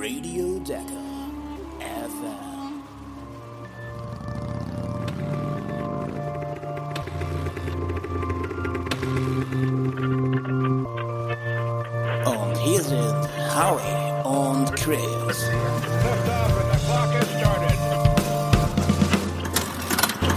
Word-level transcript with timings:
Radio 0.00 0.58
Deco. 0.60 1.09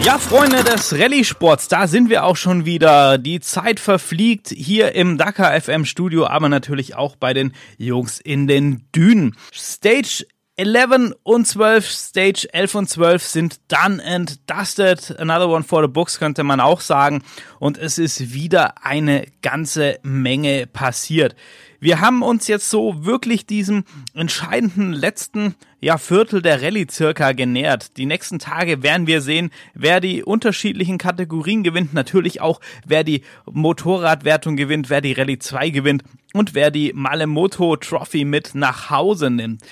Ja, 0.03 0.19
Freunde 0.19 0.65
des 0.65 0.91
Rallye-Sports, 0.99 1.69
da 1.69 1.87
sind 1.87 2.09
wir 2.09 2.25
auch 2.25 2.35
schon 2.35 2.65
wieder. 2.65 3.17
Die 3.17 3.39
Zeit 3.39 3.79
verfliegt 3.79 4.49
hier 4.49 4.95
im 4.95 5.17
Dakar 5.17 5.59
FM 5.61 5.85
Studio, 5.85 6.27
aber 6.27 6.49
natürlich 6.49 6.95
auch 6.95 7.15
bei 7.15 7.33
den 7.33 7.53
Jungs 7.77 8.19
in 8.19 8.45
den 8.45 8.85
Dünen. 8.93 9.37
Stage 9.53 10.25
11 10.55 11.15
und 11.23 11.47
12, 11.47 11.89
Stage 11.89 12.47
11 12.53 12.75
und 12.75 12.87
12 12.87 13.23
sind 13.23 13.59
done 13.69 13.99
and 14.05 14.39
dusted. 14.47 15.19
Another 15.19 15.49
one 15.49 15.63
for 15.63 15.81
the 15.81 15.87
books 15.87 16.19
könnte 16.19 16.43
man 16.43 16.59
auch 16.59 16.79
sagen. 16.79 17.23
Und 17.59 17.79
es 17.79 17.97
ist 17.97 18.33
wieder 18.33 18.85
eine 18.85 19.25
ganze 19.41 19.97
Menge 20.03 20.67
passiert. 20.67 21.35
Wir 21.79 22.01
haben 22.01 22.21
uns 22.21 22.47
jetzt 22.47 22.69
so 22.69 23.03
wirklich 23.03 23.47
diesem 23.47 23.83
entscheidenden 24.13 24.93
letzten 24.93 25.55
ja, 25.81 25.97
Viertel 25.97 26.41
der 26.41 26.61
Rallye 26.61 26.85
circa 26.89 27.31
genähert. 27.33 27.97
Die 27.97 28.05
nächsten 28.05 28.37
Tage 28.37 28.83
werden 28.83 29.07
wir 29.07 29.21
sehen, 29.21 29.49
wer 29.73 29.99
die 29.99 30.23
unterschiedlichen 30.23 30.97
Kategorien 30.97 31.63
gewinnt, 31.63 31.93
natürlich 31.93 32.39
auch 32.39 32.61
wer 32.85 33.03
die 33.03 33.23
Motorradwertung 33.51 34.55
gewinnt, 34.55 34.89
wer 34.89 35.01
die 35.01 35.13
Rallye 35.13 35.39
2 35.39 35.71
gewinnt 35.71 36.03
und 36.33 36.53
wer 36.53 36.71
die 36.71 36.93
Malemoto 36.93 37.75
Trophy 37.75 38.23
mit 38.23 38.55
nach 38.55 38.89
Hause 38.89 39.29
nimmt. 39.29 39.63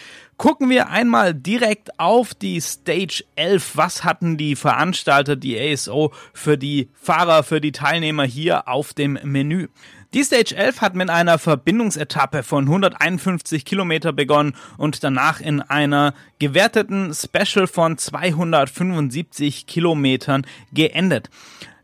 Gucken 0.42 0.72
wir 0.72 0.90
einmal 0.90 1.36
direkt 1.36 2.00
auf 2.00 2.34
die 2.34 2.60
Stage 2.62 3.24
11. 3.36 3.74
Was 3.78 4.04
hatten 4.04 4.38
die 4.38 4.56
Veranstalter, 4.56 5.36
die 5.36 5.56
ASO, 5.56 6.12
für 6.34 6.58
die 6.58 6.90
Fahrer, 7.00 7.44
für 7.44 7.62
die 7.62 7.72
Teilnehmer 7.72 8.24
hier 8.24 8.68
auf 8.68 8.96
dem 8.96 9.20
Menü? 9.22 9.68
Die 10.16 10.24
Stage 10.24 10.56
11 10.56 10.82
hat 10.82 10.96
mit 10.96 11.12
einer 11.12 11.38
Verbindungsetappe 11.38 12.42
von 12.42 12.64
151 12.64 13.66
Kilometer 13.66 14.14
begonnen 14.14 14.56
und 14.80 15.04
danach 15.04 15.42
in 15.42 15.62
einer 15.62 16.16
gewerteten 16.40 17.14
Special 17.14 17.68
von 17.68 18.00
275 18.00 19.68
Kilometern 19.68 20.48
geendet. 20.74 21.30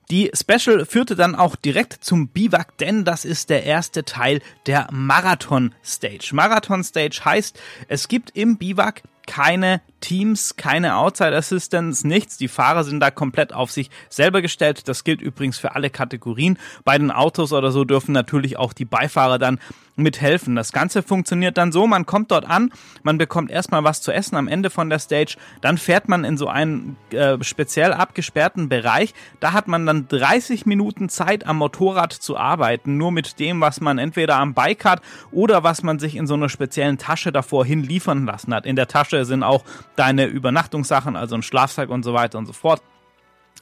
Die 0.10 0.32
Special 0.34 0.86
führte 0.86 1.18
dann 1.18 1.36
auch 1.36 1.58
direkt 1.58 2.04
zum 2.04 2.30
Biwak, 2.30 2.78
denn 2.78 3.04
das 3.04 3.26
ist 3.26 3.50
der 3.50 3.64
erste 3.64 4.06
Teil 4.06 4.42
der 4.66 4.88
Marathon 4.92 5.76
Stage. 5.84 6.30
Marathon 6.32 6.84
Stage 6.84 7.20
heißt, 7.26 7.60
es 7.90 8.08
gibt 8.08 8.32
im 8.34 8.58
Biwak 8.58 9.04
keine 9.28 9.82
Teams, 10.00 10.56
keine 10.56 10.96
Outside 10.96 11.36
Assistance, 11.36 12.08
nichts. 12.08 12.38
Die 12.38 12.48
Fahrer 12.48 12.84
sind 12.84 13.00
da 13.00 13.12
komplett 13.12 13.54
auf 13.54 13.72
sich 13.72 13.92
selber 14.10 14.42
gestellt. 14.42 14.88
Das 14.88 15.04
gilt 15.04 15.22
übrigens 15.22 15.60
für 15.60 15.76
alle 15.76 15.90
Kategorien. 15.92 16.58
Bei 16.84 16.98
den 16.98 17.12
Autos 17.12 17.54
oder 17.54 17.72
so 17.72 17.84
dürfen 17.84 18.14
natürlich 18.14 18.58
auch 18.58 18.74
die 18.74 18.86
Beifahrer 18.86 19.38
dann 19.38 19.60
mithelfen. 19.98 20.56
Das 20.56 20.72
Ganze 20.72 21.02
funktioniert 21.02 21.58
dann 21.58 21.72
so, 21.72 21.88
man 21.88 22.06
kommt 22.06 22.32
dort 22.32 22.48
an, 22.48 22.72
man 23.04 23.18
bekommt 23.18 23.52
erstmal 23.52 23.84
was 23.84 24.02
zu 24.02 24.12
essen 24.12 24.36
am 24.36 24.48
Ende 24.48 24.70
von 24.70 24.90
der 24.90 25.00
Stage, 25.00 25.38
dann 25.62 25.78
fährt 25.78 26.08
man 26.08 26.24
in 26.24 26.38
so 26.38 26.48
einen 26.48 26.96
äh, 27.12 27.38
speziell 27.42 27.94
abgesperrten 27.94 28.70
Bereich. 28.70 29.14
Da 29.40 29.54
hat 29.54 29.68
man 29.68 29.86
dann 29.86 30.08
30 30.08 30.66
Minuten 30.66 31.10
Zeit 31.10 31.46
am 31.46 31.58
Motorrad 31.58 32.14
zu 32.14 32.38
arbeiten, 32.38 32.98
nur 32.98 33.12
mit 33.12 33.40
dem, 33.40 33.60
was 33.60 33.82
man 33.82 33.98
entweder 33.98 34.36
am 34.36 34.54
Bike 34.54 34.86
hat 34.86 35.02
oder 35.32 35.64
was 35.64 35.84
man 35.84 36.00
sich 36.00 36.16
in 36.16 36.28
so 36.28 36.36
einer 36.36 36.50
speziellen 36.50 37.00
Tasche 37.00 37.32
davor 37.32 37.66
hin 37.66 37.84
liefern 37.84 38.26
lassen 38.26 38.54
hat. 38.54 38.66
In 38.68 38.76
der 38.76 38.88
Tasche 38.88 39.17
sind 39.26 39.44
auch 39.44 39.64
deine 39.96 40.26
Übernachtungssachen, 40.26 41.16
also 41.16 41.36
ein 41.36 41.44
Schlafsack 41.44 41.90
und 41.90 42.04
so 42.04 42.14
weiter 42.14 42.38
und 42.38 42.46
so 42.46 42.54
fort. 42.54 42.82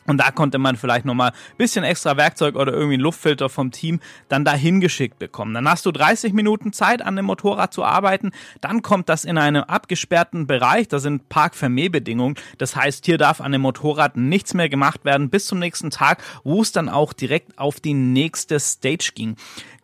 Und 0.07 0.17
da 0.19 0.31
konnte 0.31 0.59
man 0.59 0.75
vielleicht 0.75 1.05
nochmal 1.05 1.31
ein 1.31 1.57
bisschen 1.57 1.83
extra 1.83 2.15
Werkzeug 2.15 2.55
oder 2.55 2.71
irgendwie 2.73 2.95
einen 2.95 3.03
Luftfilter 3.03 3.49
vom 3.49 3.71
Team 3.71 3.99
dann 4.29 4.45
dahin 4.45 4.79
geschickt 4.79 5.17
bekommen. 5.17 5.53
Dann 5.53 5.67
hast 5.67 5.85
du 5.85 5.91
30 5.91 6.33
Minuten 6.33 6.73
Zeit 6.73 7.01
an 7.01 7.15
dem 7.15 7.25
Motorrad 7.25 7.73
zu 7.73 7.83
arbeiten. 7.83 8.31
Dann 8.61 8.81
kommt 8.83 9.09
das 9.09 9.25
in 9.25 9.37
einem 9.37 9.63
abgesperrten 9.63 10.45
Bereich. 10.45 10.87
Da 10.87 10.99
sind 10.99 11.27
Parkvermehrbedingungen. 11.29 12.35
Das 12.59 12.75
heißt, 12.75 13.05
hier 13.05 13.17
darf 13.17 13.41
an 13.41 13.51
dem 13.51 13.61
Motorrad 13.61 14.15
nichts 14.15 14.53
mehr 14.53 14.69
gemacht 14.69 15.05
werden 15.05 15.29
bis 15.29 15.47
zum 15.47 15.57
nächsten 15.57 15.89
Tag, 15.89 16.23
wo 16.43 16.61
es 16.61 16.71
dann 16.71 16.87
auch 16.87 17.13
direkt 17.13 17.57
auf 17.57 17.79
die 17.79 17.95
nächste 17.95 18.59
Stage 18.59 19.11
ging. 19.15 19.35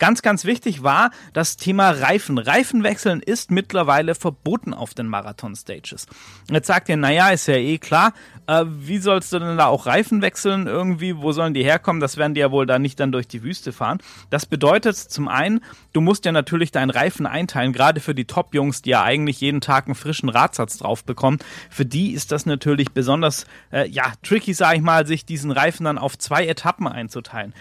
Ganz, 0.02 0.24
ganz 0.24 0.46
wichtig 0.46 0.82
war 0.82 1.12
das 1.32 1.58
Thema 1.58 1.92
Reifen. 1.92 2.40
Reifenwechseln 2.40 3.22
ist 3.22 3.52
mittlerweile 3.52 4.16
verboten 4.16 4.74
auf 4.74 4.96
den 4.96 5.06
Marathon-Stages. 5.06 6.08
Jetzt 6.50 6.66
sagt 6.66 6.90
ihr, 6.90 6.98
naja, 6.98 7.30
ist 7.30 7.48
ja 7.48 7.54
eh 7.54 7.78
klar, 7.78 8.14
äh, 8.48 8.66
wie 8.66 8.98
sollst 8.98 9.32
du 9.32 9.38
denn 9.38 9.58
da 9.58 9.68
auch 9.68 9.86
Reifen 9.86 10.24
wechseln 10.24 10.66
irgendwie? 10.66 11.18
Wo 11.18 11.34
sollen 11.34 11.54
die 11.54 11.64
herkommen? 11.64 12.00
Das 12.00 12.18
werden 12.18 12.34
die 12.34 12.40
ja 12.40 12.50
wohl 12.50 12.66
da 12.66 12.80
nicht 12.80 13.00
dann 13.00 13.12
durch 13.12 13.28
die 13.28 13.44
Wüste 13.44 13.72
fahren. 13.72 14.00
Das 14.32 14.48
bedeutet 14.48 14.98
zum 14.98 15.28
einen, 15.28 15.62
du 15.94 16.02
musst 16.02 16.26
ja 16.26 16.32
natürlich 16.32 16.72
deinen 16.72 16.90
Reifen 16.90 17.28
einteilen, 17.28 17.72
gerade 17.72 18.00
für 18.00 18.16
die 18.16 18.26
Top-Jungs, 18.26 18.82
die 18.82 18.90
ja 18.90 19.04
eigentlich 19.04 19.40
jeden 19.40 19.62
Tag 19.62 19.86
einen 19.86 19.94
frischen 19.94 20.30
Radsatz 20.30 20.80
drauf 20.80 21.04
bekommen. 21.04 21.38
Für 21.70 21.86
die 21.86 22.14
ist 22.14 22.32
das 22.32 22.48
natürlich 22.48 22.92
besonders, 22.92 23.46
äh, 23.72 23.88
ja, 23.88 24.14
tricky, 24.24 24.56
sag 24.56 24.78
ich 24.78 24.82
mal, 24.82 25.06
sich 25.06 25.26
diesen 25.26 25.52
Reifen 25.52 25.84
dann 25.84 26.00
auf 26.00 26.18
zwei 26.18 26.48
Etappen 26.48 26.88
einzuteilen 26.88 27.54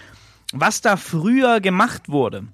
was 0.53 0.81
da 0.81 0.97
früher 0.97 1.61
gemacht 1.61 2.09
wurde. 2.09 2.44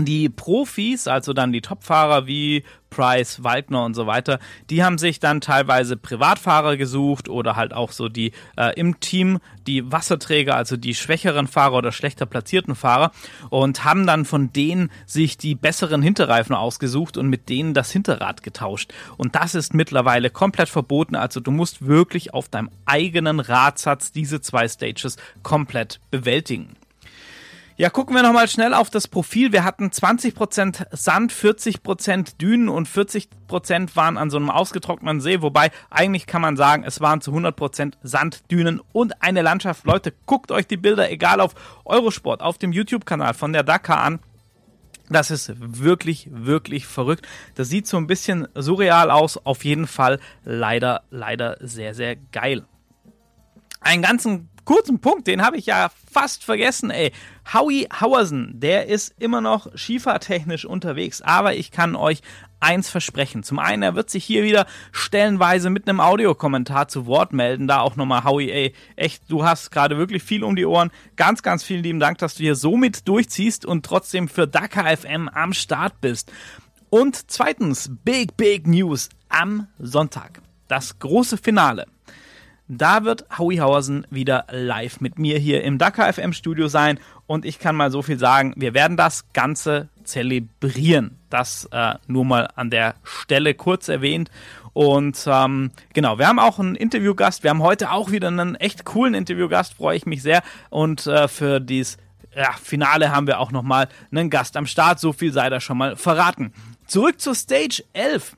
Die 0.00 0.30
Profis, 0.30 1.06
also 1.06 1.34
dann 1.34 1.52
die 1.52 1.60
Topfahrer 1.60 2.26
wie 2.26 2.64
Price, 2.88 3.44
Waldner 3.44 3.84
und 3.84 3.92
so 3.94 4.06
weiter, 4.06 4.38
die 4.70 4.82
haben 4.82 4.96
sich 4.96 5.20
dann 5.20 5.42
teilweise 5.42 5.98
Privatfahrer 5.98 6.78
gesucht 6.78 7.28
oder 7.28 7.56
halt 7.56 7.74
auch 7.74 7.92
so 7.92 8.08
die 8.08 8.32
äh, 8.56 8.78
im 8.78 9.00
Team 9.00 9.38
die 9.66 9.92
Wasserträger, 9.92 10.56
also 10.56 10.78
die 10.78 10.94
schwächeren 10.94 11.46
Fahrer 11.46 11.74
oder 11.74 11.92
schlechter 11.92 12.24
platzierten 12.24 12.74
Fahrer 12.74 13.12
und 13.50 13.84
haben 13.84 14.06
dann 14.06 14.24
von 14.24 14.50
denen 14.52 14.90
sich 15.04 15.36
die 15.36 15.54
besseren 15.54 16.00
Hinterreifen 16.00 16.54
ausgesucht 16.54 17.18
und 17.18 17.28
mit 17.28 17.50
denen 17.50 17.74
das 17.74 17.90
Hinterrad 17.90 18.42
getauscht. 18.42 18.92
Und 19.18 19.34
das 19.34 19.54
ist 19.54 19.74
mittlerweile 19.74 20.30
komplett 20.30 20.70
verboten. 20.70 21.16
Also 21.16 21.40
du 21.40 21.50
musst 21.50 21.86
wirklich 21.86 22.32
auf 22.32 22.48
deinem 22.48 22.70
eigenen 22.86 23.40
Radsatz 23.40 24.10
diese 24.10 24.40
zwei 24.40 24.68
Stages 24.68 25.18
komplett 25.42 26.00
bewältigen. 26.10 26.76
Ja, 27.76 27.88
gucken 27.88 28.14
wir 28.14 28.22
nochmal 28.22 28.48
schnell 28.48 28.74
auf 28.74 28.90
das 28.90 29.08
Profil. 29.08 29.52
Wir 29.52 29.64
hatten 29.64 29.88
20% 29.88 30.94
Sand, 30.94 31.32
40% 31.32 32.36
Dünen 32.36 32.68
und 32.68 32.86
40% 32.86 33.96
waren 33.96 34.18
an 34.18 34.28
so 34.28 34.36
einem 34.36 34.50
ausgetrockneten 34.50 35.22
See. 35.22 35.40
Wobei 35.40 35.70
eigentlich 35.88 36.26
kann 36.26 36.42
man 36.42 36.56
sagen, 36.58 36.84
es 36.84 37.00
waren 37.00 37.22
zu 37.22 37.32
100% 37.32 37.94
Sand, 38.02 38.50
Dünen 38.50 38.80
und 38.92 39.22
eine 39.22 39.40
Landschaft. 39.40 39.86
Leute, 39.86 40.12
guckt 40.26 40.52
euch 40.52 40.66
die 40.66 40.76
Bilder, 40.76 41.10
egal 41.10 41.40
auf 41.40 41.54
Eurosport, 41.86 42.42
auf 42.42 42.58
dem 42.58 42.72
YouTube-Kanal 42.72 43.32
von 43.32 43.54
der 43.54 43.62
Dakar 43.62 43.98
an. 43.98 44.18
Das 45.08 45.30
ist 45.30 45.52
wirklich, 45.56 46.28
wirklich 46.30 46.86
verrückt. 46.86 47.26
Das 47.54 47.68
sieht 47.68 47.86
so 47.86 47.96
ein 47.96 48.06
bisschen 48.06 48.48
surreal 48.54 49.10
aus. 49.10 49.38
Auf 49.46 49.64
jeden 49.64 49.86
Fall 49.86 50.20
leider, 50.44 51.02
leider 51.10 51.56
sehr, 51.60 51.94
sehr 51.94 52.16
geil. 52.16 52.64
Einen 53.80 54.02
ganzen 54.02 54.50
kurzen 54.64 55.00
Punkt, 55.00 55.26
den 55.26 55.42
habe 55.42 55.56
ich 55.56 55.66
ja 55.66 55.90
fast 56.10 56.44
vergessen, 56.44 56.90
ey. 56.90 57.12
Howie 57.52 57.88
Hauersen, 58.00 58.52
der 58.54 58.86
ist 58.86 59.14
immer 59.18 59.40
noch 59.40 59.66
skifahrtechnisch 59.76 60.64
unterwegs, 60.64 61.22
aber 61.22 61.54
ich 61.54 61.70
kann 61.70 61.96
euch 61.96 62.22
eins 62.60 62.88
versprechen. 62.88 63.42
Zum 63.42 63.58
einen, 63.58 63.82
er 63.82 63.94
wird 63.94 64.08
sich 64.08 64.24
hier 64.24 64.44
wieder 64.44 64.66
stellenweise 64.92 65.68
mit 65.68 65.88
einem 65.88 66.00
Audiokommentar 66.00 66.88
zu 66.88 67.06
Wort 67.06 67.32
melden. 67.32 67.66
Da 67.66 67.80
auch 67.80 67.96
nochmal, 67.96 68.24
Howie, 68.24 68.50
ey, 68.50 68.72
echt, 68.96 69.24
du 69.28 69.44
hast 69.44 69.70
gerade 69.70 69.98
wirklich 69.98 70.22
viel 70.22 70.44
um 70.44 70.54
die 70.54 70.64
Ohren. 70.64 70.90
Ganz, 71.16 71.42
ganz 71.42 71.64
vielen 71.64 71.82
lieben 71.82 72.00
Dank, 72.00 72.18
dass 72.18 72.34
du 72.36 72.44
hier 72.44 72.54
so 72.54 72.76
mit 72.76 73.08
durchziehst 73.08 73.66
und 73.66 73.84
trotzdem 73.84 74.28
für 74.28 74.46
Dakar 74.46 74.96
FM 74.96 75.28
am 75.28 75.52
Start 75.52 76.00
bist. 76.00 76.30
Und 76.88 77.30
zweitens, 77.30 77.90
Big, 78.04 78.36
Big 78.36 78.66
News 78.66 79.08
am 79.28 79.66
Sonntag. 79.78 80.40
Das 80.68 80.98
große 80.98 81.38
Finale. 81.38 81.86
Da 82.74 83.04
wird 83.04 83.26
Howie 83.38 83.60
Hausen 83.60 84.06
wieder 84.08 84.46
live 84.50 85.02
mit 85.02 85.18
mir 85.18 85.38
hier 85.38 85.62
im 85.62 85.76
Dakar 85.76 86.10
FM 86.10 86.32
Studio 86.32 86.68
sein 86.68 86.98
und 87.26 87.44
ich 87.44 87.58
kann 87.58 87.76
mal 87.76 87.90
so 87.90 88.00
viel 88.00 88.18
sagen, 88.18 88.54
wir 88.56 88.72
werden 88.72 88.96
das 88.96 89.30
Ganze 89.34 89.90
zelebrieren. 90.04 91.18
Das 91.28 91.68
äh, 91.70 91.96
nur 92.06 92.24
mal 92.24 92.48
an 92.56 92.70
der 92.70 92.94
Stelle 93.02 93.52
kurz 93.52 93.88
erwähnt. 93.88 94.30
Und 94.72 95.22
ähm, 95.26 95.72
genau, 95.92 96.18
wir 96.18 96.26
haben 96.26 96.38
auch 96.38 96.58
einen 96.58 96.74
Interviewgast. 96.74 97.42
Wir 97.42 97.50
haben 97.50 97.62
heute 97.62 97.90
auch 97.90 98.10
wieder 98.10 98.28
einen 98.28 98.54
echt 98.54 98.86
coolen 98.86 99.12
Interviewgast, 99.12 99.74
freue 99.74 99.98
ich 99.98 100.06
mich 100.06 100.22
sehr. 100.22 100.42
Und 100.70 101.06
äh, 101.06 101.28
für 101.28 101.60
dieses 101.60 101.98
ja, 102.34 102.52
Finale 102.52 103.14
haben 103.14 103.26
wir 103.26 103.38
auch 103.40 103.52
nochmal 103.52 103.88
einen 104.10 104.30
Gast 104.30 104.56
am 104.56 104.64
Start. 104.64 104.98
So 104.98 105.12
viel 105.12 105.30
sei 105.30 105.50
da 105.50 105.60
schon 105.60 105.76
mal 105.76 105.96
verraten. 105.96 106.54
Zurück 106.86 107.20
zur 107.20 107.34
Stage 107.34 107.84
11. 107.92 108.34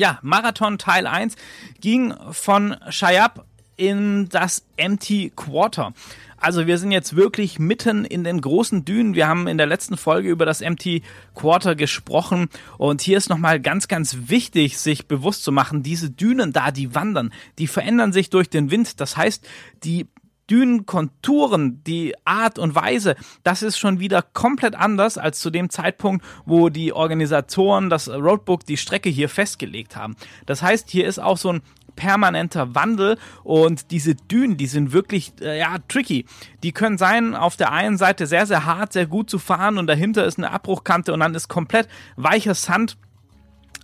Ja, 0.00 0.18
Marathon 0.22 0.78
Teil 0.78 1.06
1 1.06 1.36
ging 1.82 2.14
von 2.30 2.74
Shayab 2.88 3.44
in 3.76 4.30
das 4.30 4.64
Empty 4.78 5.30
Quarter. 5.36 5.92
Also 6.38 6.66
wir 6.66 6.78
sind 6.78 6.90
jetzt 6.90 7.16
wirklich 7.16 7.58
mitten 7.58 8.06
in 8.06 8.24
den 8.24 8.40
großen 8.40 8.86
Dünen. 8.86 9.14
Wir 9.14 9.28
haben 9.28 9.46
in 9.46 9.58
der 9.58 9.66
letzten 9.66 9.98
Folge 9.98 10.30
über 10.30 10.46
das 10.46 10.62
MT 10.62 11.02
Quarter 11.34 11.74
gesprochen 11.74 12.48
und 12.78 13.02
hier 13.02 13.18
ist 13.18 13.28
nochmal 13.28 13.60
ganz, 13.60 13.88
ganz 13.88 14.16
wichtig, 14.28 14.78
sich 14.78 15.06
bewusst 15.06 15.44
zu 15.44 15.52
machen, 15.52 15.82
diese 15.82 16.08
Dünen 16.08 16.54
da, 16.54 16.70
die 16.70 16.94
wandern, 16.94 17.30
die 17.58 17.66
verändern 17.66 18.14
sich 18.14 18.30
durch 18.30 18.48
den 18.48 18.70
Wind. 18.70 19.02
Das 19.02 19.18
heißt, 19.18 19.46
die 19.84 20.06
Dünenkonturen, 20.50 21.82
die 21.84 22.14
Art 22.24 22.58
und 22.58 22.74
Weise, 22.74 23.16
das 23.44 23.62
ist 23.62 23.78
schon 23.78 24.00
wieder 24.00 24.22
komplett 24.22 24.74
anders 24.74 25.16
als 25.18 25.40
zu 25.40 25.50
dem 25.50 25.70
Zeitpunkt, 25.70 26.24
wo 26.44 26.68
die 26.68 26.92
Organisatoren 26.92 27.90
das 27.90 28.08
Roadbook 28.08 28.64
die 28.66 28.76
Strecke 28.76 29.08
hier 29.08 29.28
festgelegt 29.28 29.96
haben. 29.96 30.16
Das 30.46 30.62
heißt, 30.62 30.90
hier 30.90 31.06
ist 31.06 31.18
auch 31.18 31.36
so 31.36 31.52
ein 31.52 31.62
permanenter 31.96 32.74
Wandel 32.74 33.18
und 33.44 33.90
diese 33.90 34.14
Dünen, 34.14 34.56
die 34.56 34.66
sind 34.66 34.92
wirklich 34.92 35.32
äh, 35.40 35.58
ja 35.58 35.76
tricky. 35.88 36.24
Die 36.62 36.72
können 36.72 36.98
sein 36.98 37.34
auf 37.34 37.56
der 37.56 37.72
einen 37.72 37.98
Seite 37.98 38.26
sehr 38.26 38.46
sehr 38.46 38.64
hart, 38.64 38.92
sehr 38.92 39.06
gut 39.06 39.28
zu 39.28 39.38
fahren 39.38 39.76
und 39.76 39.86
dahinter 39.86 40.24
ist 40.24 40.38
eine 40.38 40.50
Abbruchkante 40.50 41.12
und 41.12 41.20
dann 41.20 41.34
ist 41.34 41.48
komplett 41.48 41.88
weicher 42.16 42.54
Sand 42.54 42.96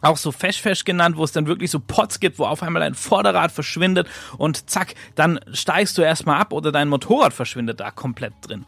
auch 0.06 0.16
so 0.16 0.32
Fesch 0.32 0.60
Fesch 0.60 0.84
genannt, 0.84 1.16
wo 1.16 1.24
es 1.24 1.32
dann 1.32 1.46
wirklich 1.46 1.70
so 1.70 1.80
Pots 1.80 2.20
gibt, 2.20 2.38
wo 2.38 2.44
auf 2.44 2.62
einmal 2.62 2.82
ein 2.82 2.94
Vorderrad 2.94 3.52
verschwindet 3.52 4.08
und 4.38 4.70
zack, 4.70 4.94
dann 5.14 5.40
steigst 5.52 5.96
du 5.98 6.02
erstmal 6.02 6.40
ab 6.40 6.52
oder 6.52 6.72
dein 6.72 6.88
Motorrad 6.88 7.32
verschwindet 7.32 7.80
da 7.80 7.90
komplett 7.90 8.34
drin. 8.42 8.64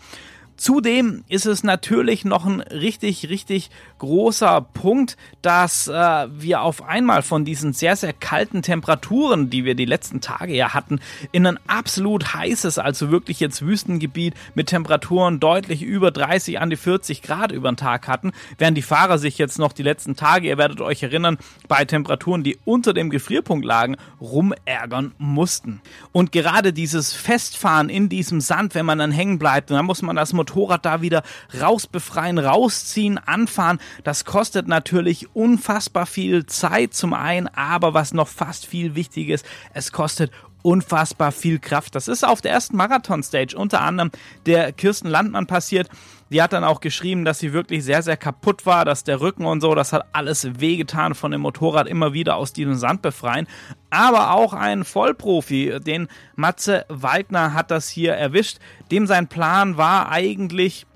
Zudem 0.58 1.22
ist 1.28 1.46
es 1.46 1.62
natürlich 1.62 2.24
noch 2.24 2.44
ein 2.44 2.60
richtig, 2.60 3.28
richtig 3.28 3.70
großer 3.98 4.60
Punkt, 4.60 5.16
dass 5.40 5.86
äh, 5.86 5.92
wir 5.92 6.62
auf 6.62 6.82
einmal 6.82 7.22
von 7.22 7.44
diesen 7.44 7.72
sehr, 7.72 7.94
sehr 7.94 8.12
kalten 8.12 8.62
Temperaturen, 8.62 9.50
die 9.50 9.64
wir 9.64 9.76
die 9.76 9.84
letzten 9.84 10.20
Tage 10.20 10.56
ja 10.56 10.74
hatten, 10.74 10.98
in 11.30 11.46
ein 11.46 11.60
absolut 11.68 12.34
heißes, 12.34 12.78
also 12.78 13.12
wirklich 13.12 13.38
jetzt 13.38 13.64
Wüstengebiet 13.64 14.34
mit 14.56 14.66
Temperaturen 14.66 15.38
deutlich 15.38 15.82
über 15.82 16.10
30 16.10 16.58
an 16.58 16.70
die 16.70 16.76
40 16.76 17.22
Grad 17.22 17.52
über 17.52 17.70
den 17.70 17.76
Tag 17.76 18.08
hatten, 18.08 18.32
während 18.58 18.76
die 18.76 18.82
Fahrer 18.82 19.18
sich 19.18 19.38
jetzt 19.38 19.60
noch 19.60 19.72
die 19.72 19.84
letzten 19.84 20.16
Tage, 20.16 20.48
ihr 20.48 20.58
werdet 20.58 20.80
euch 20.80 21.04
erinnern, 21.04 21.38
bei 21.68 21.84
Temperaturen, 21.84 22.42
die 22.42 22.58
unter 22.64 22.92
dem 22.92 23.10
Gefrierpunkt 23.10 23.64
lagen, 23.64 23.94
rumärgern 24.20 25.14
mussten. 25.18 25.80
Und 26.10 26.32
gerade 26.32 26.72
dieses 26.72 27.12
Festfahren 27.12 27.88
in 27.88 28.08
diesem 28.08 28.40
Sand, 28.40 28.74
wenn 28.74 28.86
man 28.86 28.98
dann 28.98 29.12
hängen 29.12 29.38
bleibt, 29.38 29.70
dann 29.70 29.86
muss 29.86 30.02
man 30.02 30.16
das 30.16 30.32
Motorrad 30.32 30.47
Motorrad 30.48 30.84
da 30.84 31.02
wieder 31.02 31.22
rausbefreien, 31.60 32.38
rausziehen, 32.38 33.18
anfahren. 33.18 33.78
Das 34.04 34.24
kostet 34.24 34.66
natürlich 34.68 35.34
unfassbar 35.34 36.06
viel 36.06 36.46
Zeit 36.46 36.94
zum 36.94 37.14
einen, 37.14 37.48
aber 37.48 37.94
was 37.94 38.14
noch 38.14 38.28
fast 38.28 38.66
viel 38.66 38.94
wichtig 38.94 39.28
ist, 39.28 39.46
es 39.74 39.92
kostet 39.92 40.32
unfassbar 40.62 41.32
viel 41.32 41.58
Kraft. 41.58 41.94
Das 41.94 42.08
ist 42.08 42.24
auf 42.24 42.40
der 42.40 42.52
ersten 42.52 42.76
Marathon-Stage 42.76 43.56
unter 43.56 43.80
anderem 43.80 44.10
der 44.46 44.72
Kirsten 44.72 45.08
Landmann 45.08 45.46
passiert. 45.46 45.88
Die 46.30 46.42
hat 46.42 46.52
dann 46.52 46.64
auch 46.64 46.80
geschrieben, 46.80 47.24
dass 47.24 47.38
sie 47.38 47.52
wirklich 47.52 47.84
sehr, 47.84 48.02
sehr 48.02 48.16
kaputt 48.16 48.66
war, 48.66 48.84
dass 48.84 49.04
der 49.04 49.20
Rücken 49.20 49.46
und 49.46 49.60
so, 49.60 49.74
das 49.74 49.92
hat 49.92 50.06
alles 50.12 50.60
wehgetan 50.60 51.14
von 51.14 51.30
dem 51.30 51.40
Motorrad 51.40 51.86
immer 51.86 52.12
wieder 52.12 52.36
aus 52.36 52.52
diesem 52.52 52.74
Sand 52.74 53.00
befreien. 53.00 53.46
Aber 53.90 54.34
auch 54.34 54.52
ein 54.52 54.84
Vollprofi, 54.84 55.78
den 55.80 56.08
Matze 56.36 56.84
Waldner 56.88 57.54
hat 57.54 57.70
das 57.70 57.88
hier 57.88 58.14
erwischt. 58.14 58.58
Dem 58.90 59.06
sein 59.06 59.28
Plan 59.28 59.78
war 59.78 60.10
eigentlich 60.10 60.86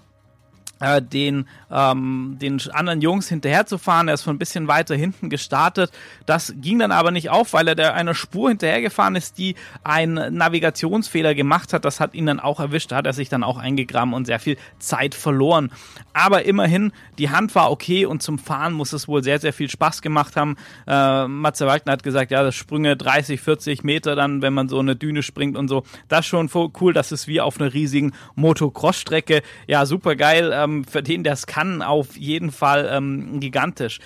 äh, 0.82 1.00
den, 1.00 1.49
ähm, 1.73 2.37
den 2.41 2.61
anderen 2.73 3.01
Jungs 3.01 3.29
hinterherzufahren. 3.29 4.09
Er 4.09 4.15
ist 4.15 4.23
von 4.23 4.37
ein 4.37 4.39
bisschen 4.39 4.69
weiter 4.69 4.95
hinten 4.95 5.31
gestartet. 5.31 5.91
Das 6.27 6.55
ging 6.57 6.79
dann 6.79 6.93
aber 6.93 7.11
nicht 7.11 7.31
auf, 7.31 7.53
weil 7.53 7.69
er 7.69 7.75
der 7.75 7.95
einer 7.95 8.15
Spur 8.15 8.51
hinterhergefahren 8.51 9.17
ist, 9.17 9.39
die 9.39 9.55
einen 9.83 10.37
Navigationsfehler 10.37 11.35
gemacht 11.35 11.73
hat. 11.73 11.85
Das 11.85 12.01
hat 12.01 12.15
ihn 12.15 12.27
dann 12.27 12.41
auch 12.41 12.61
erwischt. 12.61 12.93
Da 12.93 12.97
hat 12.97 13.07
er 13.07 13.13
sich 13.13 13.29
dann 13.29 13.43
auch 13.43 13.59
eingegraben 13.59 14.15
und 14.15 14.27
sehr 14.27 14.39
viel 14.39 14.57
Zeit 14.79 15.15
verloren. 15.15 15.71
Aber 16.13 16.45
immerhin, 16.45 16.93
die 17.19 17.31
Hand 17.31 17.55
war 17.55 17.71
okay 17.71 18.05
und 18.05 18.23
zum 18.23 18.39
Fahren 18.39 18.73
muss 18.75 18.93
es 18.93 19.09
wohl 19.09 19.23
sehr, 19.23 19.39
sehr 19.39 19.53
viel 19.53 19.71
Spaß 19.71 20.03
gemacht 20.03 20.37
haben. 20.37 20.57
Äh, 20.87 21.27
Matze 21.27 21.67
Wagner 21.67 21.93
hat 21.93 22.03
gesagt, 22.03 22.31
ja, 22.31 22.43
das 22.43 22.55
Sprünge 22.55 22.97
30, 22.97 23.41
40 23.41 23.85
Meter 23.85 24.15
dann, 24.15 24.43
wenn 24.43 24.53
man 24.53 24.69
so 24.69 24.79
eine 24.79 24.97
Düne 24.97 25.23
springt 25.23 25.57
und 25.57 25.69
so. 25.69 25.85
Das 26.09 26.21
ist 26.21 26.27
schon 26.27 26.51
cool. 26.81 26.93
Das 26.93 27.13
ist 27.13 27.29
wie 27.29 27.41
auf 27.41 27.61
einer 27.61 27.73
riesigen 27.73 28.13
Motocross-Strecke. 28.35 29.43
Ja, 29.67 29.87
super 29.87 30.17
geil. 30.17 30.51
Ähm, 30.55 30.85
für 30.85 31.03
den 31.03 31.25
das 31.25 31.47
kann, 31.47 31.62
auf 31.82 32.17
jeden 32.17 32.50
Fall 32.50 32.91
ähm, 32.91 33.38
gigantisch. 33.41 34.00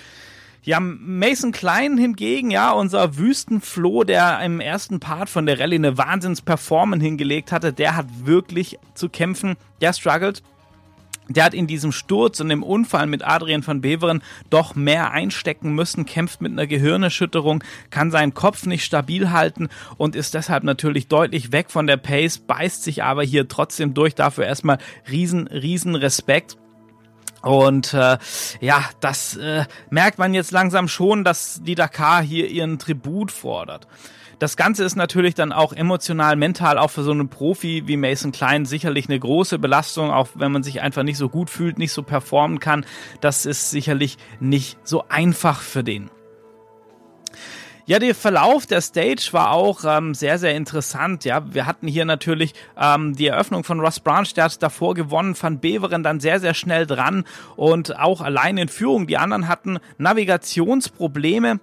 Ja, 0.63 0.79
Mason 0.81 1.53
Klein 1.53 1.97
hingegen, 1.97 2.51
ja, 2.51 2.71
unser 2.71 3.17
Wüstenfloh, 3.17 4.03
der 4.03 4.41
im 4.41 4.59
ersten 4.59 4.99
Part 4.99 5.29
von 5.29 5.45
der 5.45 5.59
Rallye 5.59 5.75
eine 5.75 5.97
Wahnsinns-Performance 5.97 7.05
hingelegt 7.05 7.53
hatte, 7.53 7.71
der 7.71 7.95
hat 7.95 8.07
wirklich 8.25 8.77
zu 8.93 9.07
kämpfen. 9.07 9.55
Der 9.79 9.93
struggelt 9.93 10.43
der 11.29 11.43
hat 11.43 11.53
in 11.53 11.67
diesem 11.67 11.91
Sturz 11.91 12.39
und 12.39 12.49
im 12.49 12.63
Unfall 12.63 13.05
mit 13.07 13.25
Adrian 13.25 13.65
van 13.65 13.81
Beveren 13.81 14.23
doch 14.49 14.75
mehr 14.75 15.11
einstecken 15.11 15.73
müssen, 15.73 16.05
kämpft 16.05 16.41
mit 16.41 16.51
einer 16.51 16.67
Gehirnerschütterung, 16.67 17.63
kann 17.89 18.11
seinen 18.11 18.33
Kopf 18.33 18.65
nicht 18.65 18.83
stabil 18.83 19.31
halten 19.31 19.67
und 19.97 20.15
ist 20.15 20.33
deshalb 20.33 20.63
natürlich 20.63 21.07
deutlich 21.07 21.51
weg 21.51 21.69
von 21.69 21.87
der 21.87 21.97
Pace, 21.97 22.37
beißt 22.37 22.83
sich 22.83 23.03
aber 23.03 23.23
hier 23.23 23.47
trotzdem 23.47 23.93
durch. 23.93 24.15
Dafür 24.15 24.45
erstmal 24.45 24.77
riesen, 25.09 25.47
riesen 25.47 25.95
Respekt. 25.95 26.57
Und 27.47 27.93
äh, 27.93 28.17
ja, 28.59 28.83
das 28.99 29.37
äh, 29.37 29.65
merkt 29.89 30.19
man 30.19 30.33
jetzt 30.33 30.51
langsam 30.51 30.87
schon, 30.89 31.23
dass 31.23 31.61
die 31.63 31.75
Dakar 31.75 32.21
hier 32.21 32.49
ihren 32.49 32.77
Tribut 32.77 33.31
fordert. 33.31 33.87
Das 34.39 34.57
Ganze 34.57 34.83
ist 34.83 34.95
natürlich 34.95 35.33
dann 35.33 35.51
auch 35.51 35.73
emotional, 35.73 36.35
mental, 36.35 36.77
auch 36.77 36.91
für 36.91 37.03
so 37.03 37.11
einen 37.11 37.29
Profi 37.29 37.83
wie 37.87 37.97
Mason 37.97 38.31
Klein 38.31 38.65
sicherlich 38.65 39.07
eine 39.07 39.19
große 39.19 39.57
Belastung, 39.57 40.11
auch 40.11 40.27
wenn 40.35 40.51
man 40.51 40.61
sich 40.61 40.81
einfach 40.81 41.03
nicht 41.03 41.17
so 41.17 41.29
gut 41.29 41.49
fühlt, 41.49 41.79
nicht 41.79 41.91
so 41.93 42.03
performen 42.03 42.59
kann. 42.59 42.85
Das 43.21 43.45
ist 43.45 43.71
sicherlich 43.71 44.17
nicht 44.39 44.77
so 44.83 45.05
einfach 45.07 45.61
für 45.61 45.83
den. 45.83 46.11
Ja, 47.89 47.99
der 47.99 48.13
Verlauf 48.13 48.65
der 48.65 48.81
Stage 48.81 49.29
war 49.31 49.51
auch 49.51 49.85
ähm, 49.85 50.13
sehr, 50.13 50.37
sehr 50.39 50.53
interessant. 50.55 51.23
Ja, 51.23 51.53
wir 51.53 51.65
hatten 51.65 51.87
hier 51.87 52.03
natürlich 52.03 52.53
ähm, 52.77 53.15
die 53.15 53.27
Eröffnung 53.27 53.63
von 53.63 53.79
Ross 53.79 54.01
Branch, 54.01 54.27
der 54.35 54.43
hat 54.43 54.61
davor 54.61 54.93
gewonnen, 54.93 55.37
Van 55.41 55.61
Beveren 55.61 56.03
dann 56.03 56.19
sehr, 56.19 56.41
sehr 56.41 56.53
schnell 56.53 56.85
dran 56.85 57.23
und 57.55 57.97
auch 57.97 58.19
allein 58.19 58.57
in 58.57 58.67
Führung. 58.67 59.07
Die 59.07 59.17
anderen 59.17 59.47
hatten 59.47 59.79
Navigationsprobleme 59.99 61.61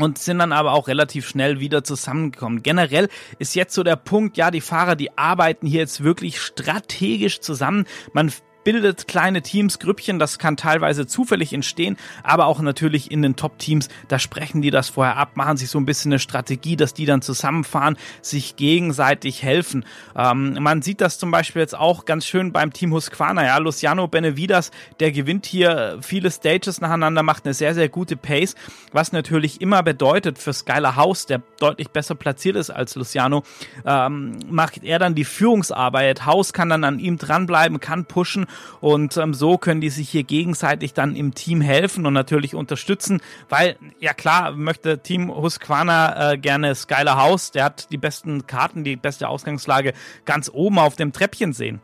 und 0.00 0.18
sind 0.18 0.38
dann 0.38 0.52
aber 0.52 0.72
auch 0.72 0.86
relativ 0.86 1.26
schnell 1.26 1.58
wieder 1.58 1.82
zusammengekommen. 1.82 2.62
Generell 2.62 3.08
ist 3.40 3.56
jetzt 3.56 3.74
so 3.74 3.82
der 3.82 3.96
Punkt, 3.96 4.36
ja, 4.36 4.52
die 4.52 4.60
Fahrer, 4.60 4.94
die 4.94 5.18
arbeiten 5.18 5.66
hier 5.66 5.80
jetzt 5.80 6.04
wirklich 6.04 6.40
strategisch 6.40 7.40
zusammen. 7.40 7.86
Man 8.12 8.30
bildet 8.68 9.08
kleine 9.08 9.40
Teams, 9.40 9.78
Grüppchen, 9.78 10.18
das 10.18 10.38
kann 10.38 10.58
teilweise 10.58 11.06
zufällig 11.06 11.54
entstehen, 11.54 11.96
aber 12.22 12.44
auch 12.44 12.60
natürlich 12.60 13.10
in 13.10 13.22
den 13.22 13.34
Top-Teams, 13.34 13.88
da 14.08 14.18
sprechen 14.18 14.60
die 14.60 14.70
das 14.70 14.90
vorher 14.90 15.16
ab, 15.16 15.38
machen 15.38 15.56
sich 15.56 15.70
so 15.70 15.80
ein 15.80 15.86
bisschen 15.86 16.12
eine 16.12 16.18
Strategie, 16.18 16.76
dass 16.76 16.92
die 16.92 17.06
dann 17.06 17.22
zusammenfahren, 17.22 17.96
sich 18.20 18.56
gegenseitig 18.56 19.42
helfen. 19.42 19.86
Ähm, 20.14 20.58
man 20.60 20.82
sieht 20.82 21.00
das 21.00 21.18
zum 21.18 21.30
Beispiel 21.30 21.62
jetzt 21.62 21.78
auch 21.78 22.04
ganz 22.04 22.26
schön 22.26 22.52
beim 22.52 22.70
Team 22.70 22.92
Husqvarna, 22.92 23.42
ja, 23.42 23.56
Luciano 23.56 24.06
Benevidas, 24.06 24.70
der 25.00 25.12
gewinnt 25.12 25.46
hier 25.46 25.96
viele 26.02 26.30
Stages 26.30 26.82
nacheinander, 26.82 27.22
macht 27.22 27.46
eine 27.46 27.54
sehr, 27.54 27.74
sehr 27.74 27.88
gute 27.88 28.18
Pace, 28.18 28.54
was 28.92 29.12
natürlich 29.12 29.62
immer 29.62 29.82
bedeutet 29.82 30.38
für 30.38 30.52
Skyler 30.52 30.94
House, 30.94 31.24
der 31.24 31.40
deutlich 31.58 31.88
besser 31.88 32.16
platziert 32.16 32.56
ist 32.56 32.68
als 32.68 32.96
Luciano, 32.96 33.44
ähm, 33.86 34.40
macht 34.50 34.84
er 34.84 34.98
dann 34.98 35.14
die 35.14 35.24
Führungsarbeit. 35.24 36.26
House 36.26 36.52
kann 36.52 36.68
dann 36.68 36.84
an 36.84 36.98
ihm 36.98 37.16
dranbleiben, 37.16 37.80
kann 37.80 38.04
pushen 38.04 38.44
und 38.80 39.16
ähm, 39.16 39.34
so 39.34 39.58
können 39.58 39.80
die 39.80 39.90
sich 39.90 40.08
hier 40.08 40.24
gegenseitig 40.24 40.94
dann 40.94 41.16
im 41.16 41.34
Team 41.34 41.60
helfen 41.60 42.06
und 42.06 42.12
natürlich 42.12 42.54
unterstützen, 42.54 43.20
weil 43.48 43.76
ja 44.00 44.14
klar 44.14 44.52
möchte 44.52 44.98
Team 44.98 45.34
Husqvarna 45.34 46.32
äh, 46.32 46.38
gerne 46.38 46.74
Skyler 46.74 47.16
House, 47.16 47.50
der 47.50 47.64
hat 47.64 47.90
die 47.92 47.98
besten 47.98 48.46
Karten, 48.46 48.84
die 48.84 48.96
beste 48.96 49.28
Ausgangslage 49.28 49.92
ganz 50.24 50.50
oben 50.52 50.78
auf 50.78 50.96
dem 50.96 51.12
Treppchen 51.12 51.52
sehen. 51.52 51.80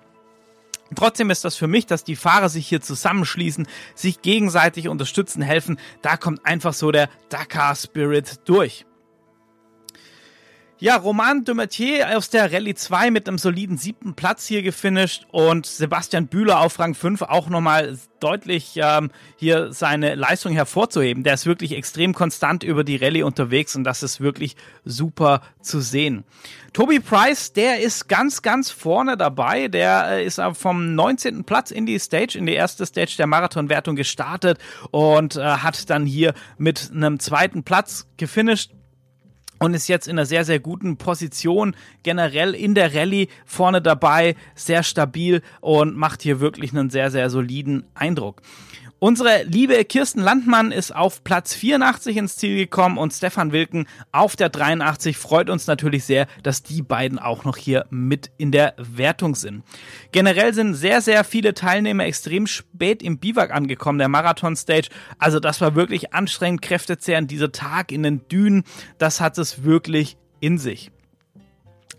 Trotzdem 0.95 1.31
ist 1.31 1.45
das 1.45 1.57
für 1.57 1.67
mich, 1.67 1.87
dass 1.87 2.05
die 2.05 2.17
Fahrer 2.17 2.49
sich 2.49 2.69
hier 2.69 2.81
zusammenschließen, 2.81 3.67
sich 3.95 4.23
gegenseitig 4.23 4.89
unterstützen, 4.89 5.43
helfen. 5.43 5.79
Da 6.03 6.17
kommt 6.17 6.45
einfach 6.47 6.73
so 6.73 6.93
der 6.93 7.09
Dakar 7.31 7.75
Spirit 7.75 8.41
durch. 8.49 8.87
Ja, 10.81 10.97
Roman 10.97 11.45
Dumetier 11.45 12.17
aus 12.17 12.31
der 12.31 12.53
Rallye 12.53 12.75
2 12.75 13.13
mit 13.13 13.29
einem 13.29 13.39
soliden 13.39 13.79
siebten 13.79 14.15
Platz 14.15 14.45
hier 14.47 14.61
gefinisht 14.63 15.25
und 15.31 15.67
Sebastian 15.67 16.27
Bühler 16.27 16.61
auf 16.61 16.81
Rang 16.81 16.95
5 16.95 17.23
auch 17.23 17.49
nochmal 17.49 17.97
deutlich 18.19 18.73
ähm, 18.83 19.13
hier 19.37 19.73
seine 19.73 20.17
Leistung 20.17 20.53
hervorzuheben. 20.53 21.23
Der 21.23 21.35
ist 21.35 21.47
wirklich 21.47 21.73
extrem 21.73 22.13
konstant 22.13 22.65
über 22.65 22.83
die 22.83 22.97
Rallye 22.97 23.23
unterwegs 23.23 23.77
und 23.77 23.85
das 23.85 24.03
ist 24.03 24.21
wirklich 24.21 24.57
super 24.85 25.43
zu 25.61 25.81
sehen. 25.81 26.25
Toby 26.73 26.99
Price, 26.99 27.53
der 27.53 27.81
ist 27.81 28.09
ganz, 28.09 28.43
ganz 28.43 28.73
vorne 28.73 29.17
dabei. 29.17 29.69
Der 29.69 30.09
äh, 30.09 30.27
ist 30.27 30.41
vom 30.55 30.97
19. 30.97 31.45
Platz 31.45 31.71
in 31.71 31.87
die 31.87 32.01
Stage, 32.01 32.37
in 32.37 32.47
die 32.47 32.55
erste 32.55 32.85
Stage 32.85 33.15
der 33.17 33.29
Marathonwertung 33.29 33.95
gestartet 33.95 34.59
und 34.91 35.37
äh, 35.37 35.41
hat 35.41 35.89
dann 35.89 36.05
hier 36.05 36.35
mit 36.59 36.91
einem 36.93 37.21
zweiten 37.21 37.63
Platz 37.63 38.09
gefinisht 38.17 38.73
und 39.59 39.75
ist 39.75 39.89
jetzt 39.89 40.09
in 40.09 40.19
einer 40.19 40.27
sehr, 40.27 40.45
sehr 40.45 40.61
guten 40.61 40.97
Position. 40.97 41.77
Generell 42.03 42.55
in 42.55 42.75
der 42.75 42.95
Rallye 42.95 43.29
vorne 43.45 43.81
dabei, 43.81 44.37
sehr 44.55 44.83
stabil 44.83 45.43
und 45.61 45.97
macht 45.97 46.23
hier 46.23 46.41
wirklich 46.41 46.73
einen 46.73 46.91
sehr, 46.91 47.11
sehr 47.11 47.31
soliden 47.31 47.85
Eindruck. 47.95 48.43
Unsere 49.05 49.43
liebe 49.43 49.85
Kirsten 49.85 50.21
Landmann 50.23 50.73
ist 50.73 50.97
auf 50.97 51.25
Platz 51.25 51.53
84 51.53 52.17
ins 52.17 52.37
Ziel 52.37 52.57
gekommen 52.57 52.97
und 52.97 53.13
Stefan 53.13 53.53
Wilken 53.53 53.87
auf 54.13 54.35
der 54.35 54.49
83. 54.49 55.19
Freut 55.19 55.51
uns 55.51 55.67
natürlich 55.67 56.05
sehr, 56.05 56.27
dass 56.43 56.63
die 56.63 56.81
beiden 56.81 57.19
auch 57.19 57.45
noch 57.45 57.59
hier 57.59 57.85
mit 57.91 58.31
in 58.39 58.51
der 58.51 58.73
Wertung 58.79 59.35
sind. 59.35 59.63
Generell 60.11 60.55
sind 60.55 60.73
sehr, 60.73 61.03
sehr 61.03 61.23
viele 61.25 61.53
Teilnehmer 61.53 62.07
extrem 62.07 62.47
spät 62.47 63.03
im 63.03 63.19
Biwak 63.19 63.51
angekommen, 63.51 63.99
der 63.99 64.09
Marathon-Stage. 64.09 64.89
Also 65.19 65.39
das 65.39 65.61
war 65.61 65.75
wirklich 65.75 66.15
anstrengend, 66.15 66.63
kräftezehrend, 66.63 67.31
dieser 67.31 67.53
Tag 67.53 67.93
in 67.93 68.05
den 68.05 68.27
Dünen. 68.29 68.65
Das 68.97 69.21
hat 69.21 69.37
es 69.37 69.65
wirklich 69.65 70.17
in 70.41 70.57
sich. 70.57 70.91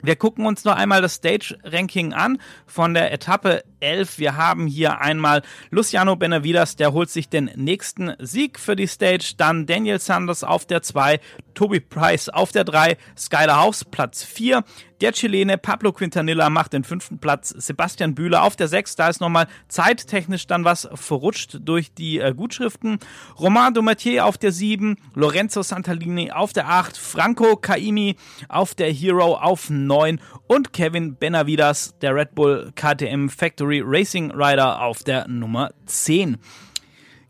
Wir 0.06 0.16
gucken 0.16 0.46
uns 0.46 0.66
noch 0.66 0.76
einmal 0.76 1.02
das 1.02 1.16
Stage-Ranking 1.16 2.14
an 2.14 2.40
von 2.68 2.94
der 2.94 3.12
Etappe 3.12 3.64
11. 3.80 4.20
Wir 4.20 4.36
haben 4.36 4.68
hier 4.68 5.02
einmal 5.02 5.42
Luciano 5.70 6.16
Benavidas, 6.16 6.76
der 6.76 6.94
holt 6.94 7.10
sich 7.10 7.30
den 7.30 7.52
nächsten 7.56 8.14
Sieg 8.20 8.60
für 8.60 8.76
die 8.76 8.88
Stage. 8.88 9.34
Dann 9.38 9.66
Daniel 9.66 10.00
Sanders 10.00 10.44
auf 10.44 10.66
der 10.66 10.82
2, 10.82 11.20
Toby 11.54 11.80
Price 11.80 12.30
auf 12.30 12.52
der 12.52 12.64
3, 12.64 12.98
Skyler 13.18 13.58
House 13.58 13.86
Platz 13.86 14.24
4. 14.24 14.64
Der 15.02 15.12
Chilene 15.12 15.58
Pablo 15.58 15.92
Quintanilla 15.92 16.50
macht 16.50 16.72
den 16.72 16.86
fünften 16.86 17.20
Platz, 17.20 17.50
Sebastian 17.50 18.16
Bühler 18.16 18.44
auf 18.44 18.56
der 18.56 18.70
6. 18.70 18.96
Da 18.96 19.10
ist 19.10 19.20
nochmal 19.20 19.48
zeittechnisch 19.68 20.48
dann 20.48 20.64
was 20.64 20.88
verrutscht 20.94 21.60
durch 21.62 21.94
die 21.94 22.20
äh, 22.20 22.34
Gutschriften. 22.34 23.00
Romain 23.38 23.74
Dometier 23.74 24.26
auf 24.26 24.38
der 24.38 24.54
7, 24.54 24.96
Lorenzo 25.14 25.64
Santalini 25.64 26.32
auf 26.32 26.54
der 26.54 26.70
8, 26.70 26.96
Franco 26.98 27.58
Caimi 27.58 28.16
auf 28.48 28.74
der 28.74 28.92
Hero 28.92 29.36
auf 29.36 29.70
9 29.70 30.22
und 30.48 30.72
Kevin 30.72 31.18
Benavidas, 31.18 31.98
der 32.00 32.16
Red 32.16 32.34
Bull 32.34 32.72
KTM 32.76 33.28
Factory 33.28 33.65
Racing 33.66 34.32
Rider 34.32 34.82
auf 34.82 35.04
der 35.04 35.28
Nummer 35.28 35.72
10. 35.86 36.38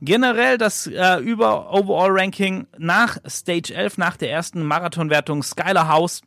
Generell 0.01 0.57
das 0.57 0.87
äh, 0.87 1.17
über 1.19 1.71
Overall 1.73 2.11
Ranking 2.11 2.67
nach 2.77 3.17
Stage 3.27 3.73
11, 3.73 3.97
nach 3.97 4.17
der 4.17 4.29
ersten 4.29 4.63
Marathonwertung 4.63 5.41
Skyler 5.41 5.87
House 5.87 6.21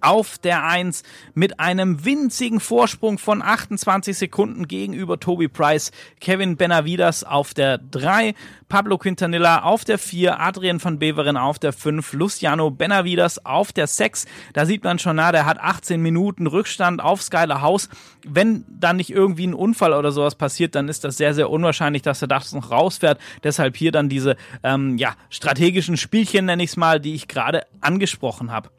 auf 0.00 0.38
der 0.38 0.64
1 0.64 1.02
mit 1.34 1.60
einem 1.60 2.04
winzigen 2.04 2.60
Vorsprung 2.60 3.18
von 3.18 3.42
28 3.42 4.16
Sekunden 4.16 4.68
gegenüber 4.68 5.20
Toby 5.20 5.48
Price, 5.48 5.90
Kevin 6.20 6.56
Benavidas 6.56 7.24
auf 7.24 7.54
der 7.54 7.78
3, 7.78 8.34
Pablo 8.68 8.98
Quintanilla 8.98 9.62
auf 9.62 9.84
der 9.84 9.98
4, 9.98 10.40
Adrian 10.40 10.82
van 10.82 10.98
Beveren 10.98 11.36
auf 11.36 11.58
der 11.58 11.72
5, 11.72 12.12
Luciano 12.14 12.70
Benavidas 12.70 13.44
auf 13.44 13.72
der 13.72 13.86
6. 13.86 14.26
Da 14.52 14.66
sieht 14.66 14.84
man 14.84 14.98
schon, 14.98 15.16
na, 15.16 15.32
der 15.32 15.46
hat 15.46 15.60
18 15.60 16.00
Minuten 16.00 16.46
Rückstand 16.46 17.02
auf 17.02 17.22
Skyler 17.22 17.60
House. 17.60 17.88
Wenn 18.26 18.64
dann 18.68 18.96
nicht 18.96 19.10
irgendwie 19.10 19.46
ein 19.46 19.54
Unfall 19.54 19.92
oder 19.92 20.12
sowas 20.12 20.34
passiert, 20.34 20.74
dann 20.74 20.88
ist 20.88 21.04
das 21.04 21.16
sehr, 21.16 21.34
sehr 21.34 21.50
unwahrscheinlich, 21.50 22.02
dass 22.02 22.22
er 22.22 22.28
das 22.28 22.52
noch 22.52 22.70
rausfährt. 22.70 23.20
Deshalb 23.42 23.76
hier 23.76 23.92
dann 23.92 24.08
diese 24.08 24.36
ähm, 24.62 24.98
ja, 24.98 25.14
strategischen 25.30 25.96
Spielchen, 25.96 26.46
nenne 26.46 26.62
ich 26.62 26.70
es 26.70 26.76
mal, 26.76 27.00
die 27.00 27.14
ich 27.14 27.28
gerade 27.28 27.66
angesprochen 27.80 28.50
habe. 28.50 28.70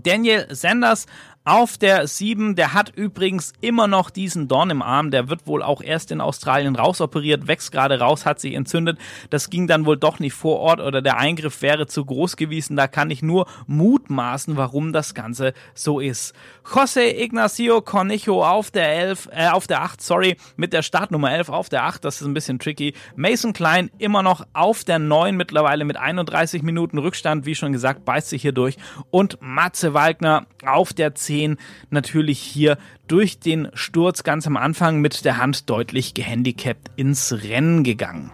Daniel 0.00 0.54
Sanders 0.54 1.06
auf 1.46 1.78
der 1.78 2.08
7, 2.08 2.56
der 2.56 2.72
hat 2.72 2.90
übrigens 2.96 3.52
immer 3.60 3.86
noch 3.86 4.10
diesen 4.10 4.48
Dorn 4.48 4.68
im 4.70 4.82
Arm. 4.82 5.12
Der 5.12 5.28
wird 5.28 5.46
wohl 5.46 5.62
auch 5.62 5.80
erst 5.80 6.10
in 6.10 6.20
Australien 6.20 6.74
rausoperiert, 6.74 7.46
wächst 7.46 7.70
gerade 7.70 8.00
raus, 8.00 8.26
hat 8.26 8.40
sich 8.40 8.54
entzündet. 8.54 8.98
Das 9.30 9.48
ging 9.48 9.68
dann 9.68 9.86
wohl 9.86 9.96
doch 9.96 10.18
nicht 10.18 10.34
vor 10.34 10.58
Ort 10.58 10.80
oder 10.80 11.02
der 11.02 11.18
Eingriff 11.18 11.62
wäre 11.62 11.86
zu 11.86 12.04
groß 12.04 12.36
gewesen. 12.36 12.76
Da 12.76 12.88
kann 12.88 13.10
ich 13.10 13.22
nur 13.22 13.46
mutmaßen, 13.68 14.56
warum 14.56 14.92
das 14.92 15.14
Ganze 15.14 15.52
so 15.72 16.00
ist. 16.00 16.34
José 16.64 17.16
Ignacio 17.16 17.80
Cornejo 17.80 18.44
auf 18.44 18.72
der 18.72 18.92
11, 18.92 19.28
äh, 19.30 19.46
auf 19.46 19.68
der 19.68 19.82
8, 19.82 20.02
sorry, 20.02 20.38
mit 20.56 20.72
der 20.72 20.82
Startnummer 20.82 21.30
11 21.30 21.48
auf 21.50 21.68
der 21.68 21.84
8, 21.84 22.04
das 22.04 22.20
ist 22.20 22.26
ein 22.26 22.34
bisschen 22.34 22.58
tricky. 22.58 22.92
Mason 23.14 23.52
Klein 23.52 23.92
immer 23.98 24.24
noch 24.24 24.44
auf 24.52 24.82
der 24.82 24.98
9, 24.98 25.36
mittlerweile 25.36 25.84
mit 25.84 25.96
31 25.96 26.64
Minuten 26.64 26.98
Rückstand, 26.98 27.46
wie 27.46 27.54
schon 27.54 27.70
gesagt, 27.70 28.04
beißt 28.04 28.30
sich 28.30 28.42
hier 28.42 28.50
durch. 28.50 28.78
Und 29.12 29.38
Matze 29.40 29.94
Wagner 29.94 30.46
auf 30.64 30.92
der 30.92 31.14
10 31.14 31.35
10 31.36 31.56
natürlich 31.90 32.38
hier 32.38 32.78
durch 33.06 33.38
den 33.38 33.68
Sturz 33.74 34.22
ganz 34.22 34.46
am 34.46 34.56
Anfang 34.56 35.00
mit 35.00 35.24
der 35.24 35.36
Hand 35.36 35.68
deutlich 35.68 36.14
gehandicapt 36.14 36.90
ins 36.96 37.32
Rennen 37.32 37.84
gegangen. 37.84 38.32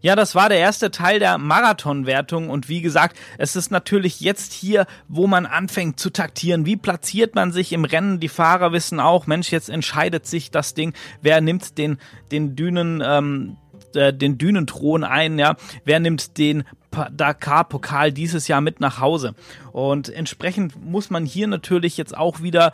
Ja, 0.00 0.14
das 0.14 0.36
war 0.36 0.48
der 0.48 0.58
erste 0.58 0.92
Teil 0.92 1.18
der 1.18 1.38
Marathonwertung 1.38 2.50
und 2.50 2.68
wie 2.68 2.82
gesagt, 2.82 3.18
es 3.36 3.56
ist 3.56 3.72
natürlich 3.72 4.20
jetzt 4.20 4.52
hier, 4.52 4.86
wo 5.08 5.26
man 5.26 5.44
anfängt 5.44 5.98
zu 5.98 6.10
taktieren. 6.10 6.66
Wie 6.66 6.76
platziert 6.76 7.34
man 7.34 7.50
sich 7.50 7.72
im 7.72 7.84
Rennen? 7.84 8.20
Die 8.20 8.28
Fahrer 8.28 8.70
wissen 8.70 9.00
auch, 9.00 9.26
Mensch, 9.26 9.50
jetzt 9.50 9.68
entscheidet 9.68 10.24
sich 10.24 10.52
das 10.52 10.74
Ding. 10.74 10.92
Wer 11.20 11.40
nimmt 11.40 11.78
den, 11.78 11.98
den 12.30 12.54
Dünen, 12.54 13.02
ähm, 13.04 13.56
äh, 13.96 14.14
den 14.14 14.38
Dünenthron 14.38 15.02
ein, 15.02 15.36
ja? 15.36 15.56
Wer 15.84 15.98
nimmt 15.98 16.38
den 16.38 16.62
Dakar-Pokal 17.10 18.12
dieses 18.12 18.48
Jahr 18.48 18.60
mit 18.60 18.80
nach 18.80 19.00
Hause. 19.00 19.34
Und 19.72 20.08
entsprechend 20.08 20.82
muss 20.84 21.10
man 21.10 21.24
hier 21.24 21.46
natürlich 21.46 21.96
jetzt 21.96 22.16
auch 22.16 22.42
wieder 22.42 22.72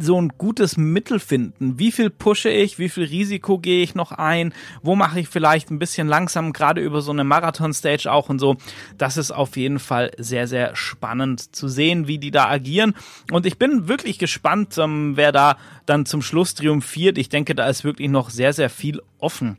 so 0.00 0.20
ein 0.20 0.32
gutes 0.38 0.76
Mittel 0.76 1.20
finden. 1.20 1.78
Wie 1.78 1.92
viel 1.92 2.10
pushe 2.10 2.48
ich? 2.48 2.78
Wie 2.78 2.88
viel 2.88 3.04
Risiko 3.04 3.58
gehe 3.58 3.82
ich 3.82 3.94
noch 3.94 4.12
ein? 4.12 4.52
Wo 4.82 4.96
mache 4.96 5.20
ich 5.20 5.28
vielleicht 5.28 5.70
ein 5.70 5.78
bisschen 5.78 6.08
langsam, 6.08 6.52
gerade 6.52 6.80
über 6.80 7.00
so 7.00 7.12
eine 7.12 7.24
Marathon-Stage 7.24 8.10
auch 8.10 8.28
und 8.28 8.38
so? 8.38 8.56
Das 8.98 9.16
ist 9.16 9.30
auf 9.30 9.56
jeden 9.56 9.78
Fall 9.78 10.10
sehr, 10.18 10.46
sehr 10.46 10.74
spannend 10.74 11.54
zu 11.54 11.68
sehen, 11.68 12.08
wie 12.08 12.18
die 12.18 12.30
da 12.30 12.48
agieren. 12.48 12.94
Und 13.30 13.46
ich 13.46 13.58
bin 13.58 13.88
wirklich 13.88 14.18
gespannt, 14.18 14.76
ähm, 14.78 15.16
wer 15.16 15.32
da 15.32 15.56
dann 15.86 16.06
zum 16.06 16.22
Schluss 16.22 16.54
triumphiert. 16.54 17.18
Ich 17.18 17.28
denke, 17.28 17.54
da 17.54 17.68
ist 17.68 17.84
wirklich 17.84 18.08
noch 18.08 18.30
sehr, 18.30 18.52
sehr 18.52 18.70
viel 18.70 19.00
offen. 19.18 19.58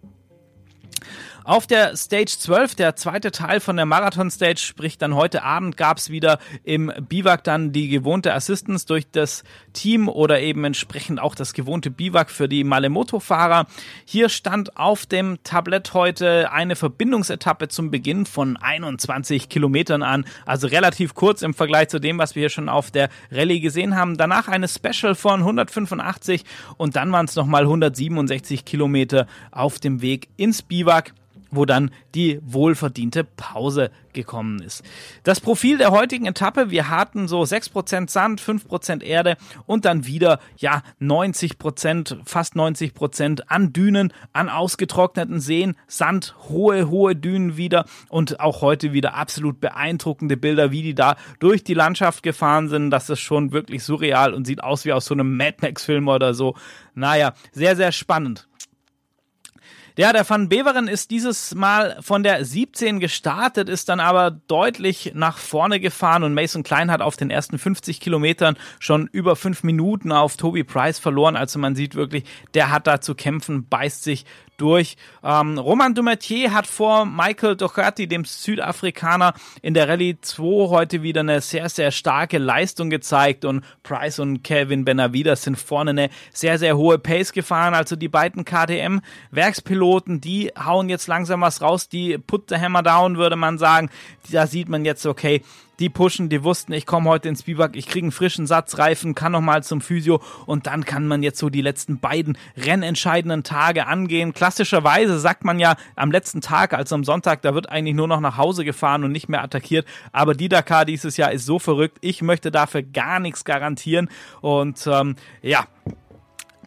Auf 1.45 1.67
der 1.67 1.95
Stage 1.95 2.37
12, 2.39 2.73
der 2.73 2.95
zweite 2.95 3.29
Teil 3.29 3.59
von 3.59 3.75
der 3.75 3.85
Marathon 3.85 4.31
Stage, 4.31 4.57
sprich 4.57 4.97
dann 4.97 5.13
heute 5.13 5.43
Abend 5.43 5.77
gab 5.77 5.99
es 5.99 6.09
wieder 6.09 6.39
im 6.63 6.91
Biwak 7.07 7.43
dann 7.43 7.71
die 7.71 7.87
gewohnte 7.87 8.33
Assistance 8.33 8.87
durch 8.87 9.05
das 9.11 9.43
Team 9.71 10.09
oder 10.09 10.41
eben 10.41 10.63
entsprechend 10.63 11.19
auch 11.19 11.35
das 11.35 11.53
gewohnte 11.53 11.91
Biwak 11.91 12.31
für 12.31 12.49
die 12.49 12.63
Malemoto-Fahrer. 12.63 13.67
Hier 14.05 14.29
stand 14.29 14.75
auf 14.75 15.05
dem 15.05 15.37
Tablett 15.43 15.93
heute 15.93 16.51
eine 16.51 16.75
Verbindungsetappe 16.75 17.67
zum 17.67 17.91
Beginn 17.91 18.25
von 18.25 18.57
21 18.57 19.47
Kilometern 19.47 20.01
an, 20.01 20.25
also 20.47 20.65
relativ 20.65 21.13
kurz 21.13 21.43
im 21.43 21.53
Vergleich 21.53 21.89
zu 21.89 21.99
dem, 21.99 22.17
was 22.17 22.33
wir 22.33 22.39
hier 22.39 22.49
schon 22.49 22.69
auf 22.69 22.89
der 22.89 23.09
Rallye 23.31 23.59
gesehen 23.59 23.95
haben. 23.95 24.17
Danach 24.17 24.47
eine 24.47 24.67
Special 24.67 25.13
von 25.13 25.41
185 25.41 26.43
und 26.77 26.95
dann 26.95 27.11
waren 27.11 27.27
es 27.27 27.35
nochmal 27.35 27.65
167 27.65 28.65
Kilometer 28.65 29.27
auf 29.51 29.77
dem 29.77 30.01
Weg 30.01 30.27
ins 30.37 30.63
Biwak 30.63 31.13
wo 31.55 31.65
dann 31.65 31.91
die 32.13 32.39
wohlverdiente 32.43 33.23
Pause 33.23 33.91
gekommen 34.13 34.61
ist. 34.61 34.83
Das 35.23 35.39
Profil 35.39 35.77
der 35.77 35.91
heutigen 35.91 36.25
Etappe, 36.25 36.71
wir 36.71 36.89
hatten 36.89 37.27
so 37.27 37.41
6% 37.41 38.09
Sand, 38.09 38.41
5% 38.41 39.03
Erde 39.03 39.37
und 39.65 39.85
dann 39.85 40.05
wieder, 40.05 40.39
ja, 40.57 40.81
90%, 41.01 42.17
fast 42.25 42.55
90% 42.55 43.41
an 43.47 43.73
Dünen, 43.73 44.13
an 44.33 44.49
ausgetrockneten 44.49 45.39
Seen, 45.39 45.75
Sand, 45.87 46.35
hohe, 46.49 46.89
hohe 46.89 47.15
Dünen 47.15 47.57
wieder 47.57 47.85
und 48.09 48.39
auch 48.39 48.61
heute 48.61 48.93
wieder 48.93 49.15
absolut 49.15 49.59
beeindruckende 49.59 50.37
Bilder, 50.37 50.71
wie 50.71 50.81
die 50.81 50.95
da 50.95 51.15
durch 51.39 51.63
die 51.63 51.73
Landschaft 51.73 52.23
gefahren 52.23 52.69
sind. 52.69 52.89
Das 52.89 53.09
ist 53.09 53.19
schon 53.19 53.51
wirklich 53.51 53.83
surreal 53.83 54.33
und 54.33 54.45
sieht 54.45 54.63
aus 54.63 54.85
wie 54.85 54.93
aus 54.93 55.05
so 55.05 55.13
einem 55.13 55.35
Mad 55.35 55.57
Max-Film 55.61 56.07
oder 56.07 56.33
so. 56.33 56.55
Naja, 56.93 57.33
sehr, 57.51 57.75
sehr 57.75 57.91
spannend. 57.91 58.47
Ja, 59.97 60.11
der 60.11 60.29
Van 60.29 60.49
Beveren 60.49 60.87
ist 60.87 61.11
dieses 61.11 61.55
Mal 61.55 61.97
von 62.01 62.23
der 62.23 62.43
17 62.43 62.99
gestartet, 62.99 63.69
ist 63.69 63.87
dann 63.89 63.99
aber 63.99 64.31
deutlich 64.31 65.11
nach 65.15 65.37
vorne 65.37 65.79
gefahren 65.79 66.23
und 66.23 66.33
Mason 66.33 66.63
Klein 66.63 66.91
hat 66.91 67.01
auf 67.01 67.15
den 67.15 67.29
ersten 67.29 67.57
50 67.57 67.99
Kilometern 67.99 68.57
schon 68.79 69.07
über 69.11 69.35
fünf 69.35 69.63
Minuten 69.63 70.11
auf 70.11 70.35
Toby 70.37 70.63
Price 70.63 70.99
verloren. 70.99 71.35
Also 71.35 71.59
man 71.59 71.75
sieht 71.75 71.95
wirklich, 71.95 72.25
der 72.53 72.71
hat 72.71 72.87
da 72.87 72.99
zu 72.99 73.15
kämpfen, 73.15 73.67
beißt 73.67 74.03
sich 74.03 74.25
durch. 74.57 74.97
Ähm, 75.23 75.57
Roman 75.57 75.93
Dumetier 75.93 76.53
hat 76.53 76.67
vor 76.67 77.05
Michael 77.05 77.55
Doherty, 77.55 78.07
dem 78.07 78.25
Südafrikaner, 78.25 79.33
in 79.61 79.73
der 79.73 79.87
Rallye 79.87 80.17
2 80.21 80.69
heute 80.69 81.03
wieder 81.03 81.21
eine 81.21 81.41
sehr, 81.41 81.69
sehr 81.69 81.91
starke 81.91 82.37
Leistung 82.37 82.89
gezeigt 82.89 83.45
und 83.45 83.63
Price 83.83 84.19
und 84.19 84.43
Kevin 84.43 84.85
Benavides 84.85 85.43
sind 85.43 85.57
vorne 85.57 85.91
eine 85.91 86.09
sehr, 86.31 86.57
sehr 86.59 86.77
hohe 86.77 86.99
Pace 86.99 87.31
gefahren. 87.31 87.73
Also 87.73 87.95
die 87.95 88.09
beiden 88.09 88.45
KTM-Werkspiloten, 88.45 90.21
die 90.21 90.51
hauen 90.57 90.89
jetzt 90.89 91.07
langsam 91.07 91.41
was 91.41 91.61
raus, 91.61 91.89
die 91.89 92.17
put 92.17 92.49
the 92.49 92.57
hammer 92.57 92.83
down, 92.83 93.17
würde 93.17 93.35
man 93.35 93.57
sagen. 93.57 93.89
Da 94.31 94.47
sieht 94.47 94.69
man 94.69 94.85
jetzt, 94.85 95.05
okay, 95.05 95.41
die 95.79 95.89
pushen, 95.89 96.29
die 96.29 96.43
wussten, 96.43 96.73
ich 96.73 96.85
komme 96.85 97.09
heute 97.09 97.29
ins 97.29 97.43
Biwak, 97.43 97.75
ich 97.75 97.87
kriege 97.87 98.05
einen 98.05 98.11
frischen 98.11 98.47
Satz 98.47 98.77
Reifen, 98.77 99.15
kann 99.15 99.31
nochmal 99.31 99.63
zum 99.63 99.81
Physio 99.81 100.21
und 100.45 100.67
dann 100.67 100.85
kann 100.85 101.07
man 101.07 101.23
jetzt 101.23 101.39
so 101.39 101.49
die 101.49 101.61
letzten 101.61 101.99
beiden 101.99 102.37
rennentscheidenden 102.57 103.43
Tage 103.43 103.87
angehen. 103.87 104.33
Klassischerweise 104.33 105.19
sagt 105.19 105.43
man 105.43 105.59
ja 105.59 105.75
am 105.95 106.11
letzten 106.11 106.41
Tag, 106.41 106.73
also 106.73 106.95
am 106.95 107.03
Sonntag, 107.03 107.41
da 107.41 107.53
wird 107.53 107.69
eigentlich 107.69 107.95
nur 107.95 108.07
noch 108.07 108.19
nach 108.19 108.37
Hause 108.37 108.65
gefahren 108.65 109.03
und 109.03 109.11
nicht 109.11 109.29
mehr 109.29 109.43
attackiert. 109.43 109.85
Aber 110.11 110.33
die 110.33 110.49
Dakar 110.49 110.85
dieses 110.85 111.17
Jahr 111.17 111.31
ist 111.31 111.45
so 111.45 111.59
verrückt, 111.59 111.97
ich 112.01 112.21
möchte 112.21 112.51
dafür 112.51 112.83
gar 112.83 113.19
nichts 113.19 113.45
garantieren 113.45 114.09
und 114.41 114.87
ähm, 114.87 115.15
ja, 115.41 115.65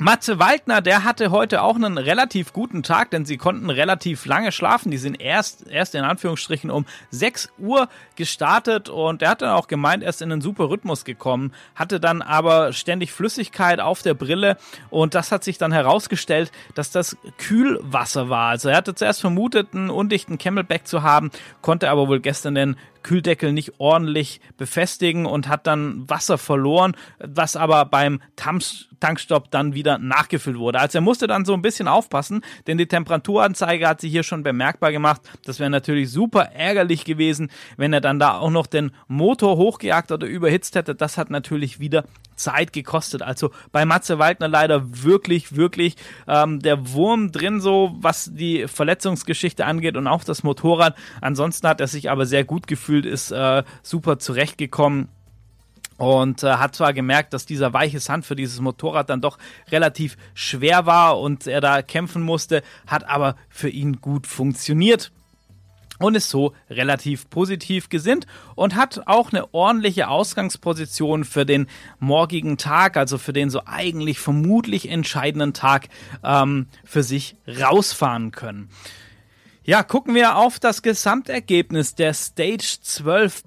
Matze 0.01 0.39
Waldner, 0.39 0.81
der 0.81 1.03
hatte 1.03 1.33
heute 1.33 1.61
auch 1.61 1.75
einen 1.75 1.99
relativ 1.99 2.53
guten 2.53 2.85
Tag, 2.85 3.11
denn 3.11 3.25
sie 3.25 3.37
konnten 3.37 3.69
relativ 3.69 4.27
lange 4.27 4.53
schlafen. 4.53 4.93
Die 4.93 4.97
sind 4.97 5.21
erst, 5.21 5.69
erst 5.69 5.97
in 5.97 6.05
Anführungsstrichen 6.05 6.71
um 6.71 6.87
6 7.11 7.49
Uhr 7.59 7.89
gestartet 8.15 8.89
und 8.89 9.23
er 9.23 9.31
hat 9.31 9.43
dann 9.43 9.51
auch 9.51 9.67
gemeint, 9.67 10.05
er 10.05 10.11
ist 10.11 10.23
in 10.23 10.31
einen 10.31 10.41
super 10.41 10.71
Rhythmus 10.71 11.05
gekommen, 11.05 11.53
hatte 11.75 11.99
dann 11.99 12.23
aber 12.23 12.73
ständig 12.73 13.13
Flüssigkeit 13.13 13.81
auf 13.81 14.03
der 14.03 14.15
Brille 14.15 14.57
und 14.89 15.17
das 15.17 15.33
hat 15.33 15.43
sich 15.43 15.59
dann 15.59 15.73
herausgestellt, 15.73 16.53
dass 16.77 16.93
das 16.93 17.17
Kühlwasser 17.37 18.29
war. 18.29 18.51
Also 18.51 18.69
er 18.69 18.77
hatte 18.77 18.95
zuerst 18.95 19.21
vermutet, 19.21 19.75
einen 19.75 19.91
undichten 19.91 20.39
Camelback 20.39 20.87
zu 20.87 21.03
haben, 21.03 21.33
konnte 21.61 21.91
aber 21.91 22.07
wohl 22.07 22.21
gestern 22.21 22.55
den 22.55 22.77
Kühldeckel 23.03 23.53
nicht 23.53 23.75
ordentlich 23.79 24.41
befestigen 24.57 25.27
und 25.27 25.49
hat 25.49 25.67
dann 25.67 26.09
Wasser 26.09 26.39
verloren, 26.39 26.97
was 27.19 27.57
aber 27.57 27.85
beim 27.85 28.21
Tankstopp 28.37 29.51
dann 29.51 29.75
wieder 29.75 29.99
nachgefüllt 29.99 30.59
wurde. 30.59 30.81
Also 30.81 30.99
er 30.99 31.03
musste 31.03 31.27
dann 31.27 31.45
so 31.45 31.55
ein 31.55 31.63
bisschen 31.63 31.89
aufpassen, 31.89 32.43
denn 32.67 32.79
die 32.79 32.87
Temperaturanzeige 32.87 33.87
hat 33.89 34.01
sich 34.01 34.11
hier 34.11 34.23
schon 34.23 34.43
bemerkbar 34.43 34.93
gemacht. 34.93 35.23
Das 35.45 35.59
wäre 35.61 35.71
natürlich 35.71 36.11
super 36.11 36.53
ärgerlich 36.53 37.05
gewesen, 37.05 37.51
wenn 37.77 37.93
er 37.93 38.01
dann 38.01 38.19
da 38.19 38.39
auch 38.39 38.51
noch 38.51 38.67
den 38.67 38.93
Motor 39.07 39.57
hochgejagt 39.57 40.13
oder 40.13 40.27
überhitzt 40.27 40.75
hätte. 40.75 40.95
Das 40.95 41.19
hat 41.19 41.31
natürlich 41.31 41.81
wieder 41.81 42.05
Zeit 42.39 42.73
gekostet. 42.73 43.23
Also 43.23 43.51
bei 43.73 43.85
Matze 43.85 44.19
Waldner 44.19 44.49
leider 44.49 45.05
wirklich, 45.05 45.57
wirklich 45.57 45.97
ähm, 46.27 46.61
der 46.61 46.93
Wurm 46.93 47.33
drin, 47.33 47.61
so 47.61 47.95
was 48.01 48.31
die 48.33 48.67
Verletzungsgeschichte 48.69 49.67
angeht 49.67 49.97
und 49.97 50.07
auch 50.07 50.25
das 50.25 50.43
Motorrad. 50.43 50.97
Ansonsten 51.21 51.69
hat 51.69 51.81
er 51.81 51.89
sich 51.89 52.11
aber 52.11 52.27
sehr 52.27 52.45
gut 52.45 52.67
gefühlt, 52.67 52.98
ist 53.07 53.31
äh, 53.31 53.63
super 53.83 54.19
zurechtgekommen 54.19 55.09
und 55.99 56.45
äh, 56.45 56.55
hat 56.55 56.75
zwar 56.75 56.93
gemerkt, 56.93 57.35
dass 57.35 57.45
dieser 57.45 57.73
weiche 57.73 58.01
Sand 58.01 58.25
für 58.25 58.37
dieses 58.37 58.61
Motorrad 58.61 59.11
dann 59.11 59.21
doch 59.21 59.37
relativ 59.71 60.17
schwer 60.33 60.87
war 60.87 61.21
und 61.21 61.47
er 61.47 61.61
da 61.61 61.83
kämpfen 61.83 62.23
musste, 62.23 62.63
hat 62.87 63.09
aber 63.09 63.37
für 63.51 63.69
ihn 63.69 64.01
gut 64.01 64.27
funktioniert 64.27 65.11
und 65.99 66.15
ist 66.15 66.31
so 66.31 66.55
relativ 66.71 67.29
positiv 67.29 67.89
gesinnt 67.89 68.27
und 68.55 68.77
hat 68.77 69.03
auch 69.07 69.33
eine 69.33 69.53
ordentliche 69.53 70.09
Ausgangsposition 70.09 71.25
für 71.25 71.45
den 71.45 71.67
morgigen 71.99 72.57
Tag, 72.57 72.97
also 72.97 73.19
für 73.19 73.33
den 73.33 73.51
so 73.51 73.63
eigentlich 73.67 74.21
vermutlich 74.21 74.89
entscheidenden 74.89 75.53
Tag 75.53 75.89
ähm, 76.23 76.67
für 76.85 77.03
sich 77.03 77.37
rausfahren 77.49 78.31
können. 78.31 78.71
Ja, 79.69 79.83
gucken 79.83 80.15
wir 80.15 80.37
auf 80.37 80.59
das 80.59 80.81
Gesamtergebnis 80.81 81.95
der 81.95 82.15
Stage 82.15 82.79
12 82.81 83.43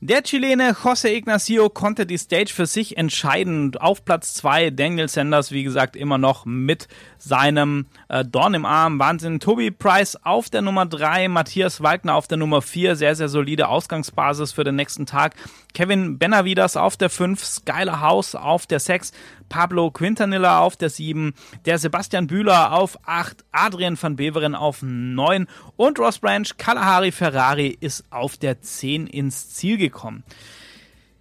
Der 0.00 0.24
Chilene 0.24 0.72
José 0.72 1.10
Ignacio 1.10 1.70
konnte 1.70 2.06
die 2.06 2.18
Stage 2.18 2.52
für 2.52 2.66
sich 2.66 2.96
entscheiden. 2.96 3.76
Auf 3.76 4.04
Platz 4.04 4.34
2 4.34 4.70
Daniel 4.70 5.08
Sanders, 5.08 5.52
wie 5.52 5.62
gesagt, 5.62 5.94
immer 5.94 6.18
noch 6.18 6.44
mit 6.44 6.88
seinem 7.18 7.86
äh, 8.08 8.24
Dorn 8.24 8.54
im 8.54 8.64
Arm. 8.64 8.98
Wahnsinn. 8.98 9.40
Toby 9.40 9.70
Price 9.70 10.16
auf 10.22 10.50
der 10.50 10.62
Nummer 10.62 10.86
3, 10.86 11.28
Matthias 11.28 11.82
Waldner 11.82 12.14
auf 12.14 12.28
der 12.28 12.38
Nummer 12.38 12.62
4. 12.62 12.96
Sehr, 12.96 13.14
sehr 13.14 13.28
solide 13.28 13.68
Ausgangsbasis 13.68 14.52
für 14.52 14.64
den 14.64 14.76
nächsten 14.76 15.06
Tag. 15.06 15.34
Kevin 15.74 16.18
Benavidas 16.18 16.76
auf 16.76 16.96
der 16.96 17.10
5, 17.10 17.44
Skyler 17.44 18.00
House 18.00 18.34
auf 18.34 18.66
der 18.66 18.80
6, 18.80 19.12
Pablo 19.48 19.90
Quintanilla 19.90 20.60
auf 20.60 20.76
der 20.76 20.90
7, 20.90 21.34
der 21.66 21.78
Sebastian 21.78 22.26
Bühler 22.26 22.72
auf 22.72 22.98
8, 23.06 23.44
Adrian 23.52 24.00
van 24.00 24.16
Beveren 24.16 24.54
auf 24.54 24.78
9 24.82 25.46
und 25.76 25.98
Ross 25.98 26.18
Branch 26.18 26.48
Kalahari 26.56 27.12
Ferrari 27.12 27.76
ist 27.80 28.04
auf 28.10 28.36
der 28.36 28.60
10 28.60 29.06
ins 29.06 29.50
Ziel 29.50 29.76
gekommen. 29.76 30.24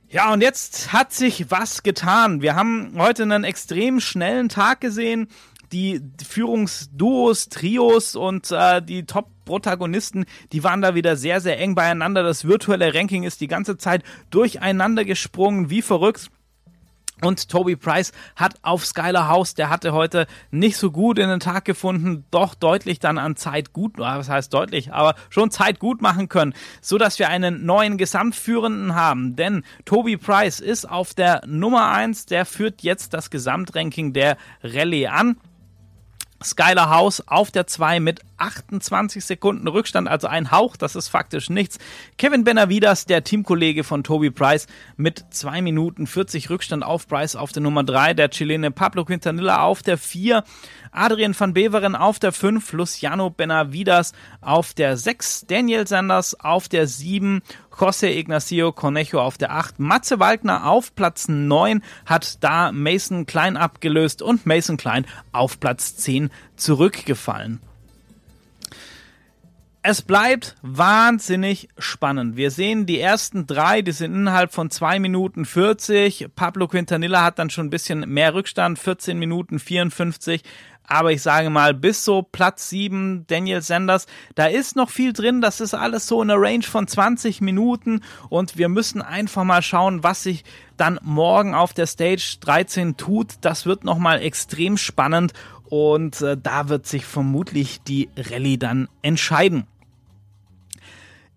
Ja, 0.10 0.32
und 0.32 0.42
jetzt 0.42 0.94
hat 0.94 1.12
sich 1.12 1.52
was 1.52 1.84
getan. 1.84 2.42
Wir 2.42 2.56
haben 2.56 2.94
heute 2.98 3.24
einen 3.24 3.44
extrem 3.44 4.00
schnellen 4.00 4.48
Tag 4.48 4.80
gesehen. 4.80 5.28
Die 5.72 6.02
Führungsduos, 6.26 7.50
Trios 7.50 8.16
und 8.16 8.52
äh, 8.52 8.82
die 8.82 9.06
Top-Protagonisten, 9.06 10.26
die 10.52 10.64
waren 10.64 10.82
da 10.82 10.96
wieder 10.96 11.16
sehr, 11.16 11.42
sehr 11.42 11.60
eng 11.60 11.76
beieinander. 11.76 12.24
Das 12.24 12.46
virtuelle 12.46 12.94
Ranking 12.94 13.24
ist 13.24 13.42
die 13.42 13.48
ganze 13.48 13.78
Zeit 13.78 14.04
durcheinander 14.30 15.06
gesprungen, 15.06 15.70
wie 15.70 15.82
verrückt. 15.82 16.30
Und 17.22 17.50
Toby 17.50 17.76
Price 17.76 18.12
hat 18.36 18.56
auf 18.62 18.86
Skylar 18.86 19.28
House, 19.28 19.56
der 19.56 19.72
hatte 19.72 19.92
heute 19.92 20.28
nicht 20.52 20.78
so 20.78 20.92
gut 20.92 21.18
in 21.18 21.30
den 21.30 21.40
Tag 21.40 21.66
gefunden, 21.66 22.26
doch 22.30 22.54
deutlich 22.54 23.00
dann 23.00 23.18
an 23.18 23.36
Zeit 23.36 23.74
gut, 23.74 23.98
was 23.98 24.30
heißt 24.30 24.54
deutlich, 24.54 24.94
aber 24.94 25.16
schon 25.32 25.50
Zeit 25.50 25.80
gut 25.80 26.00
machen 26.00 26.30
können, 26.30 26.54
so 26.80 27.00
dass 27.00 27.18
wir 27.18 27.30
einen 27.30 27.66
neuen 27.66 27.98
Gesamtführenden 27.98 28.94
haben. 28.94 29.36
Denn 29.36 29.64
Toby 29.86 30.18
Price 30.18 30.60
ist 30.60 30.88
auf 30.88 31.16
der 31.16 31.42
Nummer 31.48 31.90
eins, 31.90 32.28
der 32.28 32.46
führt 32.46 32.84
jetzt 32.84 33.16
das 33.16 33.32
Gesamtranking 33.32 34.14
der 34.14 34.38
Rallye 34.62 35.08
an. 35.08 35.38
Skylar 36.44 36.90
House 36.90 37.24
auf 37.28 37.52
der 37.52 37.68
2 37.68 38.00
mit 38.00 38.22
28 38.38 39.26
Sekunden 39.26 39.68
Rückstand, 39.68 40.08
also 40.08 40.28
ein 40.28 40.52
Hauch, 40.52 40.78
das 40.78 40.96
ist 40.96 41.08
faktisch 41.08 41.50
nichts. 41.50 41.80
Kevin 42.18 42.44
Benavidas, 42.44 43.06
der 43.06 43.24
Teamkollege 43.24 43.84
von 43.84 44.04
Toby 44.04 44.30
Price, 44.30 44.68
mit 44.96 45.26
2 45.32 45.62
Minuten 45.62 46.06
40 46.06 46.50
Rückstand 46.50 46.84
auf 46.84 47.08
Price 47.08 47.36
auf 47.36 47.52
der 47.52 47.64
Nummer 47.64 47.84
3. 47.84 48.14
Der 48.14 48.30
Chilene 48.30 48.72
Pablo 48.72 49.06
Quintanilla 49.06 49.62
auf 49.62 49.82
der 49.82 49.98
4. 49.98 50.44
Adrian 50.92 51.38
van 51.38 51.54
Beveren 51.54 51.96
auf 51.96 52.20
der 52.20 52.32
5, 52.32 52.72
Luciano 52.74 53.30
Benavidas 53.30 54.14
auf 54.42 54.74
der 54.74 54.98
6, 54.98 55.46
Daniel 55.48 55.88
Sanders 55.88 56.40
auf 56.40 56.70
der 56.70 56.88
7, 56.88 57.42
José 57.80 58.18
Ignacio 58.18 58.72
Cornejo 58.72 59.22
auf 59.22 59.38
der 59.38 59.52
8, 59.52 59.80
Matze 59.80 60.20
Waldner 60.20 60.66
auf 60.68 60.96
Platz 60.96 61.28
9 61.28 61.84
hat 62.08 62.44
da 62.44 62.72
Mason 62.72 63.28
Klein 63.28 63.56
abgelöst 63.56 64.24
und 64.24 64.48
Mason 64.48 64.78
Klein 64.78 65.06
auf 65.32 65.60
Platz 65.60 65.96
10 65.98 66.32
zurückgefallen. 66.56 67.62
Es 69.90 70.02
bleibt 70.02 70.58
wahnsinnig 70.62 71.70
spannend. 71.78 72.36
Wir 72.36 72.52
sehen 72.52 72.86
die 72.86 73.00
ersten 73.00 73.48
drei, 73.48 73.82
die 73.82 73.94
sind 73.94 74.14
innerhalb 74.14 74.52
von 74.52 74.70
zwei 74.70 75.00
Minuten 75.00 75.46
40. 75.46 76.28
Pablo 76.36 76.68
Quintanilla 76.68 77.24
hat 77.24 77.40
dann 77.40 77.50
schon 77.50 77.68
ein 77.68 77.70
bisschen 77.70 78.02
mehr 78.02 78.34
Rückstand, 78.34 78.80
14 78.80 79.18
Minuten 79.18 79.60
54 79.60 80.44
aber 80.90 81.12
ich 81.12 81.22
sage 81.22 81.50
mal, 81.50 81.74
bis 81.74 82.06
so 82.06 82.22
Platz 82.22 82.70
7, 82.70 83.26
Daniel 83.28 83.62
Sanders, 83.62 84.08
da 84.36 84.46
ist 84.46 84.78
noch 84.78 84.90
viel 84.90 85.12
drin. 85.12 85.42
Das 85.42 85.60
ist 85.60 85.74
alles 85.74 86.08
so 86.08 86.22
in 86.22 86.30
der 86.30 86.40
Range 86.40 86.64
von 86.64 86.88
20 86.88 87.42
Minuten 87.42 88.02
und 88.30 88.58
wir 88.58 88.70
müssen 88.70 89.02
einfach 89.02 89.44
mal 89.44 89.62
schauen, 89.62 90.04
was 90.04 90.24
sich 90.24 90.46
dann 90.78 90.98
morgen 91.02 91.56
auf 91.56 91.74
der 91.74 91.88
Stage 91.88 92.38
13 92.40 92.96
tut. 92.96 93.36
Das 93.42 93.66
wird 93.66 93.84
nochmal 93.84 94.22
extrem 94.22 94.78
spannend 94.78 95.34
und 95.66 96.22
äh, 96.22 96.38
da 96.42 96.70
wird 96.70 96.88
sich 96.88 97.06
vermutlich 97.06 97.82
die 97.82 98.08
Rallye 98.18 98.58
dann 98.58 98.88
entscheiden. 99.02 99.68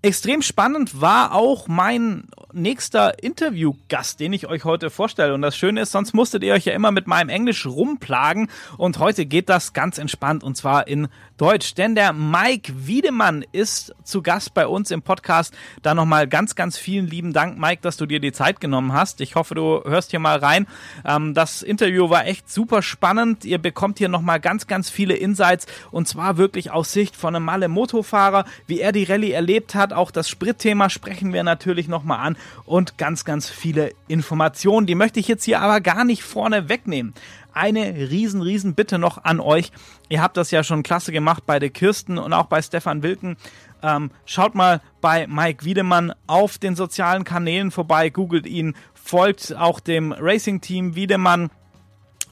Extrem 0.03 0.41
spannend 0.43 1.01
war 1.01 1.35
auch 1.35 1.69
mein 1.69 2.25
nächster 2.53 3.23
Interviewgast, 3.23 4.21
den 4.21 4.33
ich 4.33 4.47
euch 4.47 4.65
heute 4.65 4.91
vorstelle. 4.91 5.35
Und 5.35 5.43
das 5.43 5.57
Schöne 5.57 5.83
ist, 5.83 5.93
sonst 5.93 6.13
musstet 6.15 6.43
ihr 6.43 6.55
euch 6.55 6.65
ja 6.65 6.73
immer 6.73 6.91
mit 6.91 7.07
meinem 7.07 7.29
Englisch 7.29 7.67
rumplagen. 7.67 8.51
Und 8.77 8.99
heute 8.99 9.27
geht 9.27 9.49
das 9.49 9.73
ganz 9.73 9.99
entspannt 9.99 10.43
und 10.43 10.57
zwar 10.57 10.87
in 10.89 11.09
Deutsch. 11.37 11.75
Denn 11.75 11.95
der 11.95 12.13
Mike 12.13 12.87
Wiedemann 12.87 13.45
ist 13.53 13.95
zu 14.05 14.23
Gast 14.23 14.55
bei 14.55 14.67
uns 14.67 14.91
im 14.91 15.03
Podcast. 15.03 15.55
Da 15.83 15.95
nochmal 15.95 16.29
ganz, 16.29 16.55
ganz 16.55 16.77
vielen 16.77 17.07
lieben 17.07 17.33
Dank, 17.33 17.59
Mike, 17.59 17.83
dass 17.83 17.97
du 17.97 18.07
dir 18.07 18.21
die 18.21 18.33
Zeit 18.33 18.61
genommen 18.61 18.93
hast. 18.93 19.21
Ich 19.21 19.35
hoffe, 19.37 19.55
du 19.55 19.83
hörst 19.85 20.11
hier 20.11 20.21
mal 20.21 20.39
rein. 20.39 20.67
Ähm, 21.05 21.35
das 21.35 21.63
Interview 21.63 22.11
war 22.11 22.27
echt 22.27 22.51
super 22.51 22.83
spannend. 22.83 23.45
Ihr 23.45 23.59
bekommt 23.59 23.99
hier 23.99 24.09
nochmal 24.09 24.41
ganz, 24.41 24.67
ganz 24.67 24.91
viele 24.91 25.15
Insights 25.15 25.67
und 25.91 26.09
zwar 26.09 26.37
wirklich 26.37 26.71
aus 26.71 26.93
Sicht 26.93 27.17
von 27.17 27.35
einem 27.35 27.45
Malle 27.45 27.69
Motofahrer, 27.69 28.45
wie 28.67 28.81
er 28.81 28.93
die 28.93 29.05
Rallye 29.05 29.33
erlebt 29.33 29.75
hat. 29.75 29.93
Auch 29.93 30.11
das 30.11 30.29
Spritthema 30.29 30.91
sprechen 30.91 31.33
wir 31.33 31.43
natürlich 31.43 31.89
nochmal 31.89 32.19
an 32.19 32.37
und 32.65 32.99
ganz, 32.99 33.25
ganz 33.25 33.49
viele 33.49 33.93
Informationen. 34.09 34.87
Die 34.87 34.95
möchte 34.95 35.21
ich 35.21 35.29
jetzt 35.29 35.45
hier 35.45 35.61
aber 35.61 35.81
gar 35.81 36.05
nicht 36.05 36.23
vorne 36.23 36.69
wegnehmen. 36.69 37.15
Eine 37.53 37.95
riesen, 37.95 38.43
riesen 38.43 38.75
Bitte 38.75 38.99
noch 38.99 39.25
an 39.25 39.41
euch. 39.41 39.73
Ihr 40.09 40.23
habt 40.23 40.37
das 40.37 40.51
ja 40.51 40.63
schon 40.63 40.83
klasse 40.83 41.13
gemacht 41.13 41.45
bei 41.47 41.59
der 41.59 41.71
Kirsten 41.71 42.19
und 42.19 42.33
auch 42.33 42.47
bei 42.47 42.63
Stefan 42.63 43.03
Wilken. 43.03 43.37
Ähm, 43.83 44.11
schaut 44.25 44.55
mal 44.55 44.81
bei 45.01 45.27
Mike 45.27 45.65
Wiedemann 45.65 46.13
auf 46.27 46.59
den 46.59 46.77
sozialen 46.77 47.25
Kanälen 47.25 47.71
vorbei, 47.71 48.11
googelt 48.11 48.47
ihn, 48.47 48.75
folgt 48.95 49.57
auch 49.57 49.81
dem 49.81 50.13
Racing 50.13 50.61
Team 50.61 50.95
Wiedemann 50.95 51.51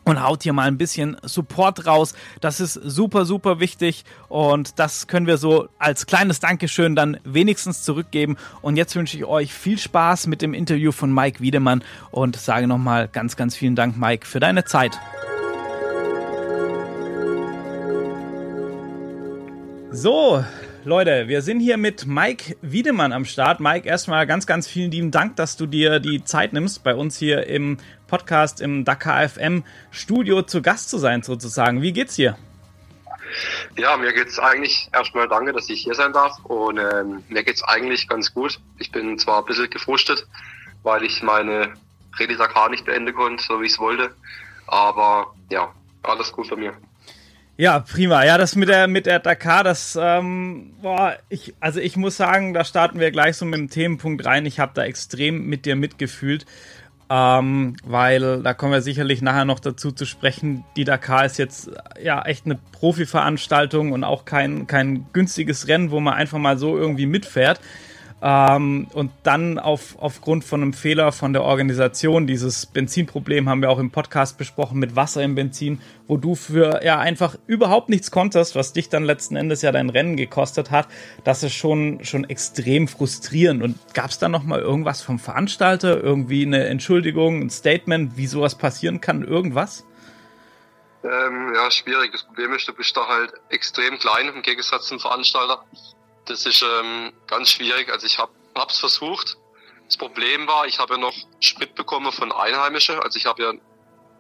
und 0.09 0.23
haut 0.23 0.42
hier 0.42 0.53
mal 0.53 0.66
ein 0.66 0.79
bisschen 0.79 1.16
Support 1.23 1.87
raus. 1.87 2.14
Das 2.40 2.61
ist 2.61 2.75
super, 2.75 3.25
super 3.25 3.61
wichtig 3.61 4.05
und 4.29 4.79
das 4.79 5.07
können 5.07 5.27
wir 5.27 5.37
so 5.37 5.68
als 5.79 6.07
kleines 6.07 6.40
Dankeschön 6.40 6.97
dann 6.97 7.18
wenigstens 7.25 7.83
zurückgeben. 7.83 8.37
Und 8.62 8.77
jetzt 8.77 8.97
wünsche 8.97 9.16
ich 9.16 9.25
euch 9.25 9.53
viel 9.53 9.79
Spaß 9.79 10.27
mit 10.27 10.42
dem 10.42 10.55
Interview 10.55 10.92
von 10.92 11.12
Mike 11.12 11.40
Wiedemann 11.40 11.83
und 12.11 12.37
sage 12.37 12.66
nochmal 12.66 13.09
ganz, 13.09 13.37
ganz 13.37 13.57
vielen 13.57 13.77
Dank, 13.77 13.97
Mike, 13.97 14.27
für 14.27 14.40
deine 14.40 14.64
Zeit. 14.64 14.99
So, 19.90 20.44
Leute, 20.85 21.29
wir 21.29 21.42
sind 21.42 21.61
hier 21.61 21.77
mit 21.77 22.07
Mike 22.07 22.57
Wiedemann 22.62 23.12
am 23.12 23.25
Start. 23.25 23.59
Mike, 23.59 23.88
erstmal 23.88 24.27
ganz, 24.27 24.47
ganz 24.47 24.68
vielen 24.68 24.90
lieben 24.90 25.11
Dank, 25.11 25.37
dass 25.37 25.57
du 25.57 25.66
dir 25.66 25.99
die 25.99 26.25
Zeit 26.25 26.53
nimmst, 26.53 26.85
bei 26.85 26.94
uns 26.94 27.18
hier 27.18 27.47
im 27.47 27.79
Podcast 28.09 28.61
im 28.61 28.85
Dakar 28.85 29.29
FM 29.29 29.62
Studio 29.92 30.42
zu 30.42 30.62
Gast 30.62 30.90
zu 30.90 30.99
sein, 30.99 31.23
sozusagen. 31.23 31.83
Wie 31.83 31.92
geht's 31.92 32.16
dir? 32.16 32.37
Ja, 33.77 33.97
mir 33.97 34.12
geht's 34.12 34.38
eigentlich 34.38 34.88
erstmal 34.92 35.29
danke, 35.29 35.53
dass 35.53 35.68
ich 35.68 35.83
hier 35.83 35.94
sein 35.94 36.12
darf 36.12 36.37
und 36.44 36.79
ähm, 36.79 37.23
mir 37.29 37.44
geht's 37.44 37.62
eigentlich 37.62 38.09
ganz 38.09 38.33
gut. 38.35 38.59
Ich 38.79 38.90
bin 38.90 39.18
zwar 39.18 39.40
ein 39.40 39.44
bisschen 39.44 39.71
gefrustet, 39.71 40.27
weil 40.83 41.05
ich 41.05 41.23
meine 41.23 41.75
Rallye 42.18 42.37
Dakar 42.37 42.71
nicht 42.71 42.85
beenden 42.85 43.14
konnte, 43.14 43.44
so 43.44 43.61
wie 43.61 43.66
ich 43.66 43.73
es 43.73 43.79
wollte, 43.79 44.11
aber 44.66 45.35
ja, 45.51 45.73
alles 46.03 46.33
gut 46.33 46.51
bei 46.51 46.57
mir. 46.57 46.75
Ja, 47.61 47.81
prima. 47.81 48.25
Ja, 48.25 48.38
das 48.38 48.55
mit 48.55 48.68
der 48.68 48.87
mit 48.87 49.07
der 49.07 49.18
Dakar, 49.18 49.64
das 49.64 49.99
ähm, 50.01 50.75
boah, 50.81 51.18
ich 51.29 51.55
also 51.59 51.81
ich 51.81 51.97
muss 51.97 52.16
sagen, 52.16 52.55
da 52.55 52.62
starten 52.62 53.01
wir 53.01 53.11
gleich 53.11 53.37
so 53.37 53.44
mit 53.44 53.59
dem 53.59 53.68
Themenpunkt 53.68 54.25
rein. 54.25 54.47
Ich 54.47 54.61
habe 54.61 54.71
da 54.75 54.85
extrem 54.85 55.47
mit 55.47 55.66
dir 55.66 55.75
mitgefühlt, 55.75 56.47
ähm, 57.11 57.77
weil 57.85 58.42
da 58.42 58.55
kommen 58.55 58.73
wir 58.73 58.83
sicherlich 58.83 59.23
nachher 59.23 59.44
noch 59.44 59.61
dazu 59.61 59.92
zu 59.92 60.05
sprechen. 60.05 60.64
Die 60.77 60.85
Dakar 60.85 61.25
ist 61.25 61.38
jetzt 61.38 61.71
ja 62.03 62.23
echt 62.23 62.44
eine 62.44 62.59
Profi-Veranstaltung 62.73 63.92
und 63.92 64.05
auch 64.05 64.25
kein 64.25 64.66
kein 64.66 65.07
günstiges 65.12 65.68
Rennen, 65.68 65.90
wo 65.90 66.01
man 66.01 66.14
einfach 66.14 66.38
mal 66.38 66.59
so 66.59 66.77
irgendwie 66.77 67.07
mitfährt. 67.07 67.61
Ähm, 68.20 68.88
und 68.94 69.12
dann 69.22 69.61
auf, 69.61 69.96
aufgrund 69.98 70.42
von 70.44 70.62
einem 70.62 70.72
Fehler 70.72 71.12
von 71.12 71.33
der 71.33 71.42
Organisation, 71.42 72.26
dieses 72.26 72.66
Benzinproblem 72.66 73.48
haben 73.48 73.62
wir 73.62 73.70
auch 73.70 73.78
im 73.78 73.92
Podcast 73.92 74.38
besprochen 74.38 74.81
mit 74.81 74.96
Wasser 74.96 75.22
im 75.22 75.37
Benzin, 75.37 75.81
wo 76.09 76.16
du 76.16 76.35
für 76.35 76.85
ja 76.85 76.98
einfach 76.98 77.37
überhaupt 77.46 77.88
nichts 77.88 78.11
konntest, 78.11 78.57
was 78.57 78.72
dich 78.72 78.88
dann 78.88 79.04
letzten 79.04 79.37
Endes 79.37 79.62
ja 79.62 79.70
dein 79.70 79.88
Rennen 79.88 80.16
gekostet 80.16 80.72
hat. 80.72 80.88
Das 81.22 81.44
ist 81.44 81.54
schon, 81.54 82.04
schon 82.04 82.24
extrem 82.24 82.88
frustrierend. 82.88 83.62
Und 83.62 83.78
gab 83.94 84.11
es 84.11 84.18
da 84.18 84.28
nochmal 84.28 84.61
irgendwas 84.61 85.00
vom 85.00 85.20
Veranstalter? 85.20 86.02
Irgendwie 86.02 86.44
eine 86.44 86.66
Entschuldigung, 86.66 87.40
ein 87.42 87.50
Statement, 87.50 88.16
wie 88.16 88.26
sowas 88.26 88.57
passieren 88.57 89.00
kann? 89.00 89.22
Irgendwas? 89.22 89.85
Ähm, 91.04 91.52
ja, 91.54 91.70
schwierig. 91.70 92.11
Das 92.11 92.24
Problem 92.24 92.52
ist, 92.54 92.66
du 92.66 92.72
bist 92.72 92.96
da 92.96 93.07
halt 93.07 93.33
extrem 93.50 93.96
klein 93.98 94.28
im 94.35 94.42
Gegensatz 94.42 94.88
zum 94.88 94.98
Veranstalter. 94.98 95.64
Das 96.29 96.45
ist 96.45 96.62
ähm, 96.62 97.12
ganz 97.27 97.51
schwierig. 97.51 97.91
Also 97.91 98.07
ich 98.07 98.19
habe 98.19 98.33
es 98.69 98.79
versucht. 98.79 99.38
Das 99.87 99.97
Problem 99.97 100.47
war, 100.47 100.67
ich 100.67 100.79
habe 100.79 100.95
ja 100.95 101.01
noch 101.01 101.14
Sprit 101.41 101.75
bekommen 101.75 102.12
von 102.12 102.31
Einheimischen. 102.31 103.01
Also 103.01 103.17
ich 103.17 103.25
habe 103.25 103.43
ja, 103.43 103.53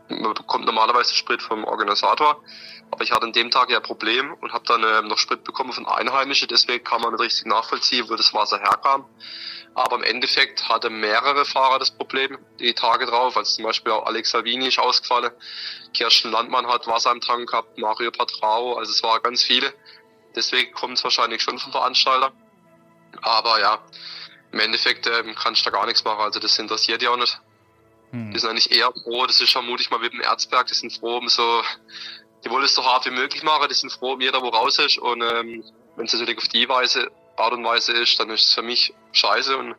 man 0.08 0.32
bekommt 0.32 0.64
normalerweise 0.64 1.14
Sprit 1.14 1.42
vom 1.42 1.64
Organisator, 1.64 2.42
aber 2.90 3.04
ich 3.04 3.12
hatte 3.12 3.26
an 3.26 3.34
dem 3.34 3.50
Tag 3.50 3.68
ja 3.68 3.76
ein 3.76 3.82
Problem 3.82 4.32
und 4.40 4.54
habe 4.54 4.64
dann 4.66 4.82
ähm, 4.82 5.08
noch 5.08 5.18
Sprit 5.18 5.44
bekommen 5.44 5.74
von 5.74 5.86
Einheimischen. 5.86 6.48
Deswegen 6.48 6.82
kann 6.82 7.02
man 7.02 7.12
nicht 7.12 7.20
richtig 7.20 7.46
nachvollziehen, 7.46 8.08
wo 8.08 8.16
das 8.16 8.32
Wasser 8.32 8.58
herkam. 8.58 9.04
Aber 9.74 9.96
im 9.96 10.02
Endeffekt 10.02 10.66
hatte 10.68 10.88
mehrere 10.88 11.44
Fahrer 11.44 11.78
das 11.78 11.90
Problem 11.90 12.38
die 12.58 12.72
Tage 12.72 13.04
drauf. 13.04 13.36
Also 13.36 13.56
zum 13.56 13.64
Beispiel 13.64 13.92
auch 13.92 14.06
Alex 14.06 14.30
Salvini 14.30 14.68
ist 14.68 14.78
ausgefallen. 14.78 15.30
Kirsten 15.92 16.30
Landmann 16.30 16.66
hat 16.66 16.86
Wasser 16.86 17.12
im 17.12 17.20
Tank 17.20 17.50
gehabt, 17.50 17.76
Mario 17.76 18.10
Patrao. 18.10 18.78
Also 18.78 18.90
es 18.90 19.02
waren 19.02 19.22
ganz 19.22 19.42
viele. 19.42 19.72
Deswegen 20.34 20.72
kommt 20.72 20.98
es 20.98 21.04
wahrscheinlich 21.04 21.42
schon 21.42 21.58
vom 21.58 21.72
Veranstalter. 21.72 22.32
Aber 23.22 23.60
ja, 23.60 23.82
im 24.52 24.60
Endeffekt 24.60 25.06
ähm, 25.06 25.34
kannst 25.34 25.64
du 25.64 25.70
da 25.70 25.76
gar 25.76 25.86
nichts 25.86 26.04
machen. 26.04 26.20
Also 26.20 26.40
das 26.40 26.58
interessiert 26.58 27.02
ja 27.02 27.10
auch 27.10 27.16
nicht. 27.16 27.38
Hm. 28.10 28.32
Die 28.32 28.38
sind 28.38 28.50
eigentlich 28.50 28.70
eher 28.70 28.92
froh, 28.92 29.26
das 29.26 29.40
ist 29.40 29.52
vermutlich 29.52 29.90
mal 29.90 30.00
wie 30.00 30.08
beim 30.08 30.20
Erzberg, 30.20 30.66
die 30.66 30.74
sind 30.74 30.92
froh 30.92 31.18
um 31.18 31.28
so, 31.28 31.62
die 32.44 32.50
wollen 32.50 32.64
es 32.64 32.74
so 32.74 32.84
hart 32.84 33.04
wie 33.06 33.10
möglich 33.10 33.42
machen, 33.42 33.68
die 33.68 33.74
sind 33.74 33.92
froh 33.92 34.12
um 34.14 34.20
jeder, 34.20 34.40
wo 34.40 34.48
raus 34.48 34.78
ist. 34.78 34.98
Und 34.98 35.22
ähm, 35.22 35.64
wenn 35.96 36.06
es 36.06 36.12
natürlich 36.12 36.38
auf 36.38 36.48
die 36.48 36.68
Weise, 36.68 37.10
Art 37.36 37.52
und 37.52 37.64
Weise 37.64 37.92
ist, 37.92 38.18
dann 38.18 38.30
ist 38.30 38.46
es 38.46 38.54
für 38.54 38.62
mich 38.62 38.94
scheiße 39.12 39.56
und 39.56 39.74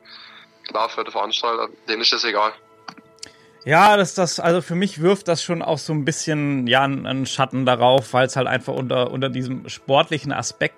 klar 0.67 0.89
für 0.89 1.03
den 1.03 1.11
Veranstalter, 1.11 1.69
denen 1.87 2.01
ist 2.01 2.13
das 2.13 2.23
egal. 2.23 2.53
Ja, 3.65 3.97
das, 3.97 4.13
das, 4.13 4.39
also 4.39 4.61
für 4.61 4.75
mich 4.75 5.01
wirft 5.01 5.27
das 5.27 5.43
schon 5.43 5.61
auch 5.61 5.79
so 5.79 5.91
ein 5.91 6.05
bisschen, 6.05 6.65
ja, 6.65 6.83
einen 6.83 7.25
Schatten 7.25 7.65
darauf, 7.65 8.13
weil 8.13 8.25
es 8.25 8.37
halt 8.37 8.47
einfach 8.47 8.73
unter, 8.73 9.11
unter 9.11 9.29
diesem 9.29 9.67
sportlichen 9.67 10.31
Aspekt 10.31 10.75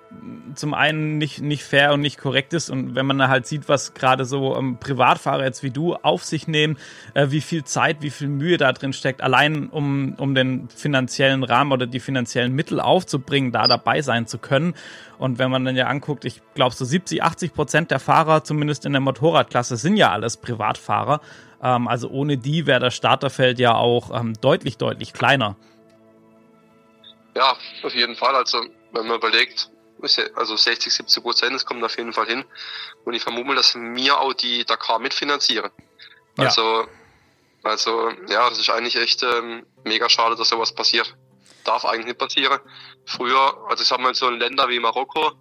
zum 0.55 0.73
einen 0.73 1.19
nicht, 1.19 1.41
nicht 1.41 1.63
fair 1.63 1.93
und 1.93 2.01
nicht 2.01 2.17
korrekt 2.17 2.53
ist. 2.53 2.71
Und 2.71 2.95
wenn 2.95 3.05
man 3.05 3.27
halt 3.27 3.45
sieht, 3.45 3.69
was 3.69 3.93
gerade 3.93 4.25
so 4.25 4.57
ähm, 4.57 4.77
Privatfahrer 4.79 5.43
jetzt 5.43 5.61
wie 5.61 5.69
du 5.69 5.93
auf 5.93 6.23
sich 6.23 6.47
nehmen, 6.47 6.77
äh, 7.13 7.27
wie 7.29 7.41
viel 7.41 7.63
Zeit, 7.63 7.97
wie 8.01 8.09
viel 8.09 8.27
Mühe 8.27 8.57
da 8.57 8.73
drin 8.73 8.93
steckt, 8.93 9.21
allein 9.21 9.69
um, 9.69 10.15
um 10.17 10.33
den 10.33 10.67
finanziellen 10.69 11.43
Rahmen 11.43 11.71
oder 11.71 11.85
die 11.85 11.99
finanziellen 11.99 12.53
Mittel 12.53 12.79
aufzubringen, 12.79 13.51
da 13.51 13.67
dabei 13.67 14.01
sein 14.01 14.25
zu 14.25 14.39
können. 14.39 14.73
Und 15.19 15.37
wenn 15.37 15.51
man 15.51 15.63
dann 15.65 15.75
ja 15.75 15.85
anguckt, 15.85 16.25
ich 16.25 16.41
glaube 16.55 16.75
so 16.75 16.83
70, 16.83 17.21
80 17.21 17.53
Prozent 17.53 17.91
der 17.91 17.99
Fahrer, 17.99 18.43
zumindest 18.43 18.85
in 18.85 18.91
der 18.91 19.01
Motorradklasse, 19.01 19.77
sind 19.77 19.97
ja 19.97 20.11
alles 20.11 20.37
Privatfahrer. 20.37 21.21
Ähm, 21.61 21.87
also 21.87 22.09
ohne 22.09 22.37
die 22.37 22.65
wäre 22.65 22.79
das 22.79 22.95
Starterfeld 22.95 23.59
ja 23.59 23.75
auch 23.75 24.11
ähm, 24.19 24.33
deutlich, 24.41 24.77
deutlich 24.77 25.13
kleiner. 25.13 25.55
Ja, 27.35 27.55
auf 27.83 27.93
jeden 27.93 28.15
Fall. 28.15 28.35
Also 28.35 28.61
wenn 28.91 29.07
man 29.07 29.17
überlegt, 29.17 29.69
also 30.35 30.55
60, 30.55 30.91
70 30.93 31.23
Prozent, 31.23 31.53
das 31.53 31.65
kommt 31.65 31.83
auf 31.83 31.97
jeden 31.97 32.13
Fall 32.13 32.25
hin. 32.25 32.43
Und 33.05 33.13
ich 33.13 33.23
vermute, 33.23 33.55
dass 33.55 33.75
mir 33.75 34.19
auch 34.19 34.33
die 34.33 34.65
Dakar 34.65 34.99
mitfinanzieren. 34.99 35.71
Also, 36.37 36.61
ja. 36.61 36.87
also 37.63 38.09
ja, 38.27 38.49
das 38.49 38.59
ist 38.59 38.69
eigentlich 38.69 38.95
echt 38.95 39.23
ähm, 39.23 39.65
mega 39.83 40.09
schade, 40.09 40.35
dass 40.35 40.49
sowas 40.49 40.73
passiert. 40.73 41.15
Darf 41.63 41.85
eigentlich 41.85 42.07
nicht 42.07 42.17
passieren. 42.17 42.59
Früher, 43.05 43.55
also 43.69 43.83
ich 43.83 43.87
sag 43.87 43.99
mal 43.99 44.15
so 44.15 44.27
in 44.27 44.39
Länder 44.39 44.67
wie 44.69 44.79
Marokko, 44.79 45.33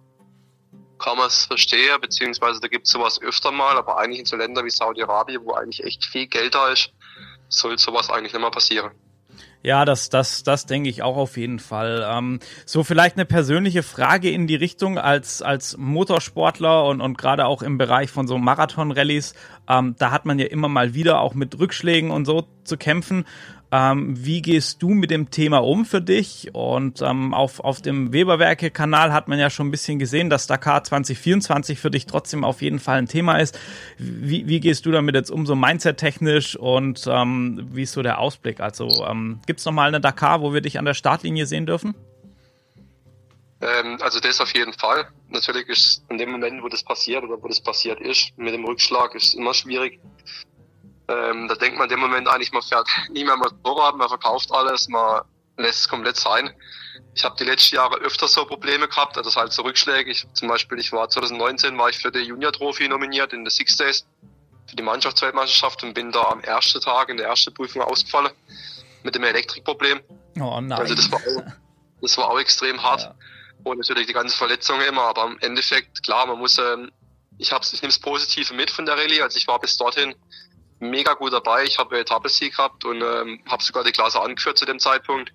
kann 1.01 1.17
man 1.17 1.27
es 1.27 1.45
verstehen, 1.45 1.99
beziehungsweise 1.99 2.61
da 2.61 2.67
gibt 2.67 2.85
es 2.85 2.93
sowas 2.93 3.21
öfter 3.21 3.51
mal, 3.51 3.77
aber 3.77 3.97
eigentlich 3.97 4.19
in 4.19 4.25
so 4.25 4.37
Ländern 4.37 4.65
wie 4.65 4.69
Saudi-Arabien, 4.69 5.41
wo 5.43 5.53
eigentlich 5.53 5.83
echt 5.83 6.05
viel 6.05 6.27
Geld 6.27 6.55
da 6.55 6.69
ist, 6.69 6.91
soll 7.49 7.77
sowas 7.77 8.09
eigentlich 8.09 8.33
nicht 8.33 8.41
mehr 8.41 8.51
passieren. 8.51 8.91
Ja, 9.63 9.85
das, 9.85 10.09
das, 10.09 10.41
das 10.41 10.65
denke 10.65 10.89
ich 10.89 11.03
auch 11.03 11.17
auf 11.17 11.37
jeden 11.37 11.59
Fall. 11.59 12.03
Ähm, 12.09 12.39
so 12.65 12.83
vielleicht 12.83 13.15
eine 13.15 13.25
persönliche 13.25 13.83
Frage 13.83 14.31
in 14.31 14.47
die 14.47 14.55
Richtung 14.55 14.97
als, 14.97 15.43
als 15.43 15.77
Motorsportler 15.77 16.85
und, 16.85 16.99
und 16.99 17.17
gerade 17.17 17.45
auch 17.45 17.61
im 17.61 17.77
Bereich 17.77 18.09
von 18.09 18.27
so 18.27 18.39
Marathon-Rallyes. 18.39 19.35
Ähm, 19.69 19.95
da 19.99 20.09
hat 20.09 20.25
man 20.25 20.39
ja 20.39 20.47
immer 20.47 20.67
mal 20.67 20.95
wieder 20.95 21.19
auch 21.19 21.35
mit 21.35 21.59
Rückschlägen 21.59 22.09
und 22.09 22.25
so 22.25 22.47
zu 22.63 22.75
kämpfen. 22.75 23.25
Ähm, 23.73 24.13
wie 24.17 24.41
gehst 24.41 24.81
du 24.81 24.89
mit 24.89 25.11
dem 25.11 25.29
Thema 25.31 25.59
um 25.59 25.85
für 25.85 26.01
dich? 26.01 26.49
Und 26.53 27.01
ähm, 27.01 27.33
auf, 27.33 27.61
auf 27.61 27.81
dem 27.81 28.11
Weberwerke-Kanal 28.11 29.13
hat 29.13 29.29
man 29.29 29.39
ja 29.39 29.49
schon 29.49 29.67
ein 29.67 29.71
bisschen 29.71 29.97
gesehen, 29.97 30.29
dass 30.29 30.45
Dakar 30.45 30.83
2024 30.83 31.79
für 31.79 31.89
dich 31.89 32.05
trotzdem 32.05 32.43
auf 32.43 32.61
jeden 32.61 32.79
Fall 32.79 32.97
ein 32.97 33.07
Thema 33.07 33.37
ist. 33.37 33.57
Wie, 33.97 34.45
wie 34.47 34.59
gehst 34.59 34.85
du 34.85 34.91
damit 34.91 35.15
jetzt 35.15 35.31
um, 35.31 35.45
so 35.45 35.55
mindset-technisch 35.55 36.57
und 36.57 37.07
ähm, 37.07 37.69
wie 37.71 37.83
ist 37.83 37.93
so 37.93 38.01
der 38.01 38.19
Ausblick? 38.19 38.59
Also 38.59 39.05
ähm, 39.05 39.39
gibt 39.45 39.61
es 39.61 39.65
nochmal 39.65 39.87
eine 39.87 40.01
Dakar, 40.01 40.41
wo 40.41 40.53
wir 40.53 40.59
dich 40.59 40.77
an 40.77 40.85
der 40.85 40.93
Startlinie 40.93 41.45
sehen 41.45 41.65
dürfen? 41.65 41.95
Ähm, 43.61 43.99
also 44.01 44.19
das 44.19 44.41
auf 44.41 44.53
jeden 44.53 44.73
Fall. 44.73 45.07
Natürlich 45.29 45.69
ist 45.69 46.03
in 46.09 46.17
dem 46.17 46.31
Moment, 46.31 46.61
wo 46.61 46.67
das 46.67 46.83
passiert 46.83 47.23
oder 47.23 47.41
wo 47.41 47.47
das 47.47 47.61
passiert 47.61 48.01
ist, 48.01 48.37
mit 48.37 48.53
dem 48.53 48.65
Rückschlag 48.65 49.15
ist 49.15 49.35
immer 49.35 49.53
schwierig. 49.53 49.99
Ähm, 51.11 51.47
da 51.47 51.55
denkt 51.55 51.77
man 51.77 51.89
in 51.89 51.95
dem 51.95 51.99
Moment 51.99 52.27
eigentlich, 52.27 52.51
man 52.51 52.61
fährt 52.61 52.87
nie 53.09 53.23
mehr 53.23 53.37
Motorrad, 53.37 53.95
man 53.95 54.07
verkauft 54.07 54.51
alles, 54.51 54.87
man 54.87 55.23
lässt 55.57 55.81
es 55.81 55.89
komplett 55.89 56.17
sein. 56.17 56.53
Ich 57.13 57.25
habe 57.25 57.35
die 57.37 57.43
letzten 57.43 57.75
Jahre 57.75 57.97
öfter 57.97 58.27
so 58.27 58.45
Probleme 58.45 58.87
gehabt, 58.87 59.17
also 59.17 59.33
halt 59.35 59.51
so 59.51 59.63
Rückschläge. 59.63 60.09
Ich, 60.09 60.25
zum 60.33 60.47
Beispiel, 60.47 60.79
ich 60.79 60.91
war 60.93 61.09
2019 61.09 61.77
war 61.77 61.89
ich 61.89 61.97
für 61.97 62.11
die 62.11 62.19
Junior 62.19 62.53
Trophy 62.53 62.87
nominiert 62.87 63.33
in 63.33 63.43
der 63.43 63.51
Six 63.51 63.75
Days 63.77 64.05
für 64.67 64.75
die 64.75 64.83
Mannschaftsweltmeisterschaft 64.83 65.83
und 65.83 65.93
bin 65.93 66.11
da 66.11 66.23
am 66.23 66.41
ersten 66.41 66.79
Tag 66.79 67.09
in 67.09 67.17
der 67.17 67.27
ersten 67.27 67.53
Prüfung 67.53 67.81
ausgefallen 67.81 68.31
mit 69.03 69.15
dem 69.15 69.23
Elektrikproblem. 69.23 69.99
Oh 70.39 70.61
nein. 70.61 70.79
Also 70.79 70.95
das 70.95 71.11
war 71.11 71.19
auch, 71.19 71.43
das 72.01 72.17
war 72.17 72.29
auch 72.29 72.39
extrem 72.39 72.81
hart. 72.81 73.01
Ja. 73.01 73.15
Und 73.63 73.77
natürlich 73.77 74.07
die 74.07 74.13
ganzen 74.13 74.37
Verletzungen 74.37 74.81
immer, 74.81 75.03
aber 75.03 75.25
im 75.25 75.37
Endeffekt, 75.39 76.01
klar, 76.03 76.25
man 76.25 76.39
muss, 76.39 76.57
ähm, 76.57 76.91
ich 77.37 77.51
hab's, 77.51 77.73
ich 77.73 77.81
nehme 77.81 77.89
es 77.89 77.99
Positive 77.99 78.53
mit 78.53 78.71
von 78.71 78.85
der 78.85 78.97
Rallye. 78.97 79.21
Also 79.21 79.37
ich 79.37 79.47
war 79.47 79.59
bis 79.59 79.77
dorthin 79.77 80.15
mega 80.81 81.13
gut 81.13 81.33
dabei. 81.33 81.63
Ich 81.63 81.77
habe 81.77 81.99
Etappensieg 81.99 82.55
gehabt 82.55 82.83
und 82.85 83.01
ähm, 83.01 83.41
habe 83.47 83.63
sogar 83.63 83.83
die 83.83 83.91
Klasse 83.91 84.19
angeführt 84.19 84.57
zu 84.57 84.65
dem 84.65 84.79
Zeitpunkt. 84.79 85.31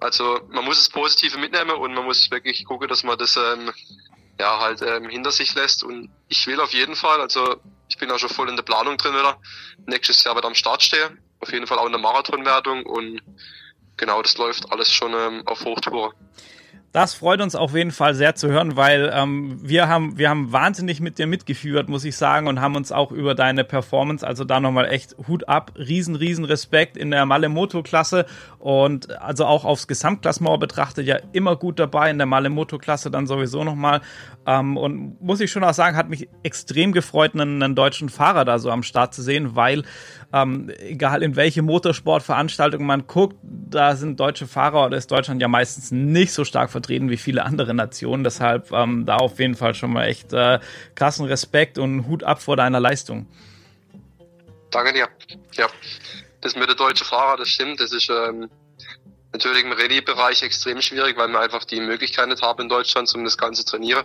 Also 0.00 0.40
man 0.50 0.64
muss 0.64 0.76
das 0.76 0.88
Positive 0.88 1.38
mitnehmen 1.38 1.72
und 1.72 1.92
man 1.94 2.04
muss 2.04 2.30
wirklich 2.30 2.64
gucken, 2.64 2.88
dass 2.88 3.02
man 3.02 3.18
das 3.18 3.36
ähm, 3.36 3.72
ja 4.38 4.60
halt 4.60 4.80
ähm, 4.82 5.08
hinter 5.08 5.32
sich 5.32 5.54
lässt. 5.54 5.82
Und 5.82 6.10
ich 6.28 6.46
will 6.46 6.60
auf 6.60 6.72
jeden 6.72 6.94
Fall, 6.94 7.20
also 7.20 7.56
ich 7.88 7.98
bin 7.98 8.10
auch 8.10 8.18
schon 8.18 8.28
voll 8.28 8.48
in 8.48 8.56
der 8.56 8.62
Planung 8.62 8.96
drin 8.96 9.14
wieder, 9.14 9.40
nächstes 9.86 10.22
Jahr 10.24 10.36
wieder 10.36 10.46
am 10.46 10.54
Start 10.54 10.82
stehen. 10.82 11.20
Auf 11.40 11.52
jeden 11.52 11.66
Fall 11.66 11.78
auch 11.78 11.86
in 11.86 11.92
der 11.92 12.00
Marathonwertung 12.00 12.84
und 12.86 13.20
genau, 13.96 14.22
das 14.22 14.36
läuft 14.38 14.70
alles 14.72 14.92
schon 14.92 15.12
ähm, 15.14 15.42
auf 15.46 15.64
Hochtour. 15.64 16.14
Das 16.92 17.12
freut 17.12 17.42
uns 17.42 17.54
auf 17.54 17.74
jeden 17.74 17.90
Fall 17.90 18.14
sehr 18.14 18.34
zu 18.34 18.48
hören, 18.48 18.76
weil 18.76 19.12
ähm, 19.14 19.58
wir 19.62 19.88
haben 19.88 20.16
wir 20.16 20.30
haben 20.30 20.52
wahnsinnig 20.52 21.00
mit 21.00 21.18
dir 21.18 21.26
mitgeführt, 21.26 21.90
muss 21.90 22.02
ich 22.04 22.16
sagen, 22.16 22.46
und 22.46 22.62
haben 22.62 22.76
uns 22.76 22.92
auch 22.92 23.12
über 23.12 23.34
deine 23.34 23.62
Performance, 23.62 24.26
also 24.26 24.44
da 24.44 24.58
nochmal 24.58 24.86
echt 24.86 25.14
Hut 25.28 25.46
ab, 25.48 25.72
riesen 25.76 26.16
riesen 26.16 26.46
Respekt 26.46 26.96
in 26.96 27.10
der 27.10 27.26
Malemoto-Klasse 27.26 28.24
und 28.58 29.20
also 29.20 29.44
auch 29.44 29.66
aufs 29.66 29.86
Gesamtklassement 29.86 30.58
betrachtet 30.60 31.06
ja 31.06 31.18
immer 31.32 31.56
gut 31.56 31.78
dabei 31.78 32.10
in 32.10 32.16
der 32.16 32.26
Malemoto-Klasse 32.26 33.10
dann 33.10 33.26
sowieso 33.26 33.64
nochmal. 33.64 34.00
Ähm, 34.46 34.78
und 34.78 35.20
muss 35.20 35.40
ich 35.40 35.50
schon 35.50 35.64
auch 35.64 35.74
sagen, 35.74 35.94
hat 35.94 36.08
mich 36.08 36.30
extrem 36.42 36.92
gefreut, 36.92 37.34
einen, 37.34 37.62
einen 37.62 37.74
deutschen 37.74 38.08
Fahrer 38.08 38.46
da 38.46 38.58
so 38.58 38.70
am 38.70 38.82
Start 38.82 39.12
zu 39.12 39.20
sehen, 39.20 39.54
weil 39.54 39.84
ähm, 40.32 40.70
egal 40.78 41.22
in 41.22 41.36
welche 41.36 41.62
Motorsportveranstaltung 41.62 42.84
man 42.84 43.06
guckt, 43.06 43.36
da 43.42 43.96
sind 43.96 44.20
deutsche 44.20 44.46
Fahrer 44.46 44.86
oder 44.86 44.96
ist 44.96 45.10
Deutschland 45.10 45.40
ja 45.40 45.48
meistens 45.48 45.90
nicht 45.90 46.32
so 46.32 46.44
stark 46.44 46.70
vertreten 46.70 47.08
wie 47.08 47.16
viele 47.16 47.44
andere 47.44 47.72
Nationen. 47.72 48.24
Deshalb 48.24 48.70
ähm, 48.72 49.06
da 49.06 49.16
auf 49.16 49.38
jeden 49.38 49.54
Fall 49.54 49.74
schon 49.74 49.92
mal 49.92 50.04
echt 50.04 50.32
äh, 50.34 50.58
krassen 50.94 51.26
Respekt 51.26 51.78
und 51.78 52.06
Hut 52.06 52.24
ab 52.24 52.42
vor 52.42 52.56
deiner 52.56 52.80
Leistung. 52.80 53.26
Danke 54.70 54.92
dir. 54.92 55.08
Ja, 55.52 55.66
das 56.42 56.54
mit 56.56 56.68
der 56.68 56.76
deutschen 56.76 57.06
Fahrer, 57.06 57.38
das 57.38 57.48
stimmt. 57.48 57.80
Das 57.80 57.92
ist 57.92 58.10
ähm, 58.10 58.50
natürlich 59.32 59.64
im 59.64 59.72
Rallye-Bereich 59.72 60.42
extrem 60.42 60.82
schwierig, 60.82 61.16
weil 61.16 61.28
wir 61.28 61.40
einfach 61.40 61.64
die 61.64 61.80
Möglichkeit 61.80 62.28
nicht 62.28 62.42
haben 62.42 62.62
in 62.62 62.68
Deutschland, 62.68 63.10
um 63.14 63.24
das 63.24 63.38
Ganze 63.38 63.64
zu 63.64 63.72
trainieren. 63.72 64.04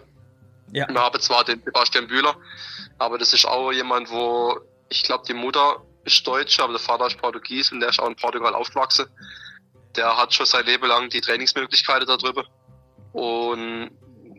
Ja. 0.72 0.88
Wir 0.88 1.02
haben 1.02 1.20
zwar 1.20 1.44
den 1.44 1.62
Sebastian 1.64 2.08
Bühler, 2.08 2.36
aber 2.98 3.18
das 3.18 3.34
ist 3.34 3.46
auch 3.46 3.72
jemand, 3.74 4.10
wo 4.10 4.60
ich 4.90 5.04
glaube, 5.04 5.26
die 5.28 5.34
Mutter 5.34 5.82
ist 6.06 6.26
Deutsch, 6.26 6.60
aber 6.60 6.74
der 6.74 6.82
Vater 6.82 7.08
ist 7.08 7.18
Portugies 7.18 7.72
und 7.72 7.80
der 7.80 7.90
ist 7.90 8.00
auch 8.00 8.08
in 8.08 8.16
Portugal 8.16 8.54
aufgewachsen. 8.54 9.08
Der 9.96 10.18
hat 10.18 10.34
schon 10.34 10.46
sein 10.46 10.66
Leben 10.66 10.88
lang 10.88 11.10
die 11.10 11.22
Trainingsmöglichkeiten 11.22 12.08
darüber 12.08 12.46
und 13.14 13.92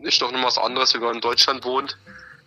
ist 0.03 0.21
doch 0.21 0.31
noch 0.31 0.43
was 0.43 0.57
anderes, 0.57 0.93
wenn 0.93 1.01
man 1.01 1.15
in 1.15 1.21
Deutschland 1.21 1.63
wohnt. 1.63 1.97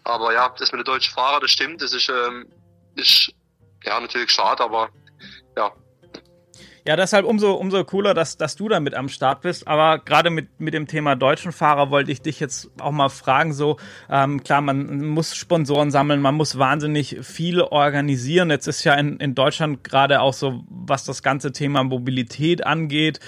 Aber 0.04 0.32
ja, 0.32 0.48
das 0.58 0.72
mit 0.72 0.80
den 0.80 0.92
deutschen 0.92 1.12
Fahrern, 1.12 1.40
das 1.40 1.50
stimmt, 1.50 1.82
das 1.82 1.92
ist, 1.92 2.08
ähm, 2.08 2.46
ist 2.94 3.32
ja 3.84 3.98
natürlich 4.00 4.30
schade, 4.30 4.62
aber 4.62 4.90
ja, 5.56 5.72
ja, 6.88 6.96
deshalb 6.96 7.26
umso, 7.26 7.52
umso 7.52 7.84
cooler, 7.84 8.14
dass, 8.14 8.38
dass 8.38 8.56
du 8.56 8.66
da 8.66 8.80
mit 8.80 8.94
am 8.94 9.10
Start 9.10 9.42
bist. 9.42 9.68
Aber 9.68 9.98
gerade 9.98 10.30
mit, 10.30 10.58
mit 10.58 10.72
dem 10.72 10.86
Thema 10.86 11.16
deutschen 11.16 11.52
Fahrer 11.52 11.90
wollte 11.90 12.10
ich 12.10 12.22
dich 12.22 12.40
jetzt 12.40 12.70
auch 12.80 12.92
mal 12.92 13.10
fragen. 13.10 13.52
So, 13.52 13.76
ähm, 14.08 14.42
klar, 14.42 14.62
man 14.62 15.06
muss 15.06 15.36
Sponsoren 15.36 15.90
sammeln, 15.90 16.22
man 16.22 16.34
muss 16.34 16.58
wahnsinnig 16.58 17.18
viel 17.20 17.60
organisieren. 17.60 18.48
Jetzt 18.48 18.68
ist 18.68 18.84
ja 18.84 18.94
in, 18.94 19.18
in 19.18 19.34
Deutschland 19.34 19.84
gerade 19.84 20.22
auch 20.22 20.32
so, 20.32 20.64
was 20.70 21.04
das 21.04 21.22
ganze 21.22 21.52
Thema 21.52 21.84
Mobilität 21.84 22.64
angeht, 22.64 23.20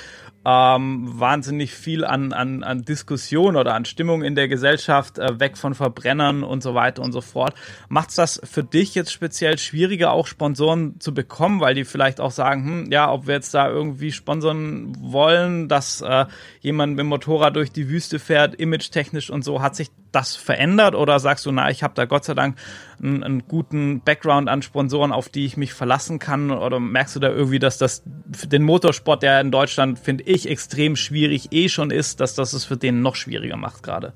ähm, 0.44 1.20
wahnsinnig 1.20 1.74
viel 1.74 2.04
an, 2.04 2.32
an, 2.32 2.62
an 2.62 2.82
Diskussion 2.82 3.56
oder 3.56 3.74
an 3.74 3.84
Stimmung 3.84 4.22
in 4.22 4.34
der 4.34 4.48
Gesellschaft, 4.48 5.18
äh, 5.18 5.38
weg 5.38 5.58
von 5.58 5.74
Verbrennern 5.74 6.42
und 6.42 6.62
so 6.62 6.74
weiter 6.74 7.02
und 7.02 7.12
so 7.12 7.20
fort. 7.20 7.54
Macht's 7.88 8.14
das 8.14 8.40
für 8.44 8.64
dich 8.64 8.94
jetzt 8.94 9.12
speziell 9.12 9.58
schwieriger, 9.58 10.12
auch 10.12 10.26
Sponsoren 10.26 10.98
zu 10.98 11.12
bekommen, 11.12 11.60
weil 11.60 11.74
die 11.74 11.84
vielleicht 11.84 12.20
auch 12.20 12.30
sagen, 12.30 12.64
hm, 12.64 12.92
ja, 12.92 13.12
ob 13.12 13.26
wir 13.26 13.34
jetzt 13.34 13.52
da 13.52 13.68
irgendwie 13.68 14.12
sponsern 14.12 14.96
wollen, 15.00 15.68
dass 15.68 16.00
äh, 16.00 16.24
jemand 16.60 16.92
mit 16.92 17.00
dem 17.00 17.08
Motorrad 17.08 17.56
durch 17.56 17.70
die 17.70 17.88
Wüste 17.88 18.18
fährt, 18.18 18.54
image-technisch 18.54 19.30
und 19.30 19.44
so, 19.44 19.60
hat 19.60 19.76
sich 19.76 19.90
das 20.12 20.36
verändert 20.36 20.94
oder 20.94 21.20
sagst 21.20 21.46
du, 21.46 21.52
na, 21.52 21.70
ich 21.70 21.82
habe 21.82 21.94
da 21.94 22.04
Gott 22.04 22.24
sei 22.24 22.34
Dank 22.34 22.58
einen, 23.02 23.22
einen, 23.22 23.48
guten 23.48 24.00
Background 24.02 24.48
an 24.48 24.62
Sponsoren, 24.62 25.12
auf 25.12 25.28
die 25.28 25.46
ich 25.46 25.56
mich 25.56 25.72
verlassen 25.72 26.18
kann? 26.18 26.50
Oder 26.50 26.80
merkst 26.80 27.16
du 27.16 27.20
da 27.20 27.28
irgendwie, 27.28 27.58
dass 27.58 27.78
das 27.78 28.02
für 28.36 28.46
den 28.46 28.62
Motorsport, 28.62 29.22
der 29.22 29.40
in 29.40 29.50
Deutschland, 29.50 29.98
finde 29.98 30.24
ich, 30.24 30.48
extrem 30.48 30.96
schwierig 30.96 31.52
eh 31.52 31.68
schon 31.68 31.90
ist, 31.90 32.20
dass 32.20 32.34
das 32.34 32.52
es 32.52 32.64
für 32.64 32.76
den 32.76 33.02
noch 33.02 33.16
schwieriger 33.16 33.56
macht 33.56 33.82
gerade? 33.82 34.12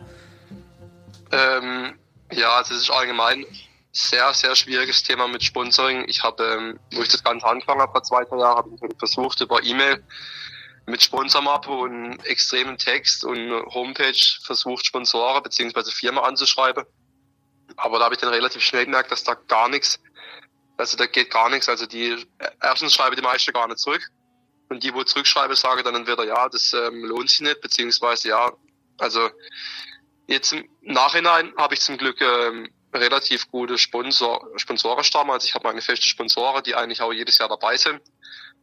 Ähm, 1.33 1.95
ja, 2.33 2.57
also 2.57 2.75
es 2.75 2.83
ist 2.83 2.91
allgemein 2.91 3.45
sehr, 3.93 4.35
sehr 4.35 4.57
schwieriges 4.57 5.03
Thema 5.05 5.29
mit 5.29 5.43
Sponsoring. 5.43 6.05
Ich 6.09 6.23
habe, 6.23 6.43
ähm, 6.43 6.79
wo 6.93 7.03
ich 7.03 7.09
das 7.09 7.23
Ganze 7.23 7.47
angefangen 7.47 7.81
habe 7.81 7.93
vor 7.93 8.03
zwei, 8.03 8.25
drei 8.25 8.39
Jahren, 8.39 8.57
habe 8.57 8.93
ich 8.93 8.99
versucht, 8.99 9.41
über 9.41 9.63
E-Mail 9.63 10.03
mit 10.87 11.03
Sponsormappe 11.03 11.71
und 11.71 12.19
extremen 12.27 12.77
Text 12.77 13.25
und 13.25 13.51
Homepage 13.75 14.39
versucht, 14.43 14.87
Sponsoren 14.87 15.43
bzw. 15.43 15.91
Firma 15.91 16.23
anzuschreiben. 16.23 16.85
Aber 17.77 17.99
da 17.99 18.05
habe 18.05 18.15
ich 18.15 18.21
dann 18.21 18.33
relativ 18.33 18.63
schnell 18.63 18.85
gemerkt, 18.85 19.11
dass 19.11 19.25
da 19.25 19.35
gar 19.35 19.69
nichts, 19.69 19.99
also 20.77 20.97
da 20.97 21.07
geht 21.07 21.31
gar 21.31 21.49
nichts. 21.49 21.69
Also 21.69 21.87
die 21.87 22.17
erstens 22.61 22.95
schreibe 22.95 23.17
die 23.17 23.23
meisten 23.23 23.53
gar 23.53 23.67
nicht 23.67 23.79
zurück. 23.79 24.07
Und 24.69 24.83
die, 24.83 24.95
wo 24.95 25.03
zurückschreibe, 25.03 25.57
sage 25.57 25.83
dann 25.83 25.95
entweder 25.95 26.25
ja, 26.25 26.49
das 26.49 26.73
ähm, 26.73 27.05
lohnt 27.05 27.31
sich 27.31 27.41
nicht, 27.41 27.61
beziehungsweise 27.61 28.29
ja, 28.29 28.53
also 28.99 29.31
jetzt 30.27 30.53
im 30.53 30.69
Nachhinein 30.83 31.53
habe 31.57 31.75
ich 31.75 31.81
zum 31.81 31.99
Glück 31.99 32.21
ähm, 32.21 32.69
relativ 32.93 33.51
gute 33.51 33.79
Sponsor, 33.79 34.47
Sponsorenstamm. 34.57 35.31
Also 35.31 35.47
ich 35.47 35.55
habe 35.55 35.67
meine 35.67 35.83
festen 35.83 36.07
Sponsoren, 36.07 36.63
die 36.63 36.75
eigentlich 36.75 37.03
auch 37.03 37.13
jedes 37.13 37.39
Jahr 37.39 37.49
dabei 37.49 37.77
sind. 37.77 38.01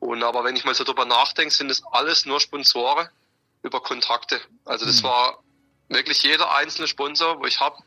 Und 0.01 0.23
aber 0.23 0.43
wenn 0.43 0.55
ich 0.55 0.65
mal 0.65 0.73
so 0.73 0.83
drüber 0.83 1.05
nachdenke, 1.05 1.53
sind 1.53 1.69
das 1.69 1.83
alles 1.91 2.25
nur 2.25 2.39
Sponsoren 2.39 3.07
über 3.61 3.81
Kontakte. 3.81 4.41
Also 4.65 4.83
das 4.85 5.03
mhm. 5.03 5.07
war 5.07 5.43
wirklich 5.89 6.23
jeder 6.23 6.51
einzelne 6.55 6.87
Sponsor, 6.87 7.39
wo 7.39 7.45
ich 7.45 7.59
habe, 7.59 7.77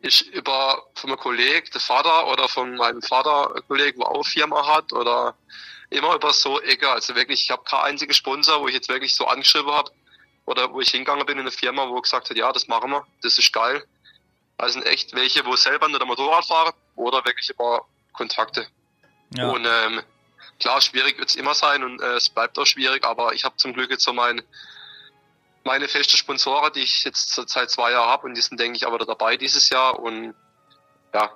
ist 0.00 0.20
über 0.20 0.86
von 0.94 1.08
meinem 1.08 1.18
Kollegen, 1.18 1.66
der 1.72 1.80
Vater 1.80 2.26
oder 2.26 2.46
von 2.46 2.76
meinem 2.76 3.00
Vater, 3.00 3.54
Kollege, 3.66 3.98
wo 3.98 4.02
auch 4.02 4.22
Firma 4.22 4.66
hat 4.66 4.92
oder 4.92 5.34
immer 5.88 6.14
über 6.14 6.30
so 6.34 6.60
Ecke. 6.60 6.90
Also 6.90 7.14
wirklich, 7.14 7.42
ich 7.44 7.50
habe 7.50 7.64
keinen 7.64 7.84
einzigen 7.84 8.12
Sponsor, 8.12 8.60
wo 8.60 8.68
ich 8.68 8.74
jetzt 8.74 8.90
wirklich 8.90 9.16
so 9.16 9.26
angeschrieben 9.26 9.72
habe 9.72 9.90
oder 10.44 10.74
wo 10.74 10.82
ich 10.82 10.90
hingegangen 10.90 11.24
bin 11.24 11.38
in 11.38 11.46
eine 11.46 11.50
Firma, 11.50 11.88
wo 11.88 12.02
gesagt 12.02 12.28
hat, 12.28 12.36
ja, 12.36 12.52
das 12.52 12.68
machen 12.68 12.90
wir, 12.90 13.06
das 13.22 13.38
ist 13.38 13.50
geil. 13.50 13.82
Also 14.58 14.74
sind 14.74 14.86
echt 14.86 15.14
welche, 15.14 15.46
wo 15.46 15.56
selber 15.56 15.88
nur 15.88 15.98
der 15.98 16.06
Motorrad 16.06 16.44
fahren 16.44 16.74
oder 16.96 17.24
wirklich 17.24 17.48
über 17.48 17.86
Kontakte. 18.12 18.68
Ja. 19.34 19.48
Und 19.48 19.64
ähm, 19.64 20.02
klar, 20.60 20.80
schwierig 20.80 21.18
wird 21.18 21.28
es 21.28 21.36
immer 21.36 21.54
sein 21.54 21.82
und 21.82 22.00
äh, 22.00 22.14
es 22.14 22.30
bleibt 22.30 22.58
auch 22.58 22.66
schwierig, 22.66 23.04
aber 23.04 23.32
ich 23.34 23.44
habe 23.44 23.56
zum 23.56 23.72
Glück 23.72 23.90
jetzt 23.90 24.04
so 24.04 24.12
mein, 24.12 24.42
meine 25.64 25.88
feste 25.88 26.16
Sponsoren, 26.16 26.72
die 26.72 26.80
ich 26.80 27.04
jetzt 27.04 27.34
seit 27.34 27.70
zwei 27.70 27.92
Jahren 27.92 28.08
habe 28.08 28.26
und 28.26 28.36
die 28.36 28.40
sind, 28.40 28.60
denke 28.60 28.76
ich, 28.76 28.86
aber 28.86 28.98
dabei 28.98 29.36
dieses 29.36 29.68
Jahr 29.70 29.98
und 29.98 30.34
ja. 31.14 31.30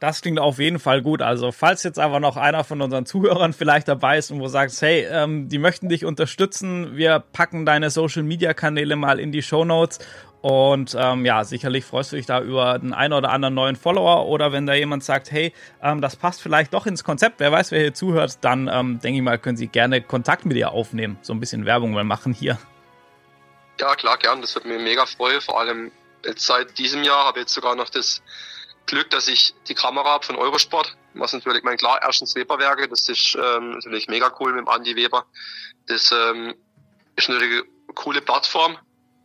Das 0.00 0.20
klingt 0.20 0.40
auf 0.40 0.58
jeden 0.58 0.80
Fall 0.80 1.00
gut. 1.00 1.22
Also, 1.22 1.52
falls 1.52 1.84
jetzt 1.84 2.00
aber 2.00 2.18
noch 2.18 2.36
einer 2.36 2.64
von 2.64 2.80
unseren 2.82 3.06
Zuhörern 3.06 3.52
vielleicht 3.52 3.86
dabei 3.86 4.18
ist 4.18 4.32
und 4.32 4.40
wo 4.40 4.48
sagst, 4.48 4.82
hey, 4.82 5.06
ähm, 5.08 5.48
die 5.48 5.58
möchten 5.58 5.88
dich 5.88 6.04
unterstützen, 6.04 6.96
wir 6.96 7.20
packen 7.20 7.64
deine 7.64 7.90
Social 7.90 8.24
Media 8.24 8.52
Kanäle 8.52 8.96
mal 8.96 9.20
in 9.20 9.30
die 9.30 9.42
Show 9.42 9.64
Notes 9.64 10.00
und 10.42 10.96
ähm, 10.98 11.24
ja, 11.24 11.44
sicherlich 11.44 11.84
freust 11.84 12.10
du 12.10 12.16
dich 12.16 12.26
da 12.26 12.40
über 12.40 12.76
den 12.76 12.92
einen 12.92 13.12
oder 13.12 13.30
anderen 13.30 13.54
neuen 13.54 13.76
Follower 13.76 14.26
oder 14.26 14.50
wenn 14.50 14.66
da 14.66 14.74
jemand 14.74 15.04
sagt, 15.04 15.30
hey, 15.30 15.54
ähm, 15.80 16.00
das 16.00 16.16
passt 16.16 16.42
vielleicht 16.42 16.74
doch 16.74 16.84
ins 16.84 17.04
Konzept, 17.04 17.38
wer 17.38 17.52
weiß, 17.52 17.70
wer 17.70 17.80
hier 17.80 17.94
zuhört, 17.94 18.38
dann 18.40 18.66
ähm, 18.66 18.98
denke 18.98 19.18
ich 19.18 19.22
mal, 19.22 19.38
können 19.38 19.56
Sie 19.56 19.68
gerne 19.68 20.02
Kontakt 20.02 20.44
mit 20.44 20.56
dir 20.56 20.72
aufnehmen. 20.72 21.16
So 21.22 21.32
ein 21.32 21.38
bisschen 21.38 21.64
Werbung 21.64 21.92
mal 21.92 22.02
machen 22.02 22.32
hier. 22.32 22.58
Ja, 23.78 23.94
klar, 23.94 24.18
gern. 24.18 24.40
Das 24.40 24.56
wird 24.56 24.64
mir 24.64 24.80
mega 24.80 25.06
freuen. 25.06 25.40
Vor 25.40 25.60
allem 25.60 25.92
jetzt 26.24 26.44
seit 26.44 26.76
diesem 26.76 27.04
Jahr 27.04 27.24
habe 27.24 27.38
ich 27.38 27.44
jetzt 27.44 27.54
sogar 27.54 27.76
noch 27.76 27.88
das 27.88 28.20
Glück, 28.86 29.10
dass 29.10 29.28
ich 29.28 29.54
die 29.68 29.74
Kamera 29.74 30.10
habe 30.10 30.26
von 30.26 30.34
Eurosport. 30.34 30.96
Was 31.14 31.32
natürlich, 31.32 31.62
mein 31.62 31.76
klar, 31.76 32.00
erstens 32.02 32.34
Weberwerke, 32.34 32.88
das 32.88 33.08
ist 33.08 33.36
ähm, 33.36 33.74
natürlich 33.74 34.08
mega 34.08 34.32
cool 34.40 34.52
mit 34.52 34.62
dem 34.62 34.68
Andi 34.68 34.96
Weber. 34.96 35.24
Das 35.86 36.10
ähm, 36.10 36.54
ist 37.14 37.30
eine 37.30 37.62
coole 37.94 38.20
Plattform 38.20 38.76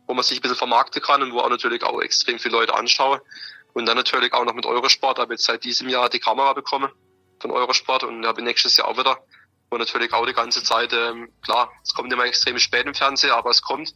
wo 0.08 0.14
man 0.14 0.24
sich 0.24 0.38
ein 0.38 0.42
bisschen 0.42 0.56
vermarkten 0.56 1.00
kann 1.00 1.22
und 1.22 1.32
wo 1.32 1.40
auch 1.40 1.50
natürlich 1.50 1.84
auch 1.84 2.00
extrem 2.00 2.38
viele 2.38 2.56
Leute 2.56 2.74
anschauen. 2.74 3.20
Und 3.74 3.86
dann 3.86 3.96
natürlich 3.96 4.32
auch 4.32 4.44
noch 4.44 4.54
mit 4.54 4.66
Eurosport, 4.66 5.18
habe 5.18 5.34
jetzt 5.34 5.44
seit 5.44 5.62
diesem 5.62 5.88
Jahr 5.88 6.08
die 6.08 6.18
Kamera 6.18 6.54
bekommen 6.54 6.90
von 7.40 7.50
Eurosport 7.52 8.02
und 8.02 8.26
habe 8.26 8.42
nächstes 8.42 8.76
Jahr 8.76 8.88
auch 8.88 8.98
wieder. 8.98 9.18
Und 9.68 9.78
natürlich 9.78 10.12
auch 10.14 10.26
die 10.26 10.32
ganze 10.32 10.62
Zeit, 10.62 10.92
ähm, 10.94 11.28
klar, 11.42 11.70
es 11.84 11.92
kommt 11.92 12.12
immer 12.12 12.24
extrem 12.24 12.58
spät 12.58 12.86
im 12.86 12.94
Fernsehen, 12.94 13.30
aber 13.32 13.50
es 13.50 13.60
kommt. 13.60 13.92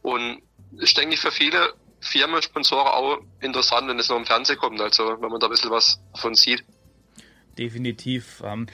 Und 0.00 0.42
ich 0.80 0.94
denke 0.94 1.18
für 1.18 1.30
viele 1.30 1.74
Firmen, 2.00 2.40
Sponsoren 2.40 2.88
auch 2.88 3.18
interessant, 3.40 3.86
wenn 3.86 3.98
es 3.98 4.08
noch 4.08 4.16
im 4.16 4.24
Fernsehen 4.24 4.58
kommt, 4.58 4.80
also 4.80 5.20
wenn 5.20 5.30
man 5.30 5.38
da 5.38 5.46
ein 5.46 5.50
bisschen 5.50 5.70
was 5.70 6.00
davon 6.14 6.34
sieht. 6.34 6.64
Definitiv. 7.58 8.42
Ähm, 8.42 8.66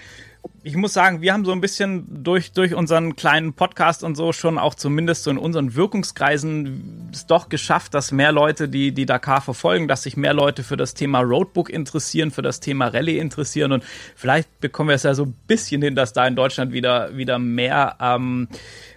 ich 0.67 0.75
muss 0.75 0.93
sagen, 0.93 1.23
wir 1.23 1.33
haben 1.33 1.45
so 1.45 1.53
ein 1.53 1.61
bisschen 1.61 2.25
durch, 2.25 2.51
durch 2.51 2.75
unseren 2.75 3.15
kleinen 3.15 3.53
Podcast 3.53 4.03
und 4.03 4.17
so 4.17 4.33
schon 4.33 4.59
auch 4.59 4.75
zumindest 4.75 5.23
so 5.23 5.31
in 5.31 5.39
unseren 5.39 5.77
Wirkungskreisen 5.77 7.09
es 7.13 7.25
doch 7.27 7.49
geschafft, 7.49 7.95
dass 7.95 8.11
mehr 8.11 8.33
Leute 8.33 8.69
die, 8.69 8.91
die 8.91 9.07
Dakar 9.07 9.41
verfolgen, 9.41 9.87
dass 9.87 10.03
sich 10.03 10.17
mehr 10.17 10.35
Leute 10.35 10.65
für 10.65 10.77
das 10.77 10.95
Thema 10.95 11.21
Roadbook 11.21 11.71
interessieren, 11.71 12.33
für 12.33 12.43
das 12.43 12.59
Thema 12.59 12.89
Rallye 12.89 13.19
interessieren 13.19 13.71
und 13.71 13.85
vielleicht 14.17 14.59
bekommen 14.59 14.89
wir 14.89 14.97
es 14.97 15.05
ja 15.05 15.15
so 15.15 15.27
ein 15.27 15.37
bisschen 15.47 15.83
hin, 15.83 15.95
dass 15.95 16.13
da 16.13 16.27
in 16.27 16.35
Deutschland 16.35 16.73
wieder, 16.73 17.17
wieder 17.17 17.39
mehr, 17.39 17.95
ähm, 18.01 18.49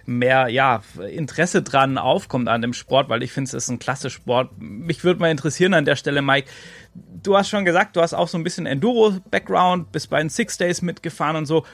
mehr 0.06 0.48
ja, 0.48 0.82
Interesse 1.08 1.62
dran 1.62 1.98
aufkommt 1.98 2.48
an 2.48 2.62
dem 2.62 2.72
Sport, 2.72 3.08
weil 3.08 3.22
ich 3.22 3.30
finde, 3.30 3.46
es 3.46 3.54
ist 3.54 3.68
ein 3.68 3.78
klasse 3.78 4.10
Sport. 4.10 4.50
Mich 4.58 5.04
würde 5.04 5.20
mal 5.20 5.30
interessieren 5.30 5.74
an 5.74 5.84
der 5.84 5.94
Stelle, 5.94 6.20
Mike, 6.20 6.48
du 6.94 7.36
hast 7.36 7.48
schon 7.48 7.64
gesagt, 7.64 7.96
du 7.96 8.00
hast 8.00 8.14
auch 8.14 8.28
so 8.28 8.38
ein 8.38 8.44
bisschen 8.44 8.66
Enduro-Background, 8.66 9.92
bist 9.92 10.10
bei 10.10 10.18
den 10.18 10.30
Six 10.30 10.58
Days 10.58 10.82
mitgefahren 10.82 11.36
und 11.36 11.46
so. 11.46 11.64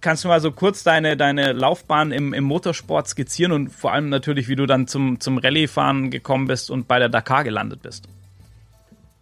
Kannst 0.00 0.24
du 0.24 0.28
mal 0.28 0.40
so 0.40 0.52
kurz 0.52 0.82
deine, 0.82 1.16
deine 1.16 1.52
Laufbahn 1.52 2.12
im, 2.12 2.34
im 2.34 2.44
Motorsport 2.44 3.08
skizzieren 3.08 3.52
und 3.52 3.70
vor 3.70 3.92
allem 3.92 4.08
natürlich, 4.08 4.48
wie 4.48 4.56
du 4.56 4.66
dann 4.66 4.86
zum, 4.86 5.20
zum 5.20 5.38
Rallye-Fahren 5.38 6.10
gekommen 6.10 6.46
bist 6.46 6.70
und 6.70 6.86
bei 6.86 6.98
der 6.98 7.08
Dakar 7.08 7.44
gelandet 7.44 7.82
bist? 7.82 8.04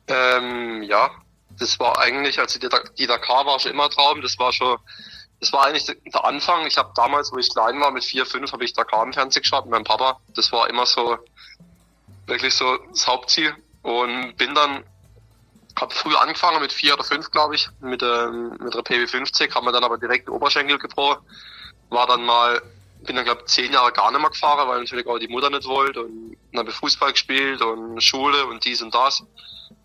Ähm, 0.09 0.83
ja, 0.83 1.11
das 1.59 1.79
war 1.79 1.99
eigentlich, 1.99 2.39
also 2.39 2.59
die, 2.59 2.69
die 2.99 3.07
Dakar 3.07 3.47
war 3.47 3.59
schon 3.61 3.73
immer 3.73 3.89
Traum, 3.89 4.21
das 4.21 4.39
war 4.39 4.53
schon, 4.53 4.77
das 5.41 5.53
war 5.53 5.67
eigentlich 5.67 5.87
der 5.87 6.25
Anfang. 6.25 6.67
Ich 6.67 6.77
habe 6.77 6.93
damals, 6.95 7.33
wo 7.33 7.39
ich 7.39 7.51
klein 7.51 7.81
war, 7.81 7.91
mit 7.91 8.05
vier, 8.05 8.27
fünf, 8.27 8.53
habe 8.53 8.65
ich 8.65 8.73
Dakar 8.73 9.05
im 9.05 9.13
Fernsehen 9.13 9.43
geschaut 9.43 9.65
mit 9.65 9.73
meinem 9.73 9.85
Papa. 9.85 10.19
Das 10.35 10.53
war 10.53 10.69
immer 10.69 10.87
so, 10.87 11.17
wirklich 12.27 12.55
so 12.55 12.79
das 12.91 13.07
Hauptziel 13.07 13.55
und 13.83 14.37
bin 14.37 14.55
dann 14.55 14.85
habe 15.79 15.95
früh 15.95 16.15
angefangen 16.15 16.61
mit 16.61 16.73
vier 16.73 16.95
oder 16.95 17.05
fünf, 17.05 17.31
glaube 17.31 17.55
ich, 17.55 17.69
mit, 17.81 18.03
ähm, 18.03 18.57
mit 18.61 18.75
der 18.75 18.83
PW50, 18.83 19.55
haben 19.55 19.67
wir 19.67 19.73
dann 19.73 19.85
aber 19.85 19.99
direkt 19.99 20.29
den 20.29 20.35
Oberschenkel 20.35 20.79
gebrochen. 20.79 21.25
War 21.91 22.07
dann 22.07 22.25
mal, 22.25 22.63
bin 23.03 23.17
dann 23.17 23.25
glaube 23.25 23.43
ich 23.43 23.53
zehn 23.53 23.73
Jahre 23.73 23.93
gar 23.93 24.11
nicht 24.11 24.21
mehr 24.21 24.31
gefahren, 24.31 24.69
weil 24.69 24.81
natürlich 24.81 25.07
auch 25.07 25.19
die 25.19 25.29
Mutter 25.29 25.51
nicht 25.51 25.67
wollte 25.67 26.03
und 26.03 26.37
dann 26.53 26.61
habe 26.61 26.71
ich 26.71 26.77
Fußball 26.77 27.13
gespielt 27.13 27.61
und 27.61 28.01
Schule 28.03 28.47
und 28.47 28.65
dies 28.65 28.83
und 28.83 28.95
das. 28.95 29.23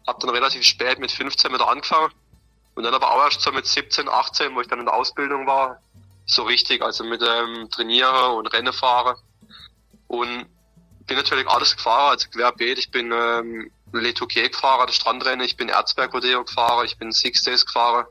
Hab 0.07 0.19
dann 0.19 0.29
relativ 0.29 0.63
spät 0.63 0.99
mit 0.99 1.11
15 1.11 1.53
wieder 1.53 1.67
angefangen 1.67 2.11
und 2.75 2.83
dann 2.83 2.93
aber 2.93 3.11
auch 3.11 3.23
erst 3.23 3.41
so 3.41 3.51
mit 3.51 3.65
17, 3.65 4.07
18, 4.07 4.55
wo 4.55 4.61
ich 4.61 4.67
dann 4.67 4.79
in 4.79 4.85
der 4.85 4.93
Ausbildung 4.93 5.45
war, 5.47 5.81
so 6.25 6.43
richtig, 6.43 6.81
also 6.81 7.03
mit 7.03 7.21
ähm, 7.21 7.69
Trainieren 7.71 8.31
und 8.37 8.47
Rennen 8.47 8.71
fahren. 8.71 9.17
Und 10.07 10.45
bin 11.09 11.17
natürlich 11.17 11.47
alles 11.47 11.75
gefahren, 11.75 12.11
also 12.11 12.29
querbeet. 12.29 12.79
Ich 12.79 12.91
bin 12.91 13.11
ähm, 13.11 13.71
Le 13.91 14.13
Touquet 14.13 14.49
gefahren, 14.49 14.87
das 14.87 14.95
Strandrennen, 14.95 15.45
ich 15.45 15.57
bin 15.57 15.67
Erzberg 15.67 16.13
Rodeo 16.13 16.45
gefahren, 16.45 16.85
ich 16.85 16.97
bin 16.97 17.11
Six 17.11 17.43
Days 17.43 17.65
gefahren, 17.65 18.05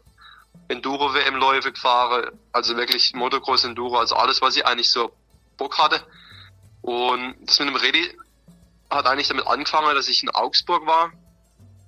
Enduro 0.69 1.15
WM 1.15 1.37
Läufe 1.37 1.73
gefahren, 1.73 2.39
also 2.53 2.77
wirklich 2.77 3.15
Motocross 3.15 3.65
Enduro, 3.65 3.99
also 3.99 4.17
alles, 4.17 4.43
was 4.43 4.57
ich 4.57 4.67
eigentlich 4.67 4.91
so 4.91 5.13
Bock 5.57 5.79
hatte. 5.79 6.05
Und 6.83 7.37
das 7.41 7.59
mit 7.61 7.69
dem 7.69 7.77
Rallye 7.77 8.17
hat 8.91 9.07
eigentlich 9.07 9.29
damit 9.29 9.47
angefangen, 9.47 9.95
dass 9.95 10.09
ich 10.09 10.23
in 10.23 10.31
Augsburg 10.31 10.87
war. 10.87 11.13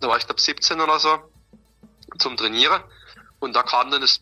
Da 0.00 0.08
war 0.08 0.16
ich 0.16 0.26
glaube 0.26 0.40
17 0.40 0.80
oder 0.80 0.98
so 0.98 1.18
zum 2.18 2.36
Trainieren. 2.36 2.82
Und 3.40 3.56
da 3.56 3.62
kam 3.62 3.90
dann 3.90 4.02
das 4.02 4.20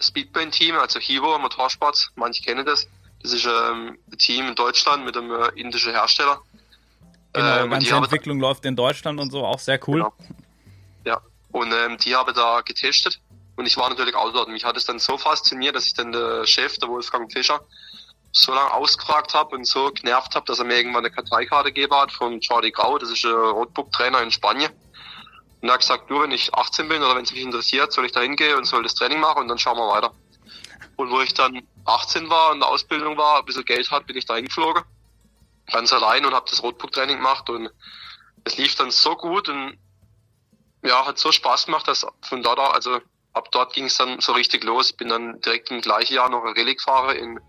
Speedbrain-Team, 0.00 0.76
also 0.76 1.00
Hero 1.00 1.38
Motorsports, 1.38 2.10
manche 2.14 2.42
kennen 2.42 2.64
das. 2.64 2.86
Das 3.24 3.32
ist 3.32 3.46
ähm, 3.46 3.96
ein 4.12 4.18
Team 4.18 4.48
in 4.48 4.54
Deutschland 4.54 5.06
mit 5.06 5.16
einem 5.16 5.32
äh, 5.32 5.48
indischen 5.56 5.92
Hersteller. 5.92 6.42
Genau, 7.32 7.64
ähm, 7.64 7.70
ganze 7.70 7.94
Entwicklung 7.94 8.38
da, 8.38 8.48
läuft 8.48 8.66
in 8.66 8.76
Deutschland 8.76 9.18
und 9.18 9.32
so, 9.32 9.46
auch 9.46 9.58
sehr 9.58 9.80
cool. 9.88 10.00
Genau. 10.00 10.12
Ja, 11.06 11.22
und 11.50 11.72
ähm, 11.72 11.96
die 11.96 12.14
habe 12.14 12.34
da 12.34 12.60
getestet 12.60 13.18
und 13.56 13.64
ich 13.64 13.78
war 13.78 13.88
natürlich 13.88 14.14
auch 14.14 14.30
dort. 14.30 14.50
Mich 14.50 14.66
hat 14.66 14.76
es 14.76 14.84
dann 14.84 14.98
so 14.98 15.16
fasziniert, 15.16 15.74
dass 15.74 15.86
ich 15.86 15.94
dann 15.94 16.12
der 16.12 16.46
Chef, 16.46 16.76
der 16.76 16.90
Wolfgang 16.90 17.32
Fischer, 17.32 17.62
so 18.30 18.52
lange 18.52 18.74
ausgefragt 18.74 19.32
habe 19.32 19.56
und 19.56 19.66
so 19.66 19.90
genervt 19.90 20.34
habe, 20.34 20.44
dass 20.44 20.58
er 20.58 20.66
mir 20.66 20.76
irgendwann 20.76 21.06
eine 21.06 21.14
Karteikarte 21.14 21.72
gegeben 21.72 21.96
hat 21.96 22.12
von 22.12 22.40
Charlie 22.40 22.72
Grau, 22.72 22.98
das 22.98 23.10
ist 23.10 23.24
ein 23.24 23.32
Rotbook-Trainer 23.32 24.20
in 24.20 24.32
Spanien. 24.32 24.70
Und 25.62 25.68
er 25.70 25.74
hat 25.74 25.80
gesagt, 25.80 26.10
du, 26.10 26.20
wenn 26.20 26.30
ich 26.30 26.52
18 26.52 26.88
bin 26.88 27.02
oder 27.02 27.16
wenn 27.16 27.24
es 27.24 27.32
mich 27.32 27.40
interessiert, 27.40 27.90
soll 27.90 28.04
ich 28.04 28.12
da 28.12 28.20
hingehen 28.20 28.58
und 28.58 28.66
soll 28.66 28.82
das 28.82 28.94
Training 28.94 29.20
machen 29.20 29.38
und 29.38 29.48
dann 29.48 29.58
schauen 29.58 29.78
wir 29.78 29.88
weiter. 29.88 30.12
Und 30.96 31.10
wo 31.10 31.20
ich 31.20 31.34
dann 31.34 31.66
18 31.84 32.30
war 32.30 32.50
und 32.50 32.54
in 32.54 32.60
der 32.60 32.68
Ausbildung 32.68 33.16
war, 33.16 33.38
ein 33.38 33.44
bisschen 33.44 33.64
Geld 33.64 33.90
hat, 33.90 34.06
bin 34.06 34.16
ich 34.16 34.26
da 34.26 34.36
hingeflogen 34.36 34.84
ganz 35.72 35.92
allein 35.92 36.24
und 36.24 36.34
habe 36.34 36.46
das 36.48 36.62
Rotbuchtraining 36.62 37.16
gemacht 37.16 37.48
und 37.48 37.70
es 38.44 38.56
lief 38.56 38.74
dann 38.74 38.90
so 38.90 39.16
gut 39.16 39.48
und 39.48 39.78
ja, 40.82 41.06
hat 41.06 41.18
so 41.18 41.32
Spaß 41.32 41.66
gemacht, 41.66 41.88
dass 41.88 42.06
von 42.22 42.42
dort, 42.42 42.58
also 42.58 43.00
ab 43.32 43.50
dort 43.52 43.72
ging 43.72 43.86
es 43.86 43.96
dann 43.96 44.20
so 44.20 44.32
richtig 44.32 44.64
los. 44.64 44.90
Ich 44.90 44.96
bin 44.96 45.08
dann 45.08 45.40
direkt 45.40 45.70
im 45.70 45.80
gleichen 45.80 46.14
Jahr 46.14 46.28
noch 46.28 46.44
gefahren 46.52 47.16
in 47.16 47.40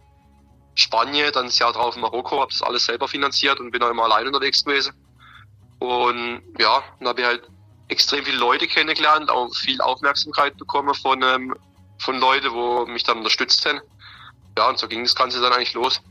Spanien, 0.76 1.32
dann 1.34 1.48
das 1.48 1.60
Jahr 1.60 1.74
drauf 1.74 1.96
in 1.96 2.02
Marokko, 2.02 2.40
habe 2.40 2.52
das 2.52 2.62
alles 2.62 2.86
selber 2.86 3.08
finanziert 3.08 3.60
und 3.60 3.72
bin 3.72 3.84
auch 3.84 3.90
immer 3.90 4.06
allein 4.06 4.28
unterwegs 4.28 4.64
gewesen. 4.64 4.94
Und 5.80 6.42
ja, 6.58 6.84
dann 7.00 7.10
habe 7.10 7.22
ich 7.22 7.28
halt 7.28 7.50
extrem 7.90 8.24
viele 8.24 8.38
Leute 8.38 8.68
kennengelernt, 8.68 9.30
auch 9.30 9.54
viel 9.54 9.82
Aufmerksamkeit 9.82 10.58
bekommen 10.58 10.94
von, 10.96 11.22
ähm, 11.22 11.56
von 11.98 12.20
Leuten, 12.20 12.52
wo 12.52 12.86
mich 12.86 13.04
dann 13.04 13.18
unterstützt 13.18 13.66
haben. 13.66 13.82
Ja, 14.58 14.70
und 14.70 14.78
so 14.78 14.88
ging 14.88 15.04
das 15.04 15.16
Ganze 15.16 15.42
dann 15.42 15.54
eigentlich 15.54 15.74
los. 15.74 16.02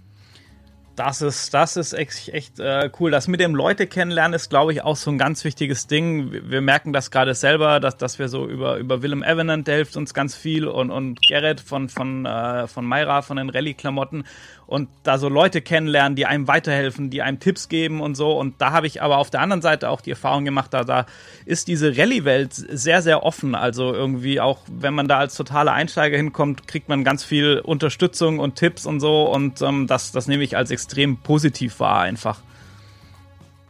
Das 0.97 1.23
ist, 1.23 1.53
das 1.53 1.77
ist 1.77 1.93
echt, 1.93 2.29
echt 2.29 2.61
äh, 2.61 2.89
cool. 3.01 3.11
Das 3.11 3.27
mit 3.27 3.41
dem 3.41 3.57
Leute 3.57 3.89
kennenlernen 3.89 4.35
ist, 4.35 4.49
glaube 4.49 4.73
ich, 4.73 4.83
auch 4.83 4.95
so 4.95 5.11
ein 5.11 5.19
ganz 5.19 5.43
wichtiges 5.43 5.89
Ding. 5.89 6.31
Wir, 6.31 6.61
merken 6.61 6.93
das 6.93 7.11
gerade 7.11 7.35
selber, 7.35 7.81
dass, 7.81 7.97
dass 7.97 8.21
wir 8.21 8.29
so 8.29 8.47
über, 8.47 8.77
über 8.77 9.03
Willem 9.03 9.25
Evanant, 9.25 9.67
der 9.67 9.77
hilft 9.77 9.97
uns 9.97 10.15
ganz 10.15 10.37
viel 10.37 10.69
und, 10.69 10.93
und 10.93 11.27
Gerrit 11.27 11.61
von, 11.61 11.89
von, 11.89 12.27
äh, 12.27 12.69
von 12.69 12.85
Mayra, 12.85 13.23
von 13.23 13.39
den 13.39 13.51
Rallye-Klamotten 13.51 14.25
und 14.67 14.89
da 15.03 15.19
so 15.19 15.29
Leute 15.29 15.61
kennenlernen, 15.61 16.17
die 16.17 16.27
einem 16.27 16.49
weiterhelfen, 16.49 17.11
die 17.11 17.23
einem 17.23 17.41
Tipps 17.41 17.69
geben 17.69 18.01
und 18.01 18.15
so. 18.15 18.33
Und 18.33 18.61
da 18.61 18.73
habe 18.73 18.87
ich 18.87 19.03
aber 19.03 19.19
auf 19.19 19.31
der 19.31 19.41
anderen 19.41 19.63
Seite 19.63 19.91
auch 19.91 20.01
die 20.01 20.11
Erfahrung 20.11 20.45
gemacht, 20.45 20.73
da, 20.73 20.85
da 20.85 21.07
ist 21.45 21.69
diese 21.69 21.97
Rallye-Welt 21.97 22.55
sehr, 22.55 23.03
sehr 23.03 23.23
offen. 23.23 23.55
Also 23.55 23.93
irgendwie 23.93 24.41
auch, 24.41 24.61
wenn 24.71 24.95
man 24.95 25.09
da 25.09 25.19
als 25.19 25.35
totaler 25.35 25.73
Einsteiger 25.73 26.17
hinkommt, 26.17 26.67
kriegt 26.67 26.89
man 26.89 27.05
ganz 27.05 27.25
viel 27.25 27.61
Unterstützung 27.61 28.39
und 28.39 28.57
Tipps 28.57 28.87
und 28.87 29.01
so. 29.01 29.25
Und 29.25 29.61
ähm, 29.63 29.87
das, 29.87 30.13
das 30.13 30.27
nehme 30.27 30.45
ich 30.45 30.57
als 30.57 30.71
extrem 30.71 31.19
positiv 31.19 31.81
wahr 31.81 32.01
einfach. 32.01 32.41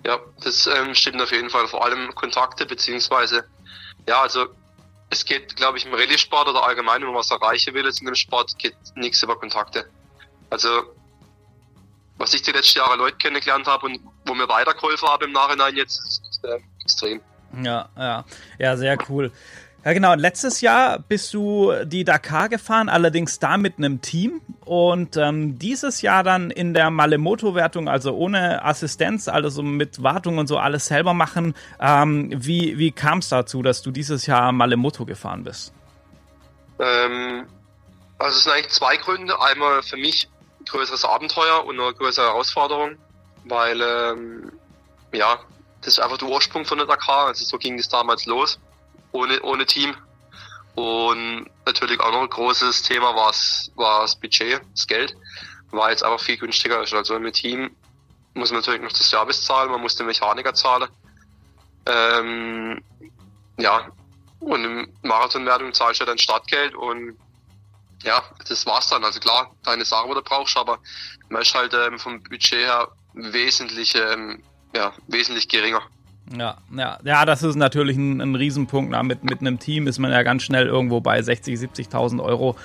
Ja, 0.07 0.19
das 0.43 0.67
ähm, 0.67 0.95
stimmt 0.95 1.21
auf 1.23 1.33
jeden 1.33 1.51
Fall. 1.51 1.67
Vor 1.67 1.85
allem 1.85 2.15
Kontakte, 2.15 2.67
beziehungsweise, 2.67 3.45
ja, 4.07 4.21
also 4.23 4.47
es 5.11 5.25
geht, 5.25 5.57
glaube 5.57 5.79
ich, 5.79 5.87
im 5.87 5.95
Rallye-Sport 5.95 6.49
oder 6.49 6.65
allgemein, 6.65 7.01
wenn 7.01 7.09
man 7.09 7.17
was 7.17 7.31
erreichen 7.31 7.73
will, 7.75 7.87
in 7.87 8.07
dem 8.07 8.15
Sport 8.15 8.59
geht 8.59 8.77
nichts 8.97 9.23
über 9.23 9.37
Kontakte. 9.37 9.89
Also, 10.55 10.69
was 12.17 12.33
ich 12.33 12.43
die 12.43 12.53
letzten 12.53 12.79
Jahre 12.79 12.97
Leute 12.97 13.17
kennengelernt 13.17 13.67
habe 13.67 13.87
und 13.87 13.99
wo 14.25 14.35
mir 14.35 14.49
weitergeholfen 14.49 15.09
habe 15.09 15.25
im 15.25 15.33
Nachhinein 15.33 15.75
jetzt, 15.75 15.99
ist 15.99 16.45
äh, 16.45 16.61
extrem. 16.81 17.21
Ja, 17.61 17.89
ja, 17.97 18.25
ja, 18.61 18.77
sehr 18.77 18.97
cool. 19.09 19.33
Ja, 19.85 19.93
genau. 19.95 20.15
Letztes 20.15 20.61
Jahr 20.61 21.01
bist 21.01 21.35
du 21.35 21.73
die 21.87 22.05
Dakar 22.05 22.49
gefahren, 22.49 22.89
allerdings 22.89 23.41
da 23.41 23.57
mit 23.57 23.79
einem 23.79 24.01
Team. 24.01 24.43
Und 24.65 25.17
ähm, 25.17 25.59
dieses 25.59 26.03
Jahr 26.03 26.23
dann 26.23 26.53
in 26.53 26.73
der 26.73 26.89
Malemoto-Wertung, 26.91 27.89
also 27.89 28.15
ohne 28.15 28.65
Assistenz, 28.65 29.27
also 29.27 29.61
mit 29.65 30.05
Wartung 30.05 30.39
und 30.39 30.47
so 30.47 30.59
alles 30.59 30.87
selber 30.87 31.15
machen. 31.15 31.55
Ähm, 31.81 32.31
wie 32.33 32.79
wie 32.79 32.93
kam 32.93 33.19
es 33.19 33.29
dazu, 33.29 33.61
dass 33.61 33.83
du 33.83 33.91
dieses 33.91 34.27
Jahr 34.27 34.53
Malemoto 34.53 35.05
gefahren 35.05 35.43
bist? 35.43 35.75
Ähm, 36.79 37.49
also 38.19 38.37
es 38.37 38.45
sind 38.45 38.53
eigentlich 38.53 38.73
zwei 38.73 38.97
Gründe. 38.99 39.35
Einmal 39.43 39.83
für 39.83 39.97
mich 39.97 40.29
größeres 40.69 41.05
Abenteuer 41.05 41.65
und 41.65 41.79
eine 41.81 41.93
größere 41.95 42.27
Herausforderung, 42.27 42.97
weil 43.45 43.81
ähm, 43.81 44.53
ja, 45.13 45.39
das 45.81 45.95
ist 45.95 46.01
einfach 46.01 46.19
der 46.19 46.29
Ursprung 46.29 46.65
von 46.65 46.79
der 46.79 46.87
Dakar. 46.87 47.27
Also 47.27 47.45
so 47.45 47.59
ging 47.59 47.79
es 47.79 47.89
damals 47.89 48.27
los, 48.27 48.59
ohne, 49.13 49.41
ohne 49.43 49.67
Team. 49.67 49.95
Und 50.75 51.49
natürlich 51.67 52.01
auch 52.01 52.11
noch 52.11 52.23
ein 52.23 52.29
großes 52.29 52.83
Thema 52.83 53.15
war 53.15 53.33
das 53.77 54.17
Budget, 54.17 54.61
das 54.73 54.87
Geld, 54.87 55.15
weil 55.71 55.91
jetzt 55.91 56.03
einfach 56.03 56.21
viel 56.21 56.37
günstiger. 56.37 56.79
Also 56.79 57.19
mit 57.21 57.35
Team 57.35 57.77
muss 58.35 58.51
man 58.51 58.61
natürlich 58.61 58.83
noch 58.83 58.91
das 58.91 59.09
Service 59.09 59.45
zahlen, 59.45 59.71
man 59.71 59.81
muss 59.81 59.95
den 59.95 60.07
Mechaniker 60.07 60.55
zahlen. 60.55 60.89
Ähm, 61.87 62.83
ja, 63.59 63.89
und 64.41 64.65
im 64.65 64.93
Marathonwertung 65.03 65.73
zahlst 65.73 66.01
du 66.01 66.05
dann 66.05 66.19
Startgeld 66.19 66.75
und 66.75 67.17
ja, 68.05 68.23
das 68.49 68.67
war's 68.67 68.89
dann. 68.89 69.05
Also 69.05 69.21
klar, 69.21 69.51
deine 69.65 69.85
Sache, 69.85 70.09
wo 70.09 70.15
du 70.15 70.23
brauchst, 70.23 70.57
aber 70.57 70.79
man 71.29 71.43
ist 71.43 71.55
halt 71.55 71.75
ähm, 71.75 71.99
vom 71.99 72.23
Budget 72.23 72.67
her 72.67 72.89
wesentlich, 73.15 73.95
ähm, 73.95 74.43
ja, 74.75 74.93
wesentlich 75.09 75.49
geringer. 75.49 75.83
Ja, 76.37 76.57
ja, 76.75 76.99
ja, 77.05 77.25
das 77.27 77.43
ist 77.43 77.57
natürlich 77.57 77.97
ein, 77.97 78.21
ein 78.21 78.35
Riesenpunkt. 78.35 78.91
Na, 78.91 79.03
mit, 79.03 79.25
mit 79.25 79.41
einem 79.41 79.59
Team 79.59 79.87
ist 79.87 79.99
man 79.99 80.11
ja 80.11 80.23
ganz 80.23 80.43
schnell 80.43 80.67
irgendwo 80.67 81.01
bei 81.01 81.21
60, 81.21 81.59
70.000 81.59 82.23
Euro 82.23 82.57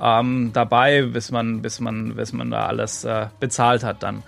ähm, 0.00 0.50
dabei, 0.52 1.02
bis 1.02 1.30
man, 1.30 1.62
bis 1.62 1.80
man, 1.80 2.16
bis 2.16 2.32
man 2.32 2.50
da 2.50 2.66
alles 2.66 3.04
äh, 3.04 3.26
bezahlt 3.38 3.84
hat 3.84 4.02
dann. 4.02 4.22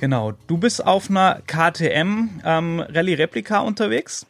Genau. 0.00 0.32
Du 0.48 0.58
bist 0.58 0.84
auf 0.84 1.08
einer 1.08 1.40
KTM 1.46 2.40
ähm, 2.44 2.80
Rallye 2.80 3.14
Replika 3.14 3.60
unterwegs. 3.60 4.26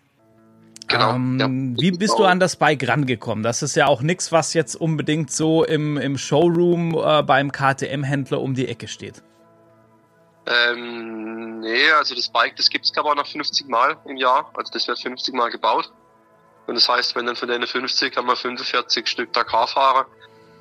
Genau. 0.89 1.15
Ähm, 1.15 1.39
ja. 1.39 1.49
Wie 1.83 1.91
bist 1.93 2.19
du 2.19 2.25
an 2.25 2.41
das 2.41 2.57
Bike 2.57 2.87
rangekommen? 2.87 3.43
Das 3.43 3.63
ist 3.63 3.75
ja 3.75 3.87
auch 3.87 4.03
nichts, 4.03 4.33
was 4.33 4.55
jetzt 4.55 4.75
unbedingt 4.75 5.31
so 5.31 5.65
im, 5.65 5.97
im 5.97 6.19
Showroom 6.19 6.95
äh, 6.95 7.23
beim 7.23 7.51
KTM-Händler 7.53 8.41
um 8.41 8.55
die 8.55 8.69
Ecke 8.69 8.89
steht. 8.89 9.23
Ähm, 10.47 11.61
nee, 11.61 11.91
also 11.93 12.15
das 12.15 12.29
Bike, 12.29 12.57
das 12.57 12.69
gibt's 12.69 12.93
glaube 12.93 13.11
ich 13.11 13.17
noch 13.17 13.27
50 13.27 13.67
Mal 13.69 13.97
im 14.05 14.17
Jahr. 14.17 14.51
Also 14.55 14.73
das 14.73 14.87
wird 14.87 14.99
50 15.01 15.35
Mal 15.35 15.51
gebaut. 15.51 15.91
Und 16.67 16.75
das 16.75 16.89
heißt, 16.89 17.17
wenn 17.17 17.27
dann 17.27 17.37
von 17.37 17.49
denen 17.49 17.67
50 17.67 18.17
haben 18.17 18.27
wir 18.27 18.37
45 18.37 19.07
Stück 19.07 19.33
Dakar-Fahrer, 19.33 20.07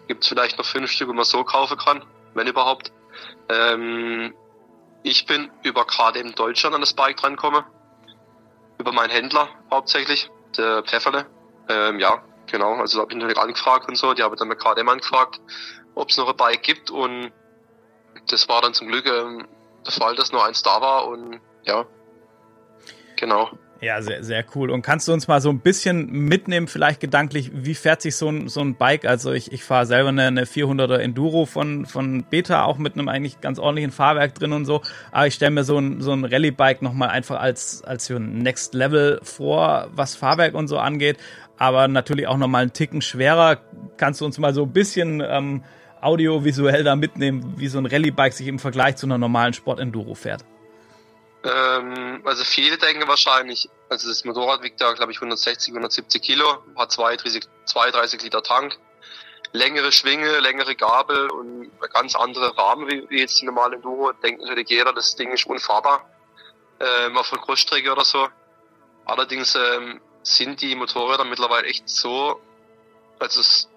gibt's 0.08 0.28
vielleicht 0.28 0.58
noch 0.58 0.66
fünf 0.66 0.91
Stück, 0.91 1.10
wo 1.10 1.14
man 1.14 1.26
so 1.26 1.43
kaufen 1.43 1.78
kann, 1.78 2.04
wenn 2.34 2.48
überhaupt. 2.48 2.91
Ähm, 3.50 4.34
ich 5.04 5.26
bin 5.26 5.52
über 5.64 5.86
KTM 5.86 6.34
Deutschland 6.36 6.76
an 6.76 6.82
das 6.82 6.93
Bike 6.93 7.18
drangekommen 7.18 7.64
über 8.78 8.92
meinen 8.92 9.12
Händler 9.12 9.50
hauptsächlich, 9.72 10.30
der 10.58 10.84
Pfefferle. 10.84 11.26
Ähm, 11.70 12.00
ja, 12.00 12.24
Genau, 12.48 12.76
also 12.76 12.98
da 12.98 13.02
habe 13.02 13.14
ich 13.14 13.18
natürlich 13.18 13.40
angefragt 13.40 13.88
und 13.88 13.96
so. 13.96 14.14
Die 14.14 14.22
haben 14.22 14.36
dann 14.36 14.48
mir 14.48 14.56
gerade 14.56 14.82
immer 14.82 14.92
angefragt, 14.92 15.42
ob 15.96 16.10
es 16.10 16.18
noch 16.18 16.30
ein 16.30 16.38
Bike 16.38 16.62
gibt 16.64 16.92
und 16.92 17.32
das 18.30 18.48
war 18.48 18.62
dann 18.62 18.74
zum 18.74 18.88
Glück 18.90 19.06
ähm, 19.06 19.48
der 19.86 19.92
Fall, 19.92 20.16
dass 20.16 20.32
nur 20.32 20.46
eins 20.46 20.62
da 20.62 20.82
war 20.82 21.08
und 21.08 21.40
ja, 21.64 21.86
genau. 23.16 23.50
Ja, 23.84 24.02
sehr, 24.02 24.24
sehr 24.24 24.46
cool. 24.56 24.72
Und 24.72 24.82
kannst 24.82 25.10
du 25.10 25.14
uns 25.14 25.28
mal 25.28 25.42
so 25.42 25.50
ein 25.50 25.60
bisschen 25.60 26.10
mitnehmen, 26.10 26.70
vielleicht 26.70 27.02
gedanklich, 27.02 27.52
wie 27.54 27.76
fährt 27.76 28.02
sich 28.02 28.16
so 28.16 28.30
ein, 28.30 28.48
so 28.48 28.62
ein 28.62 28.76
Bike? 28.76 29.04
Also 29.04 29.34
ich, 29.34 29.52
ich 29.52 29.66
fahre 29.66 29.86
selber 29.86 30.08
eine, 30.08 30.28
eine 30.28 30.46
400er 30.46 31.00
Enduro 31.00 31.46
von, 31.46 31.86
von 31.86 32.24
Beta, 32.24 32.64
auch 32.64 32.78
mit 32.78 32.94
einem 32.94 33.10
eigentlich 33.10 33.42
ganz 33.42 33.60
ordentlichen 33.60 33.92
Fahrwerk 33.92 34.36
drin 34.36 34.54
und 34.54 34.64
so. 34.64 34.82
Aber 35.12 35.28
ich 35.28 35.34
stelle 35.34 35.52
mir 35.52 35.66
so 35.66 35.78
ein, 35.78 36.00
so 36.00 36.14
ein 36.14 36.24
Rallye-Bike 36.24 36.82
nochmal 36.82 37.10
einfach 37.10 37.42
als, 37.42 37.84
als 37.84 38.08
für 38.08 38.16
ein 38.16 38.38
Next 38.38 38.74
Level 38.74 39.20
vor, 39.22 39.90
was 39.92 40.16
Fahrwerk 40.16 40.54
und 40.54 40.70
so 40.70 40.78
angeht. 40.78 41.18
Aber 41.58 41.90
natürlich 41.90 42.28
auch 42.28 42.38
nochmal 42.38 42.62
einen 42.62 42.72
Ticken 42.72 43.02
schwerer. 43.02 43.58
Kannst 43.98 44.22
du 44.22 44.26
uns 44.26 44.38
mal 44.38 44.54
so 44.54 44.64
ein 44.64 44.72
bisschen 44.72 45.22
ähm, 45.28 45.62
audiovisuell 46.00 46.86
da 46.86 46.96
mitnehmen, 46.96 47.56
wie 47.58 47.68
so 47.68 47.80
ein 47.80 47.86
Rallye-Bike 47.86 48.32
sich 48.32 48.48
im 48.48 48.60
Vergleich 48.60 48.96
zu 48.96 49.08
einer 49.08 49.18
normalen 49.18 49.52
Sport-Enduro 49.52 50.16
fährt? 50.16 50.46
Ähm, 51.44 52.22
also 52.24 52.44
viele 52.46 52.78
denken 52.78 53.08
wahrscheinlich, 53.08 53.70
also 53.89 54.08
das 54.08 54.24
Motorrad 54.24 54.64
wiegt 54.64 54.80
da 54.80 54.94
glaube 54.94 55.12
ich 55.12 55.18
160, 55.18 55.72
170 55.72 56.22
Kilo, 56.22 56.64
hat 56.78 56.91
32, 56.91 57.44
32 57.66 58.22
Liter 58.24 58.41
Tank, 58.41 58.78
längere 59.52 59.91
Schwinge, 59.91 60.39
längere 60.39 60.76
Gabel 60.76 61.30
und 61.30 61.70
ganz 61.91 62.16
andere 62.16 62.58
Rahmen 62.58 62.88
wie, 62.88 63.20
jetzt 63.20 63.41
die 63.41 63.46
normale 63.46 63.76
Enduro. 63.76 64.14
Denkt 64.14 64.41
natürlich 64.41 64.70
jeder, 64.70 64.94
das 64.94 65.16
Ding 65.16 65.32
ist 65.34 65.46
unfahrbar 65.46 66.10
ähm, 66.80 67.18
auf 67.18 67.34
einer 67.34 67.41
Großstrecke 67.41 67.91
oder 67.91 68.06
so. 68.06 68.28
Allerdings 69.06 69.56
ähm, 69.56 70.00
sind 70.24 70.62
die 70.62 70.76
Motorräder 70.76 71.26
mittlerweile 71.26 71.68
echt 71.68 71.89
so, 71.89 72.39
also 73.20 73.41
es, 73.41 73.70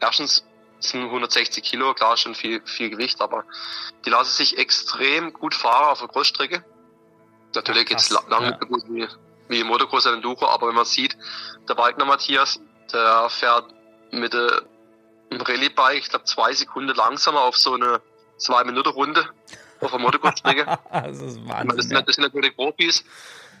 erstens 0.00 0.44
sind 0.80 1.04
160 1.04 1.62
Kilo, 1.62 1.94
klar 1.94 2.16
schon 2.16 2.34
viel, 2.34 2.60
viel 2.66 2.90
Gewicht, 2.90 3.20
aber 3.20 3.44
die 4.04 4.10
lassen 4.10 4.32
sich 4.32 4.58
extrem 4.58 5.32
gut 5.32 5.54
fahren 5.54 5.92
auf 5.92 6.00
einer 6.00 6.08
Großstrecke 6.08 6.64
Natürlich 7.54 7.86
geht's 7.86 8.10
lang 8.10 8.24
ja. 8.30 8.40
nicht 8.40 8.60
so 8.60 8.66
gut 8.66 8.82
wie, 8.88 9.06
wie 9.48 9.60
im 9.60 9.66
Motocross 9.66 10.06
Enduro, 10.06 10.46
aber 10.46 10.68
wenn 10.68 10.74
man 10.74 10.84
sieht, 10.84 11.16
der 11.68 11.76
Wagner 11.76 12.04
Matthias, 12.04 12.60
der 12.92 13.28
fährt 13.30 13.72
mit 14.10 14.32
dem 14.32 15.40
Rallye-Bike, 15.40 15.98
ich 15.98 16.08
glaube, 16.08 16.24
zwei 16.24 16.52
Sekunden 16.52 16.94
langsamer 16.94 17.42
auf 17.42 17.56
so 17.56 17.74
eine 17.74 18.00
Zwei-Minuten-Runde 18.36 19.28
auf 19.80 19.90
der 19.90 20.00
Motocross-Strecke. 20.00 20.66
das 20.92 21.20
ist 21.20 21.48
Wahnsinn. 21.48 21.76
Das 21.76 21.86
sind, 21.86 22.08
das 22.08 22.16
sind 22.16 22.24
natürlich 22.24 22.56
Profis, 22.56 23.04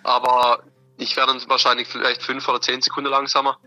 aber 0.02 0.62
ich 0.96 1.16
werde 1.16 1.32
dann 1.32 1.48
wahrscheinlich 1.48 1.88
vielleicht 1.88 2.22
fünf 2.22 2.48
oder 2.48 2.60
zehn 2.60 2.80
Sekunden 2.82 3.10
langsamer. 3.10 3.58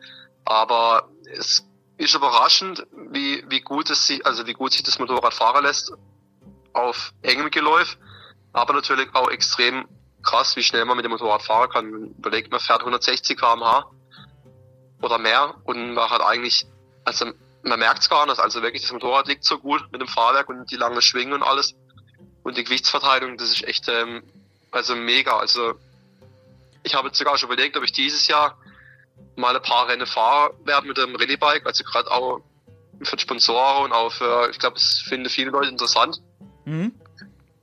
Aber 0.45 1.09
es 1.25 1.65
ist 1.97 2.15
überraschend, 2.15 2.85
wie, 3.09 3.43
wie 3.49 3.61
gut 3.61 3.89
es 3.89 4.07
sich, 4.07 4.25
also 4.25 4.45
wie 4.47 4.53
gut 4.53 4.73
sich 4.73 4.83
das 4.83 4.99
Motorrad 4.99 5.33
fahren 5.33 5.63
lässt 5.63 5.91
auf 6.73 7.11
engem 7.23 7.49
Geläuf, 7.49 7.97
aber 8.53 8.73
natürlich 8.73 9.13
auch 9.13 9.29
extrem 9.29 9.87
krass, 10.27 10.55
wie 10.55 10.63
schnell 10.63 10.85
man 10.85 10.97
mit 10.97 11.05
dem 11.05 11.11
Motorrad 11.11 11.41
fahren 11.41 11.69
kann. 11.69 11.87
Überlegt, 12.17 12.51
man 12.51 12.59
fährt 12.59 12.81
160 12.81 13.37
km/h 13.37 13.89
oder 15.01 15.17
mehr 15.17 15.55
und 15.63 15.93
man 15.93 16.09
hat 16.09 16.21
eigentlich, 16.21 16.65
also 17.05 17.31
man 17.63 17.79
merkt 17.79 17.99
es 17.99 18.09
gar 18.09 18.25
nicht, 18.25 18.39
also 18.39 18.61
wirklich 18.61 18.81
das 18.81 18.91
Motorrad 18.91 19.27
liegt 19.27 19.43
so 19.43 19.57
gut 19.57 19.81
mit 19.91 20.01
dem 20.01 20.07
Fahrwerk 20.07 20.49
und 20.49 20.69
die 20.69 20.75
lange 20.75 21.01
Schwingen 21.01 21.33
und 21.33 21.43
alles 21.43 21.75
und 22.43 22.57
die 22.57 22.63
Gewichtsverteilung, 22.63 23.37
das 23.37 23.51
ist 23.51 23.63
echt 23.63 23.87
ähm, 23.87 24.23
also 24.71 24.95
mega. 24.95 25.37
Also 25.37 25.73
ich 26.83 26.95
habe 26.95 27.07
jetzt 27.07 27.17
sogar 27.17 27.37
schon 27.37 27.49
überlegt, 27.51 27.77
ob 27.77 27.83
ich 27.83 27.91
dieses 27.91 28.27
Jahr 28.27 28.57
mal 29.35 29.55
ein 29.55 29.61
paar 29.61 29.87
Rennen 29.87 30.07
fahre 30.07 30.53
werde 30.65 30.87
mit 30.87 30.97
dem 30.97 31.15
Rallye-Bike, 31.15 31.65
also 31.65 31.83
gerade 31.83 32.11
auch 32.11 32.41
für 33.03 33.19
Sponsoren 33.19 33.85
und 33.85 33.91
auch 33.93 34.11
für, 34.11 34.49
ich 34.49 34.59
glaube, 34.59 34.75
das 34.75 35.03
finden 35.07 35.29
viele 35.29 35.51
Leute 35.51 35.69
interessant. 35.69 36.21
Mhm 36.65 36.93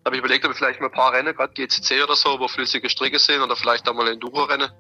habe 0.05 0.17
ich 0.17 0.21
überlegt, 0.21 0.45
ob 0.45 0.53
ich 0.53 0.59
vielleicht 0.59 0.81
mal 0.81 0.87
ein 0.87 0.93
paar 0.93 1.13
Rennen, 1.13 1.35
gerade 1.35 1.53
GCC 1.55 2.03
oder 2.03 2.17
so, 2.17 2.39
wo 2.39 2.49
flüssige 2.49 2.91
Strecke 2.91 3.19
sind 3.19 3.41
oder 3.41 3.57
vielleicht 3.57 3.89
auch 3.89 3.95
mal 3.95 4.07
ein 4.07 4.15
Enduro-Rennen 4.15 4.71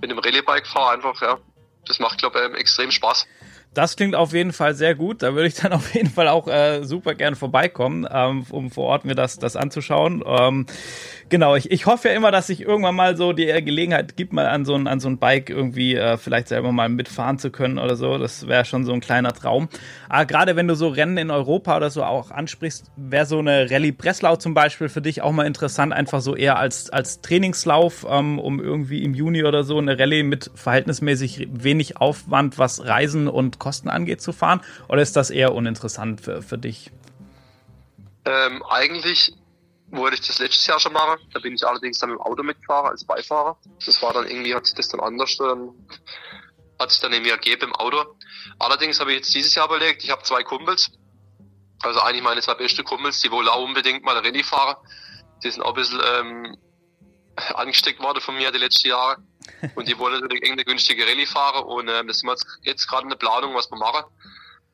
mit 0.00 0.10
dem 0.10 0.18
Rallye-Bike 0.18 0.66
fahre 0.66 0.94
einfach, 0.94 1.20
ja. 1.20 1.38
Das 1.86 1.98
macht, 1.98 2.18
glaube 2.18 2.50
ich, 2.52 2.58
extrem 2.58 2.90
Spaß. 2.90 3.26
Das 3.72 3.94
klingt 3.94 4.16
auf 4.16 4.32
jeden 4.32 4.52
Fall 4.52 4.74
sehr 4.74 4.96
gut. 4.96 5.22
Da 5.22 5.34
würde 5.34 5.46
ich 5.46 5.54
dann 5.54 5.72
auf 5.74 5.94
jeden 5.94 6.10
Fall 6.10 6.26
auch 6.26 6.48
äh, 6.48 6.82
super 6.82 7.14
gern 7.14 7.36
vorbeikommen, 7.36 8.06
ähm, 8.10 8.44
um 8.50 8.70
vor 8.70 8.86
Ort 8.86 9.04
mir 9.04 9.14
das, 9.14 9.38
das 9.38 9.54
anzuschauen. 9.54 10.24
Ähm, 10.26 10.66
genau, 11.28 11.54
ich, 11.54 11.70
ich 11.70 11.86
hoffe 11.86 12.08
ja 12.08 12.14
immer, 12.14 12.32
dass 12.32 12.48
sich 12.48 12.62
irgendwann 12.62 12.96
mal 12.96 13.16
so 13.16 13.32
die 13.32 13.46
Gelegenheit 13.46 14.16
gibt, 14.16 14.32
mal 14.32 14.46
an 14.46 14.64
so 14.64 14.74
ein, 14.74 14.88
an 14.88 14.98
so 14.98 15.08
ein 15.08 15.18
Bike 15.18 15.50
irgendwie 15.50 15.94
äh, 15.94 16.16
vielleicht 16.16 16.48
selber 16.48 16.72
mal 16.72 16.88
mitfahren 16.88 17.38
zu 17.38 17.50
können 17.50 17.78
oder 17.78 17.94
so. 17.94 18.18
Das 18.18 18.48
wäre 18.48 18.64
schon 18.64 18.84
so 18.84 18.92
ein 18.92 19.00
kleiner 19.00 19.32
Traum. 19.32 19.68
Aber 20.08 20.26
gerade 20.26 20.56
wenn 20.56 20.66
du 20.66 20.74
so 20.74 20.88
Rennen 20.88 21.16
in 21.16 21.30
Europa 21.30 21.76
oder 21.76 21.90
so 21.90 22.02
auch 22.02 22.32
ansprichst, 22.32 22.90
wäre 22.96 23.26
so 23.26 23.38
eine 23.38 23.70
Rallye 23.70 23.92
Breslau 23.92 24.34
zum 24.34 24.52
Beispiel 24.52 24.88
für 24.88 25.00
dich 25.00 25.22
auch 25.22 25.32
mal 25.32 25.46
interessant, 25.46 25.92
einfach 25.92 26.20
so 26.20 26.34
eher 26.34 26.58
als, 26.58 26.90
als 26.90 27.20
Trainingslauf, 27.20 28.04
ähm, 28.10 28.40
um 28.40 28.58
irgendwie 28.58 29.04
im 29.04 29.14
Juni 29.14 29.44
oder 29.44 29.62
so 29.62 29.78
eine 29.78 29.96
Rallye 29.96 30.24
mit 30.24 30.50
verhältnismäßig 30.56 31.46
wenig 31.52 31.98
Aufwand, 31.98 32.58
was 32.58 32.84
Reisen 32.84 33.28
und 33.28 33.59
Kosten 33.60 33.88
angeht, 33.88 34.20
zu 34.20 34.32
fahren? 34.32 34.60
Oder 34.88 35.02
ist 35.02 35.14
das 35.14 35.30
eher 35.30 35.54
uninteressant 35.54 36.20
für, 36.20 36.42
für 36.42 36.58
dich? 36.58 36.90
Ähm, 38.24 38.64
eigentlich 38.68 39.32
wollte 39.90 40.16
ich 40.16 40.26
das 40.26 40.38
letztes 40.38 40.66
Jahr 40.66 40.80
schon 40.80 40.92
machen. 40.92 41.20
Da 41.32 41.40
bin 41.40 41.54
ich 41.54 41.66
allerdings 41.66 41.98
dann 41.98 42.10
mit 42.10 42.18
dem 42.18 42.22
Auto 42.22 42.42
mitgefahren 42.42 42.90
als 42.90 43.04
Beifahrer. 43.04 43.56
Das 43.84 44.02
war 44.02 44.12
dann 44.12 44.26
irgendwie, 44.26 44.54
hat 44.54 44.66
sich 44.66 44.74
das 44.74 44.88
dann 44.88 45.00
anders, 45.00 45.38
ähm, 45.40 45.74
hat 46.78 46.90
sich 46.90 47.00
dann 47.00 47.12
irgendwie 47.12 47.30
ergeben 47.30 47.68
im 47.68 47.74
Auto. 47.74 48.16
Allerdings 48.58 49.00
habe 49.00 49.12
ich 49.12 49.18
jetzt 49.18 49.34
dieses 49.34 49.54
Jahr 49.54 49.66
überlegt, 49.66 50.02
ich 50.02 50.10
habe 50.10 50.22
zwei 50.22 50.42
Kumpels, 50.42 50.90
also 51.82 52.00
eigentlich 52.00 52.22
meine 52.22 52.40
zwei 52.40 52.54
beste 52.54 52.84
Kumpels, 52.84 53.20
die 53.20 53.30
wollen 53.30 53.48
auch 53.48 53.64
unbedingt 53.64 54.04
mal 54.04 54.16
Rallye 54.16 54.42
fahren. 54.42 54.76
Die 55.42 55.50
sind 55.50 55.62
auch 55.62 55.70
ein 55.70 55.74
bisschen 55.74 56.00
ähm, 56.14 56.56
angesteckt 57.54 58.02
worden 58.02 58.20
von 58.20 58.36
mir 58.36 58.52
die 58.52 58.58
letzten 58.58 58.88
Jahre. 58.88 59.16
Und 59.74 59.88
die 59.88 59.98
wollen 59.98 60.14
natürlich 60.14 60.42
irgendeine 60.42 60.64
günstige 60.64 61.06
Rallye 61.06 61.26
fahren 61.26 61.64
und 61.64 61.88
ähm, 61.88 62.06
das 62.06 62.18
sind 62.18 62.28
wir 62.28 62.36
jetzt 62.62 62.86
gerade 62.86 63.04
in 63.04 63.08
der 63.08 63.16
Planung, 63.16 63.54
was 63.54 63.70
wir 63.70 63.78
machen. 63.78 64.04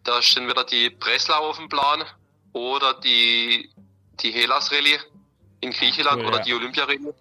Da 0.04 0.22
stehen 0.22 0.48
wieder 0.48 0.64
die 0.64 0.90
Breslau 0.90 1.50
auf 1.50 1.56
dem 1.56 1.68
Plan 1.68 2.04
oder 2.52 2.94
die, 2.94 3.70
die 4.20 4.30
Hellas 4.30 4.72
Rallye 4.72 4.98
in 5.60 5.72
Griechenland 5.72 6.22
cool, 6.22 6.28
oder 6.28 6.38
ja. 6.38 6.44
die 6.44 6.54
Olympia 6.54 6.84
Rallye. 6.84 7.12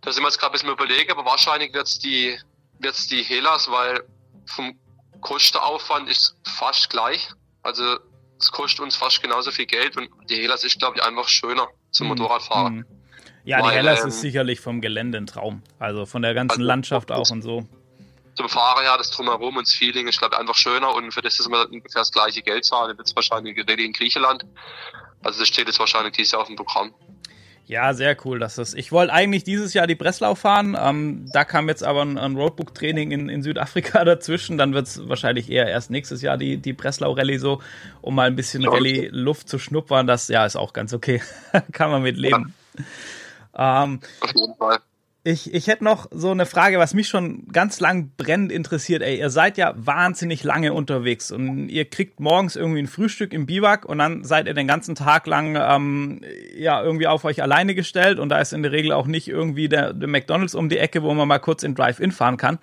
Da 0.00 0.12
sind 0.12 0.22
wir 0.22 0.28
jetzt 0.28 0.38
gerade 0.38 0.50
ein 0.50 0.54
bisschen 0.54 0.70
überlegen, 0.70 1.10
aber 1.12 1.24
wahrscheinlich 1.24 1.72
wird's 1.72 1.98
die, 1.98 2.38
wird's 2.78 3.06
die 3.06 3.22
Hellas, 3.22 3.70
weil 3.70 4.04
vom 4.46 4.78
Kostenaufwand 5.20 6.08
ist 6.08 6.36
fast 6.44 6.90
gleich. 6.90 7.30
Also 7.62 7.98
es 8.38 8.50
kostet 8.50 8.80
uns 8.80 8.96
fast 8.96 9.22
genauso 9.22 9.52
viel 9.52 9.66
Geld 9.66 9.96
und 9.96 10.10
die 10.28 10.36
Hellas 10.36 10.64
ist, 10.64 10.78
glaube 10.78 10.96
ich, 10.96 11.02
einfach 11.04 11.28
schöner 11.28 11.68
zum 11.92 12.08
mhm. 12.08 12.14
Motorradfahren. 12.14 12.74
Mhm. 12.76 13.01
Ja, 13.44 13.62
die 13.62 13.74
Hellas 13.74 14.02
ähm, 14.02 14.08
ist 14.08 14.20
sicherlich 14.20 14.60
vom 14.60 14.80
Gelände 14.80 15.18
ein 15.18 15.26
Traum. 15.26 15.62
Also 15.78 16.06
von 16.06 16.22
der 16.22 16.34
ganzen 16.34 16.60
also, 16.60 16.66
Landschaft 16.66 17.10
auch 17.10 17.30
und 17.30 17.42
so. 17.42 17.66
Zum 18.34 18.48
Fahrer 18.48 18.82
her, 18.82 18.94
das 18.96 19.10
Drumherum 19.10 19.56
und 19.56 19.66
das 19.66 19.74
Feeling 19.74 20.08
ist, 20.08 20.18
glaube 20.18 20.34
ich, 20.34 20.40
einfach 20.40 20.54
schöner 20.54 20.94
und 20.94 21.12
für 21.12 21.20
das 21.20 21.38
ist 21.38 21.48
man 21.48 21.66
ungefähr 21.66 22.00
das 22.00 22.12
gleiche 22.12 22.42
Geld 22.42 22.64
zahlen. 22.64 22.96
Jetzt 22.98 23.14
wahrscheinlich 23.14 23.58
Rallye 23.58 23.84
in 23.84 23.92
Griechenland. 23.92 24.46
Also 25.22 25.40
das 25.40 25.48
steht 25.48 25.66
jetzt 25.66 25.78
wahrscheinlich 25.78 26.14
dieses 26.14 26.32
Jahr 26.32 26.42
auf 26.42 26.46
dem 26.46 26.56
Programm. 26.56 26.94
Ja, 27.66 27.94
sehr 27.94 28.16
cool. 28.24 28.38
dass 28.38 28.56
das 28.56 28.74
ich 28.74 28.90
wollte 28.90 29.12
eigentlich 29.12 29.44
dieses 29.44 29.72
Jahr 29.72 29.86
die 29.86 29.94
Breslau 29.94 30.34
fahren. 30.34 30.76
Ähm, 30.78 31.26
da 31.32 31.44
kam 31.44 31.68
jetzt 31.68 31.84
aber 31.84 32.02
ein, 32.02 32.18
ein 32.18 32.36
Roadbook-Training 32.36 33.12
in, 33.12 33.28
in 33.28 33.42
Südafrika 33.42 34.04
dazwischen. 34.04 34.58
Dann 34.58 34.74
wird 34.74 34.86
es 34.86 35.08
wahrscheinlich 35.08 35.50
eher 35.50 35.66
erst 35.66 35.90
nächstes 35.90 36.22
Jahr 36.22 36.36
die, 36.36 36.58
die 36.58 36.72
Breslau-Rallye 36.72 37.38
so, 37.38 37.62
um 38.00 38.14
mal 38.14 38.26
ein 38.26 38.36
bisschen 38.36 38.66
Rallye-Luft 38.66 39.48
zu 39.48 39.58
schnuppern. 39.58 40.06
Das 40.06 40.28
ja 40.28 40.44
ist 40.44 40.56
auch 40.56 40.72
ganz 40.72 40.92
okay. 40.92 41.22
Kann 41.72 41.90
man 41.90 42.02
mit 42.02 42.16
leben. 42.16 42.54
Ja. 42.76 42.84
Ähm, 43.56 44.00
Auf 44.20 44.34
jeden 44.34 44.54
Fall. 44.56 44.78
Ich, 45.24 45.54
ich 45.54 45.68
hätte 45.68 45.84
noch 45.84 46.08
so 46.10 46.32
eine 46.32 46.46
Frage, 46.46 46.80
was 46.80 46.94
mich 46.94 47.06
schon 47.06 47.46
ganz 47.52 47.78
lang 47.78 48.10
brennend 48.16 48.50
interessiert. 48.50 49.02
Ey, 49.02 49.20
ihr 49.20 49.30
seid 49.30 49.56
ja 49.56 49.72
wahnsinnig 49.76 50.42
lange 50.42 50.72
unterwegs 50.72 51.30
und 51.30 51.68
ihr 51.68 51.84
kriegt 51.84 52.18
morgens 52.18 52.56
irgendwie 52.56 52.80
ein 52.80 52.88
Frühstück 52.88 53.32
im 53.32 53.46
Biwak 53.46 53.84
und 53.84 53.98
dann 53.98 54.24
seid 54.24 54.48
ihr 54.48 54.54
den 54.54 54.66
ganzen 54.66 54.96
Tag 54.96 55.28
lang 55.28 55.56
ähm, 55.56 56.22
ja 56.56 56.82
irgendwie 56.82 57.06
auf 57.06 57.24
euch 57.24 57.40
alleine 57.40 57.76
gestellt 57.76 58.18
und 58.18 58.30
da 58.30 58.40
ist 58.40 58.52
in 58.52 58.64
der 58.64 58.72
Regel 58.72 58.90
auch 58.90 59.06
nicht 59.06 59.28
irgendwie 59.28 59.68
der, 59.68 59.92
der 59.92 60.08
McDonalds 60.08 60.56
um 60.56 60.68
die 60.68 60.78
Ecke, 60.78 61.04
wo 61.04 61.14
man 61.14 61.28
mal 61.28 61.38
kurz 61.38 61.62
in 61.62 61.76
Drive-In 61.76 62.10
fahren 62.10 62.36
kann. 62.36 62.58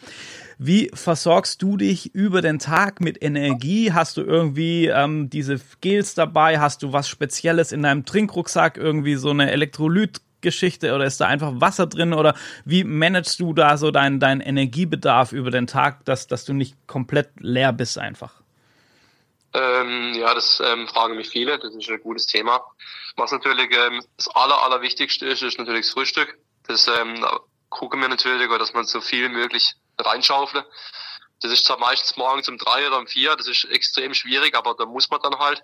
Wie 0.58 0.92
versorgst 0.94 1.62
du 1.62 1.78
dich 1.78 2.14
über 2.14 2.42
den 2.42 2.60
Tag 2.60 3.00
mit 3.00 3.24
Energie? 3.24 3.94
Hast 3.94 4.18
du 4.18 4.22
irgendwie 4.22 4.88
ähm, 4.88 5.30
diese 5.30 5.62
Gels 5.80 6.14
dabei? 6.14 6.60
Hast 6.60 6.84
du 6.84 6.92
was 6.92 7.08
Spezielles 7.08 7.72
in 7.72 7.84
deinem 7.84 8.04
Trinkrucksack? 8.04 8.76
Irgendwie 8.76 9.16
so 9.16 9.30
eine 9.30 9.50
Elektrolyt 9.50 10.20
Geschichte 10.42 10.94
oder 10.94 11.06
ist 11.06 11.20
da 11.20 11.28
einfach 11.28 11.52
Wasser 11.56 11.88
drin 11.88 12.14
oder 12.14 12.36
wie 12.66 12.84
managst 12.84 13.40
du 13.40 13.54
da 13.54 13.78
so 13.78 13.92
deinen 13.92 14.20
dein 14.20 14.42
Energiebedarf 14.42 15.32
über 15.32 15.52
den 15.52 15.68
Tag, 15.68 16.06
dass, 16.06 16.28
dass 16.28 16.46
du 16.46 16.54
nicht 16.54 16.76
komplett 16.88 17.30
leer 17.40 17.74
bist 17.74 17.98
einfach? 17.98 18.34
Ähm, 19.54 20.14
ja, 20.14 20.34
das 20.34 20.62
ähm, 20.64 20.88
fragen 20.88 21.16
mich 21.16 21.30
viele, 21.30 21.58
das 21.58 21.74
ist 21.74 21.90
ein 21.90 22.00
gutes 22.02 22.28
Thema. 22.28 22.62
Was 23.16 23.32
natürlich 23.32 23.76
ähm, 23.76 24.04
das 24.16 24.28
Aller, 24.30 24.64
Allerwichtigste 24.64 25.26
ist, 25.26 25.42
ist 25.42 25.58
natürlich 25.58 25.86
das 25.86 25.94
Frühstück. 25.94 26.38
Das 26.68 26.88
ähm, 26.88 27.26
gucken 27.70 28.00
wir 28.00 28.10
natürlich, 28.10 28.48
dass 28.58 28.74
man 28.74 28.86
so 28.86 29.02
viel 29.02 29.30
möglich 29.30 29.74
reinschaufelt. 29.98 30.66
Das 31.42 31.52
ist 31.52 31.66
zwar 31.66 31.80
meistens 31.80 32.18
morgens 32.18 32.50
um 32.50 32.58
drei 32.58 32.88
oder 32.88 33.00
um 33.00 33.08
vier, 33.08 33.36
das 33.36 33.48
ist 33.48 33.66
extrem 33.66 34.14
schwierig, 34.14 34.56
aber 34.56 34.76
da 34.78 34.86
muss 34.86 35.10
man 35.10 35.22
dann 35.22 35.40
halt. 35.40 35.64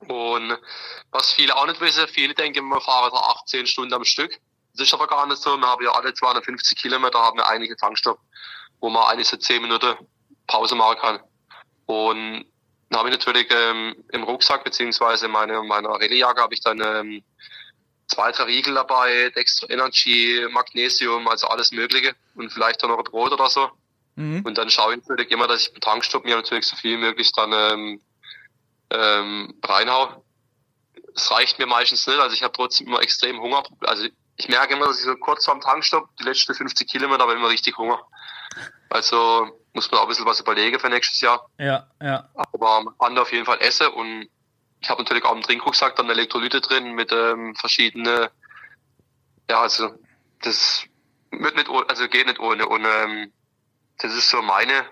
Und 0.00 0.58
was 1.10 1.32
viele 1.32 1.56
auch 1.56 1.66
nicht 1.66 1.80
wissen, 1.80 2.08
viele 2.08 2.34
denken, 2.34 2.66
wir 2.68 2.80
fahren 2.80 3.10
da 3.12 3.18
18 3.18 3.66
Stunden 3.66 3.92
am 3.92 4.04
Stück. 4.04 4.38
Das 4.72 4.86
ist 4.86 4.94
aber 4.94 5.06
gar 5.06 5.26
nicht 5.26 5.42
so. 5.42 5.56
Wir 5.56 5.66
haben 5.66 5.84
ja 5.84 5.92
alle 5.92 6.14
250 6.14 6.78
Kilometer 6.78 7.18
haben 7.18 7.38
wir 7.38 7.48
einige 7.48 7.76
Tankstopp, 7.76 8.18
wo 8.80 8.88
man 8.88 9.04
eigentlich 9.04 9.28
so 9.28 9.36
10 9.36 9.62
Minuten 9.62 9.96
Pause 10.46 10.74
machen 10.74 10.98
kann. 10.98 11.20
Und 11.86 12.46
dann 12.88 12.98
habe 12.98 13.10
ich 13.10 13.16
natürlich 13.16 13.48
ähm, 13.50 13.94
im 14.12 14.22
Rucksack 14.22 14.64
beziehungsweise 14.64 15.28
meine 15.28 15.62
meiner 15.62 15.90
Rallye-Jacke 15.90 16.40
habe 16.40 16.54
ich 16.54 16.60
dann 16.60 16.80
ähm, 16.80 17.22
zwei, 18.06 18.32
drei 18.32 18.44
Riegel 18.44 18.74
dabei, 18.74 19.30
Dextro 19.30 19.68
Energy, 19.68 20.46
Magnesium, 20.50 21.28
also 21.28 21.46
alles 21.46 21.72
Mögliche 21.72 22.14
und 22.34 22.52
vielleicht 22.52 22.82
auch 22.82 22.88
noch 22.88 22.98
ein 22.98 23.04
Brot 23.04 23.32
oder 23.32 23.48
so. 23.48 23.70
Mhm. 24.16 24.42
Und 24.44 24.58
dann 24.58 24.70
schaue 24.70 24.94
ich 24.94 25.00
natürlich 25.00 25.30
immer, 25.30 25.46
dass 25.46 25.68
ich 25.68 25.74
im 25.74 25.80
Tankstopp 25.80 26.24
mir 26.24 26.36
natürlich 26.36 26.66
so 26.66 26.76
viel 26.76 26.98
möglich 26.98 27.32
dann 27.32 27.52
ähm, 27.52 28.00
ähm, 28.90 29.54
reinhau. 29.64 30.24
Es 31.14 31.30
reicht 31.30 31.58
mir 31.58 31.66
meistens 31.66 32.06
nicht, 32.06 32.18
also 32.18 32.34
ich 32.34 32.42
habe 32.42 32.52
trotzdem 32.52 32.86
immer 32.86 33.02
extrem 33.02 33.40
Hunger. 33.40 33.62
Also 33.80 34.06
ich 34.36 34.48
merke 34.48 34.74
immer, 34.74 34.86
dass 34.86 34.98
ich 34.98 35.04
so 35.04 35.16
kurz 35.16 35.44
vorm 35.44 35.60
Tankstopp, 35.60 36.08
die 36.18 36.24
letzten 36.24 36.54
50 36.54 36.88
Kilometer, 36.88 37.22
habe 37.22 37.34
immer 37.34 37.48
richtig 37.48 37.76
Hunger. 37.76 38.00
Also 38.88 39.48
muss 39.72 39.90
man 39.90 40.00
auch 40.00 40.04
ein 40.04 40.08
bisschen 40.08 40.26
was 40.26 40.40
überlegen 40.40 40.78
für 40.78 40.88
nächstes 40.88 41.20
Jahr. 41.20 41.48
Ja, 41.58 41.86
ja. 42.00 42.28
Aber 42.34 42.92
kann 42.98 43.18
auf 43.18 43.32
jeden 43.32 43.44
Fall 43.44 43.60
essen 43.60 43.88
und 43.88 44.28
ich 44.80 44.88
habe 44.88 45.02
natürlich 45.02 45.24
auch 45.24 45.34
im 45.34 45.42
Trinkrucksack 45.42 45.96
dann 45.96 46.08
Elektrolyte 46.08 46.60
drin 46.60 46.94
mit 46.94 47.12
ähm, 47.12 47.54
verschiedene, 47.54 48.30
ja, 49.48 49.60
also 49.60 49.90
das 50.42 50.84
wird 51.30 51.56
nicht, 51.56 51.68
also 51.68 52.08
geht 52.08 52.26
nicht 52.26 52.40
ohne. 52.40 52.66
Und 52.66 52.86
ähm, 52.86 53.32
das 53.98 54.14
ist 54.14 54.30
so 54.30 54.40
meine 54.40 54.86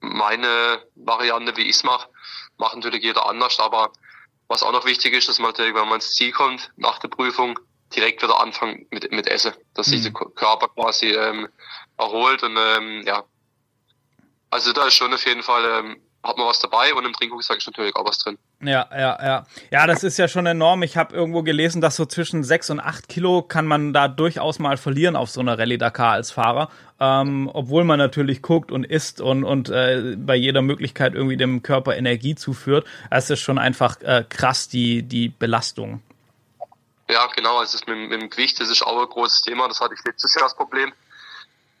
meine 0.00 0.82
Variante, 0.96 1.56
wie 1.56 1.62
ich 1.62 1.76
es 1.76 1.84
mache. 1.84 2.09
Macht 2.60 2.76
natürlich 2.76 3.02
jeder 3.02 3.26
anders, 3.26 3.58
aber 3.58 3.90
was 4.48 4.62
auch 4.62 4.72
noch 4.72 4.84
wichtig 4.84 5.14
ist, 5.14 5.28
dass 5.28 5.38
man 5.38 5.50
natürlich, 5.50 5.74
wenn 5.74 5.88
man 5.88 5.94
ins 5.94 6.12
Ziel 6.12 6.30
kommt, 6.30 6.70
nach 6.76 6.98
der 6.98 7.08
Prüfung, 7.08 7.58
direkt 7.96 8.22
wieder 8.22 8.38
anfangen 8.38 8.86
mit, 8.90 9.10
mit 9.10 9.26
Essen, 9.26 9.54
dass 9.74 9.86
sich 9.86 10.02
der 10.02 10.10
mhm. 10.10 10.34
Körper 10.34 10.68
quasi 10.68 11.06
ähm, 11.06 11.48
erholt 11.96 12.42
und 12.42 12.56
ähm, 12.56 13.02
ja. 13.06 13.24
Also 14.50 14.72
da 14.72 14.86
ist 14.86 14.94
schon 14.94 15.14
auf 15.14 15.24
jeden 15.24 15.42
Fall 15.42 15.64
ähm, 15.64 16.02
hat 16.22 16.36
man 16.36 16.46
was 16.46 16.60
dabei 16.60 16.92
und 16.94 17.04
im 17.06 17.12
Trinkrucksack 17.14 17.58
ist 17.58 17.66
natürlich 17.66 17.96
auch 17.96 18.04
was 18.04 18.18
drin. 18.18 18.36
Ja, 18.60 18.86
ja, 18.92 19.18
ja. 19.22 19.46
Ja, 19.70 19.86
das 19.86 20.04
ist 20.04 20.18
ja 20.18 20.28
schon 20.28 20.44
enorm. 20.44 20.82
Ich 20.82 20.98
habe 20.98 21.14
irgendwo 21.14 21.42
gelesen, 21.42 21.80
dass 21.80 21.96
so 21.96 22.04
zwischen 22.04 22.44
sechs 22.44 22.68
und 22.68 22.78
acht 22.78 23.08
Kilo 23.08 23.42
kann 23.42 23.66
man 23.66 23.94
da 23.94 24.06
durchaus 24.06 24.58
mal 24.58 24.76
verlieren 24.76 25.16
auf 25.16 25.30
so 25.30 25.40
einer 25.40 25.58
Rallye 25.58 25.78
Dakar 25.78 26.12
als 26.12 26.30
Fahrer. 26.30 26.70
Ähm, 27.00 27.50
obwohl 27.52 27.84
man 27.84 27.98
natürlich 27.98 28.42
guckt 28.42 28.70
und 28.70 28.84
isst 28.84 29.22
und, 29.22 29.44
und 29.44 29.70
äh, 29.70 30.16
bei 30.18 30.36
jeder 30.36 30.60
Möglichkeit 30.60 31.14
irgendwie 31.14 31.38
dem 31.38 31.62
Körper 31.62 31.96
Energie 31.96 32.34
zuführt. 32.34 32.86
Es 33.10 33.30
ist 33.30 33.40
schon 33.40 33.58
einfach 33.58 33.98
äh, 34.02 34.24
krass, 34.28 34.68
die, 34.68 35.02
die 35.02 35.30
Belastung. 35.30 36.02
Ja, 37.10 37.26
genau. 37.34 37.58
Also 37.58 37.78
mit, 37.86 38.10
mit, 38.10 38.20
dem 38.20 38.28
Gewicht, 38.28 38.60
das 38.60 38.68
ist 38.68 38.82
auch 38.82 39.00
ein 39.00 39.08
großes 39.08 39.40
Thema. 39.40 39.68
Das 39.68 39.80
hatte 39.80 39.94
ich 39.94 40.04
letztes 40.04 40.34
Jahr 40.34 40.44
das 40.44 40.54
Problem. 40.54 40.92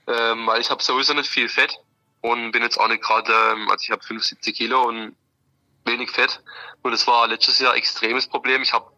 Ähm, 0.06 0.46
weil 0.46 0.62
ich 0.62 0.70
habe 0.70 0.82
sowieso 0.82 1.12
nicht 1.12 1.28
viel 1.28 1.50
Fett 1.50 1.78
und 2.20 2.52
bin 2.52 2.62
jetzt 2.62 2.78
auch 2.78 2.88
nicht 2.88 3.02
gerade, 3.02 3.32
ähm, 3.32 3.70
also 3.70 3.82
ich 3.82 3.90
habe 3.90 4.02
75 4.02 4.56
Kilo 4.56 4.82
und 4.82 5.16
wenig 5.84 6.10
Fett. 6.10 6.42
Und 6.82 6.92
es 6.92 7.06
war 7.06 7.26
letztes 7.26 7.58
Jahr 7.58 7.72
ein 7.72 7.78
extremes 7.78 8.26
Problem. 8.26 8.62
Ich 8.62 8.72
habe 8.72 8.90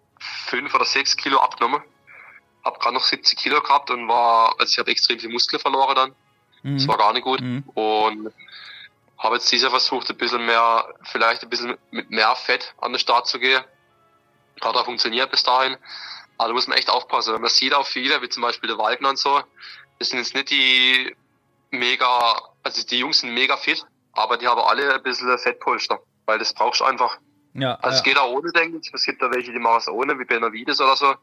fünf 0.46 0.74
oder 0.74 0.84
sechs 0.84 1.16
Kilo 1.16 1.38
abgenommen, 1.40 1.82
habe 2.64 2.78
gerade 2.78 2.94
noch 2.94 3.04
70 3.04 3.38
Kilo 3.38 3.60
gehabt 3.60 3.90
und 3.90 4.08
war, 4.08 4.54
also 4.58 4.70
ich 4.70 4.78
habe 4.78 4.90
extrem 4.90 5.18
viel 5.18 5.30
Muskel 5.30 5.58
verloren 5.58 5.94
dann. 5.94 6.14
Mhm. 6.62 6.78
Das 6.78 6.88
war 6.88 6.96
gar 6.96 7.12
nicht 7.12 7.24
gut. 7.24 7.40
Mhm. 7.40 7.64
Und 7.74 8.32
habe 9.18 9.36
jetzt 9.36 9.50
dieser 9.52 9.70
versucht, 9.70 10.10
ein 10.10 10.16
bisschen 10.16 10.44
mehr, 10.44 10.94
vielleicht 11.04 11.42
ein 11.42 11.48
bisschen 11.48 11.76
mit 11.90 12.10
mehr 12.10 12.34
Fett 12.34 12.74
an 12.80 12.92
den 12.92 12.98
Start 12.98 13.26
zu 13.26 13.38
gehen. 13.38 13.62
Hat 14.60 14.76
auch 14.76 14.84
funktioniert 14.84 15.30
bis 15.30 15.44
dahin. 15.44 15.76
Aber 16.38 16.48
da 16.48 16.54
muss 16.54 16.66
man 16.66 16.76
echt 16.76 16.90
aufpassen. 16.90 17.40
Man 17.40 17.50
sieht 17.50 17.74
auch 17.74 17.86
viele, 17.86 18.20
wie 18.22 18.28
zum 18.28 18.42
Beispiel 18.42 18.68
der 18.68 18.78
Wagner 18.78 19.10
und 19.10 19.18
so, 19.18 19.42
das 19.98 20.08
sind 20.08 20.18
jetzt 20.18 20.34
nicht 20.34 20.50
die 20.50 21.14
mega, 21.70 22.40
also 22.62 22.86
die 22.86 22.98
Jungs 22.98 23.20
sind 23.20 23.34
mega 23.34 23.56
fit, 23.56 23.84
aber 24.12 24.36
die 24.36 24.46
haben 24.46 24.60
alle 24.60 24.94
ein 24.94 25.02
bisschen 25.02 25.36
Fettpolster, 25.38 26.00
weil 26.26 26.38
das 26.38 26.52
brauchst 26.54 26.80
du 26.80 26.84
einfach. 26.84 27.18
Ja, 27.54 27.74
also 27.76 27.90
ja. 27.90 27.96
es 27.96 28.02
geht 28.02 28.18
auch 28.18 28.30
ohne, 28.30 28.50
denke 28.52 28.78
ich. 28.82 28.90
Es 28.94 29.04
gibt 29.04 29.20
da 29.20 29.30
welche, 29.30 29.52
die 29.52 29.58
machen 29.58 29.78
es 29.78 29.88
ohne, 29.88 30.18
wie 30.18 30.24
Benavides 30.24 30.80
oder 30.80 30.96
so. 30.96 31.14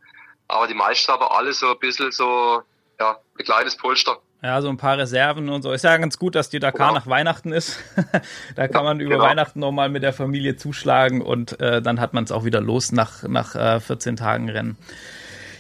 Aber 0.47 0.67
die 0.67 0.73
meisten 0.73 1.11
haben 1.11 1.23
alle 1.23 1.53
so 1.53 1.71
ein 1.71 1.79
bisschen 1.79 2.11
so, 2.11 2.61
ja, 2.99 3.17
ein 3.37 3.45
kleines 3.45 3.75
Polster. 3.75 4.17
Ja, 4.41 4.61
so 4.61 4.69
ein 4.69 4.77
paar 4.77 4.97
Reserven 4.97 5.49
und 5.49 5.63
so. 5.63 5.71
Ist 5.73 5.83
ja 5.83 5.97
ganz 5.97 6.17
gut, 6.17 6.33
dass 6.33 6.49
die 6.49 6.59
Dakar 6.59 6.87
genau. 6.89 6.99
nach 6.99 7.07
Weihnachten 7.07 7.51
ist. 7.51 7.77
da 8.55 8.67
kann 8.67 8.85
man 8.85 8.99
über 8.99 9.15
genau. 9.15 9.25
Weihnachten 9.25 9.59
nochmal 9.59 9.89
mit 9.89 10.01
der 10.01 10.13
Familie 10.13 10.55
zuschlagen 10.55 11.21
und 11.21 11.59
äh, 11.59 11.81
dann 11.81 11.99
hat 11.99 12.13
man 12.13 12.23
es 12.23 12.31
auch 12.31 12.45
wieder 12.45 12.61
los 12.61 12.91
nach, 12.91 13.23
nach 13.23 13.55
äh, 13.55 13.79
14 13.81 14.15
Tagen 14.15 14.49
Rennen. 14.49 14.77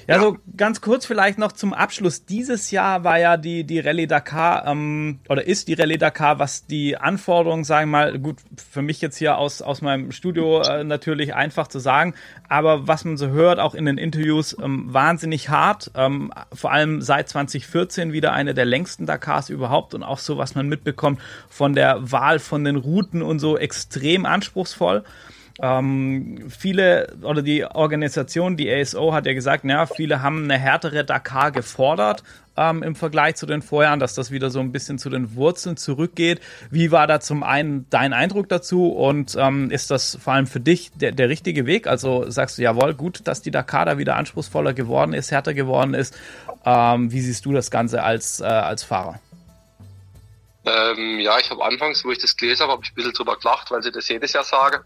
Ja, 0.09 0.15
ja, 0.15 0.21
so 0.21 0.37
ganz 0.57 0.81
kurz 0.81 1.05
vielleicht 1.05 1.37
noch 1.37 1.51
zum 1.51 1.71
Abschluss. 1.71 2.25
Dieses 2.25 2.71
Jahr 2.71 3.03
war 3.03 3.19
ja 3.19 3.37
die, 3.37 3.63
die 3.63 3.79
Rallye 3.79 4.07
Dakar, 4.07 4.65
ähm, 4.65 5.19
oder 5.29 5.45
ist 5.45 5.67
die 5.67 5.75
Rallye 5.75 5.99
Dakar, 5.99 6.39
was 6.39 6.65
die 6.65 6.97
Anforderungen, 6.97 7.63
sagen 7.63 7.91
wir 7.91 7.97
mal, 7.97 8.17
gut, 8.17 8.37
für 8.71 8.81
mich 8.81 9.01
jetzt 9.01 9.17
hier 9.17 9.37
aus, 9.37 9.61
aus 9.61 9.83
meinem 9.83 10.11
Studio 10.11 10.63
äh, 10.63 10.83
natürlich 10.83 11.35
einfach 11.35 11.67
zu 11.67 11.77
sagen, 11.77 12.15
aber 12.47 12.87
was 12.87 13.05
man 13.05 13.17
so 13.17 13.27
hört, 13.27 13.59
auch 13.59 13.75
in 13.75 13.85
den 13.85 13.99
Interviews, 13.99 14.57
ähm, 14.59 14.91
wahnsinnig 14.91 15.49
hart. 15.49 15.91
Ähm, 15.93 16.33
vor 16.51 16.71
allem 16.71 17.03
seit 17.03 17.29
2014 17.29 18.11
wieder 18.11 18.33
eine 18.33 18.55
der 18.55 18.65
längsten 18.65 19.05
Dakars 19.05 19.51
überhaupt 19.51 19.93
und 19.93 20.01
auch 20.01 20.17
so, 20.17 20.39
was 20.39 20.55
man 20.55 20.67
mitbekommt 20.67 21.21
von 21.49 21.75
der 21.75 22.11
Wahl 22.11 22.39
von 22.39 22.63
den 22.63 22.77
Routen 22.77 23.21
und 23.21 23.37
so 23.37 23.59
extrem 23.59 24.25
anspruchsvoll. 24.25 25.03
Ähm, 25.61 26.49
viele 26.49 27.17
oder 27.21 27.41
die 27.41 27.65
Organisation, 27.65 28.55
die 28.55 28.71
ASO, 28.71 29.13
hat 29.13 29.25
ja 29.25 29.33
gesagt, 29.33 29.65
naja, 29.65 29.85
viele 29.85 30.21
haben 30.21 30.45
eine 30.45 30.57
härtere 30.57 31.03
Dakar 31.03 31.51
gefordert 31.51 32.23
ähm, 32.55 32.81
im 32.81 32.95
Vergleich 32.95 33.35
zu 33.35 33.45
den 33.45 33.61
Vorjahren, 33.61 33.99
dass 33.99 34.13
das 34.13 34.31
wieder 34.31 34.49
so 34.49 34.59
ein 34.59 34.71
bisschen 34.71 34.99
zu 34.99 35.09
den 35.09 35.35
Wurzeln 35.35 35.75
zurückgeht. 35.75 36.39
Wie 36.71 36.91
war 36.91 37.07
da 37.07 37.19
zum 37.19 37.43
einen 37.43 37.85
dein 37.89 38.13
Eindruck 38.13 38.47
dazu 38.47 38.89
und 38.89 39.35
ähm, 39.37 39.69
ist 39.69 39.91
das 39.91 40.17
vor 40.21 40.33
allem 40.33 40.47
für 40.47 40.61
dich 40.61 40.91
der, 40.93 41.11
der 41.11 41.27
richtige 41.27 41.65
Weg? 41.65 41.87
Also 41.87 42.29
sagst 42.29 42.57
du, 42.57 42.61
jawohl, 42.61 42.93
gut, 42.93 43.21
dass 43.27 43.41
die 43.41 43.51
Dakar 43.51 43.85
da 43.85 43.97
wieder 43.97 44.15
anspruchsvoller 44.15 44.73
geworden 44.73 45.13
ist, 45.13 45.31
härter 45.31 45.53
geworden 45.53 45.93
ist. 45.93 46.17
Ähm, 46.65 47.11
wie 47.11 47.21
siehst 47.21 47.45
du 47.45 47.53
das 47.53 47.69
Ganze 47.71 48.03
als, 48.03 48.39
äh, 48.39 48.45
als 48.45 48.83
Fahrer? 48.83 49.19
Ähm, 50.65 51.19
ja, 51.19 51.39
ich 51.39 51.49
habe 51.49 51.63
anfangs, 51.63 52.03
wo 52.03 52.11
ich 52.11 52.19
das 52.19 52.35
gelesen 52.35 52.63
habe, 52.63 52.73
habe 52.73 52.83
ich 52.83 52.91
ein 52.91 52.95
bisschen 52.95 53.13
drüber 53.13 53.37
gelacht, 53.37 53.71
weil 53.71 53.81
sie 53.81 53.91
das 53.91 54.07
jedes 54.07 54.33
Jahr 54.33 54.43
sagen. 54.43 54.83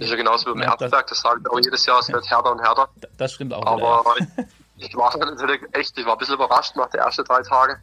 Das 0.00 0.06
ist 0.06 0.12
ja 0.12 0.16
genauso 0.16 0.46
wie 0.46 0.52
beim 0.52 0.62
ja, 0.62 0.70
Erzberg, 0.70 1.06
das 1.08 1.20
sagen 1.20 1.46
auch 1.46 1.58
jedes 1.58 1.84
Jahr, 1.84 2.00
es 2.00 2.08
wird 2.08 2.28
härter 2.30 2.52
und 2.52 2.60
härter. 2.60 2.88
Das 3.18 3.32
stimmt 3.32 3.52
auch. 3.52 3.66
Aber 3.66 4.16
wieder, 4.16 4.48
ich 4.78 4.96
war 4.96 5.14
natürlich 5.18 5.60
echt, 5.72 5.98
ich 5.98 6.06
war 6.06 6.14
ein 6.14 6.18
bisschen 6.18 6.36
überrascht 6.36 6.74
nach 6.74 6.88
den 6.88 7.00
ersten 7.00 7.22
drei 7.24 7.42
Tagen. 7.42 7.76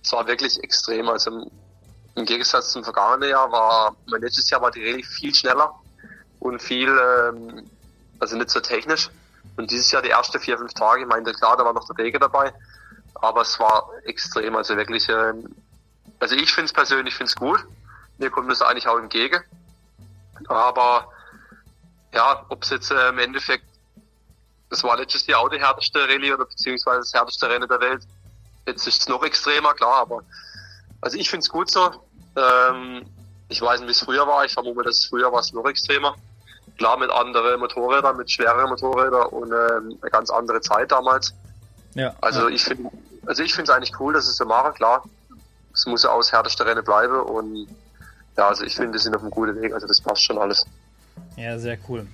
Es 0.00 0.12
war 0.12 0.28
wirklich 0.28 0.62
extrem. 0.62 1.08
Also 1.08 1.50
im 2.14 2.24
Gegensatz 2.24 2.70
zum 2.70 2.84
vergangenen 2.84 3.30
Jahr 3.30 3.50
war, 3.50 3.96
mein 4.06 4.20
letztes 4.20 4.48
Jahr 4.48 4.62
war 4.62 4.70
die 4.70 4.88
Rallye 4.88 5.02
viel 5.02 5.34
schneller 5.34 5.74
und 6.38 6.62
viel, 6.62 6.88
ähm, 6.88 7.68
also 8.20 8.36
nicht 8.36 8.50
so 8.50 8.60
technisch. 8.60 9.10
Und 9.56 9.72
dieses 9.72 9.90
Jahr 9.90 10.02
die 10.02 10.10
ersten 10.10 10.38
vier, 10.38 10.56
fünf 10.56 10.72
Tage, 10.74 11.02
ich 11.02 11.08
meine, 11.08 11.32
klar, 11.32 11.56
da 11.56 11.64
war 11.64 11.72
noch 11.72 11.84
der 11.84 12.04
Regen 12.04 12.20
dabei, 12.20 12.52
aber 13.16 13.40
es 13.40 13.58
war 13.58 13.90
extrem, 14.04 14.54
also 14.54 14.76
wirklich, 14.76 15.08
ähm, 15.08 15.48
also 16.20 16.36
ich 16.36 16.52
finde 16.52 16.66
es 16.66 16.72
persönlich, 16.72 17.14
finde 17.16 17.30
es 17.30 17.34
gut. 17.34 17.66
Mir 18.18 18.30
kommt 18.30 18.48
das 18.52 18.62
eigentlich 18.62 18.86
auch 18.86 18.98
entgegen. 18.98 19.42
Aber 20.46 21.08
ja, 22.12 22.44
ob 22.48 22.62
es 22.62 22.70
jetzt 22.70 22.90
äh, 22.90 23.08
im 23.08 23.18
Endeffekt, 23.18 23.64
das 24.68 24.82
war 24.84 24.96
letztes 24.96 25.26
Jahr 25.26 25.40
auch 25.40 25.48
die 25.48 25.60
härteste 25.60 26.00
Rallye 26.00 26.32
oder 26.32 26.44
beziehungsweise 26.44 27.00
das 27.00 27.12
härteste 27.12 27.48
Rennen 27.48 27.68
der 27.68 27.80
Welt. 27.80 28.02
Jetzt 28.66 28.86
ist 28.86 29.02
es 29.02 29.08
noch 29.08 29.22
extremer, 29.24 29.74
klar, 29.74 30.02
aber 30.02 30.22
also 31.00 31.16
ich 31.16 31.30
finde 31.30 31.44
es 31.44 31.48
gut 31.48 31.70
so. 31.70 31.90
Ähm, 32.36 33.06
ich 33.48 33.60
weiß 33.60 33.80
nicht, 33.80 33.88
wie 33.88 33.92
es 33.92 34.00
früher 34.00 34.26
war. 34.26 34.44
Ich 34.44 34.52
vermute, 34.52 34.82
dass 34.82 35.04
früher 35.04 35.32
war 35.32 35.40
es 35.40 35.52
noch 35.52 35.66
extremer. 35.66 36.14
Klar, 36.78 36.96
mit 36.98 37.10
anderen 37.10 37.58
Motorrädern, 37.60 38.16
mit 38.16 38.30
schwereren 38.30 38.70
Motorrädern 38.70 39.26
und 39.26 39.50
ähm, 39.50 39.98
eine 40.00 40.10
ganz 40.10 40.30
andere 40.30 40.60
Zeit 40.60 40.92
damals. 40.92 41.34
Ja. 41.94 42.14
Also 42.20 42.48
ja. 42.48 42.54
ich 42.54 42.64
finde, 42.64 42.90
also 43.26 43.42
ich 43.42 43.52
finde 43.54 43.70
es 43.70 43.76
eigentlich 43.76 43.98
cool, 43.98 44.14
dass 44.14 44.28
es 44.28 44.36
so 44.36 44.44
machen. 44.44 44.74
Klar, 44.74 45.02
es 45.74 45.86
muss 45.86 46.04
ja 46.04 46.10
aus 46.10 46.32
härteste 46.32 46.64
Rennen 46.64 46.84
bleiben 46.84 47.20
und 47.20 47.68
ja, 48.36 48.48
also 48.48 48.64
ich 48.64 48.76
finde, 48.76 48.92
wir 48.92 49.00
sind 49.00 49.14
auf 49.14 49.22
einem 49.22 49.30
guten 49.30 49.60
Weg. 49.60 49.74
Also 49.74 49.86
das 49.86 50.00
passt 50.00 50.22
schon 50.22 50.38
alles. 50.38 50.64
Ja, 51.40 51.58
sehr 51.58 51.78
cool. 51.88 52.06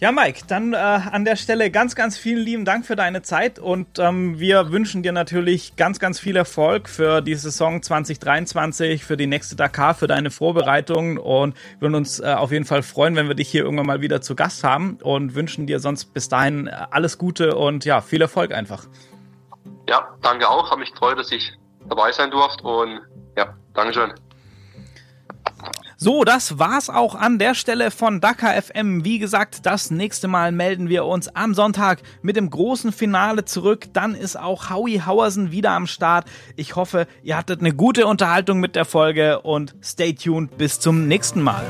Ja, 0.00 0.12
Mike, 0.12 0.42
dann 0.48 0.72
äh, 0.72 0.76
an 0.76 1.24
der 1.24 1.36
Stelle 1.36 1.70
ganz, 1.70 1.94
ganz 1.94 2.18
vielen 2.18 2.38
lieben 2.38 2.64
Dank 2.64 2.84
für 2.84 2.96
deine 2.96 3.22
Zeit 3.22 3.58
und 3.58 3.98
ähm, 3.98 4.38
wir 4.38 4.70
wünschen 4.72 5.02
dir 5.02 5.12
natürlich 5.12 5.76
ganz, 5.76 5.98
ganz 6.00 6.18
viel 6.18 6.36
Erfolg 6.36 6.88
für 6.88 7.20
die 7.20 7.34
Saison 7.34 7.80
2023, 7.80 9.04
für 9.04 9.16
die 9.16 9.26
nächste 9.28 9.54
Dakar, 9.54 9.94
für 9.94 10.08
deine 10.08 10.30
Vorbereitungen 10.30 11.16
und 11.16 11.56
würden 11.78 11.94
uns 11.94 12.18
äh, 12.18 12.34
auf 12.34 12.50
jeden 12.50 12.64
Fall 12.64 12.82
freuen, 12.82 13.14
wenn 13.14 13.28
wir 13.28 13.36
dich 13.36 13.48
hier 13.48 13.62
irgendwann 13.62 13.86
mal 13.86 14.00
wieder 14.00 14.20
zu 14.20 14.34
Gast 14.34 14.64
haben 14.64 14.98
und 15.02 15.34
wünschen 15.34 15.66
dir 15.66 15.78
sonst 15.78 16.12
bis 16.12 16.28
dahin 16.28 16.66
äh, 16.66 16.72
alles 16.90 17.16
Gute 17.16 17.56
und 17.56 17.84
ja, 17.84 18.00
viel 18.00 18.20
Erfolg 18.20 18.52
einfach. 18.52 18.86
Ja, 19.88 20.08
danke 20.22 20.48
auch. 20.48 20.70
Habe 20.70 20.80
mich 20.80 20.92
gefreut, 20.92 21.18
dass 21.18 21.30
ich 21.30 21.52
dabei 21.88 22.10
sein 22.10 22.30
durfte 22.30 22.64
und 22.64 23.00
Ja, 23.36 23.56
Dankeschön. 23.74 24.12
So, 25.96 26.24
das 26.24 26.58
war's 26.58 26.90
auch 26.90 27.14
an 27.14 27.38
der 27.38 27.54
Stelle 27.54 27.90
von 27.92 28.20
Dakar 28.20 28.60
FM. 28.60 29.04
Wie 29.04 29.20
gesagt, 29.20 29.64
das 29.64 29.92
nächste 29.92 30.26
Mal 30.26 30.50
melden 30.50 30.88
wir 30.88 31.04
uns 31.04 31.28
am 31.28 31.54
Sonntag 31.54 32.02
mit 32.20 32.36
dem 32.36 32.50
großen 32.50 32.90
Finale 32.90 33.44
zurück. 33.44 33.86
Dann 33.92 34.14
ist 34.16 34.36
auch 34.38 34.70
Howie 34.70 35.02
Hauersen 35.06 35.52
wieder 35.52 35.70
am 35.70 35.86
Start. 35.86 36.26
Ich 36.56 36.74
hoffe, 36.74 37.06
ihr 37.22 37.36
hattet 37.36 37.60
eine 37.60 37.72
gute 37.72 38.06
Unterhaltung 38.06 38.58
mit 38.58 38.74
der 38.74 38.84
Folge 38.84 39.40
und 39.40 39.76
stay 39.82 40.14
tuned 40.14 40.58
bis 40.58 40.80
zum 40.80 41.06
nächsten 41.06 41.40
Mal. 41.42 41.64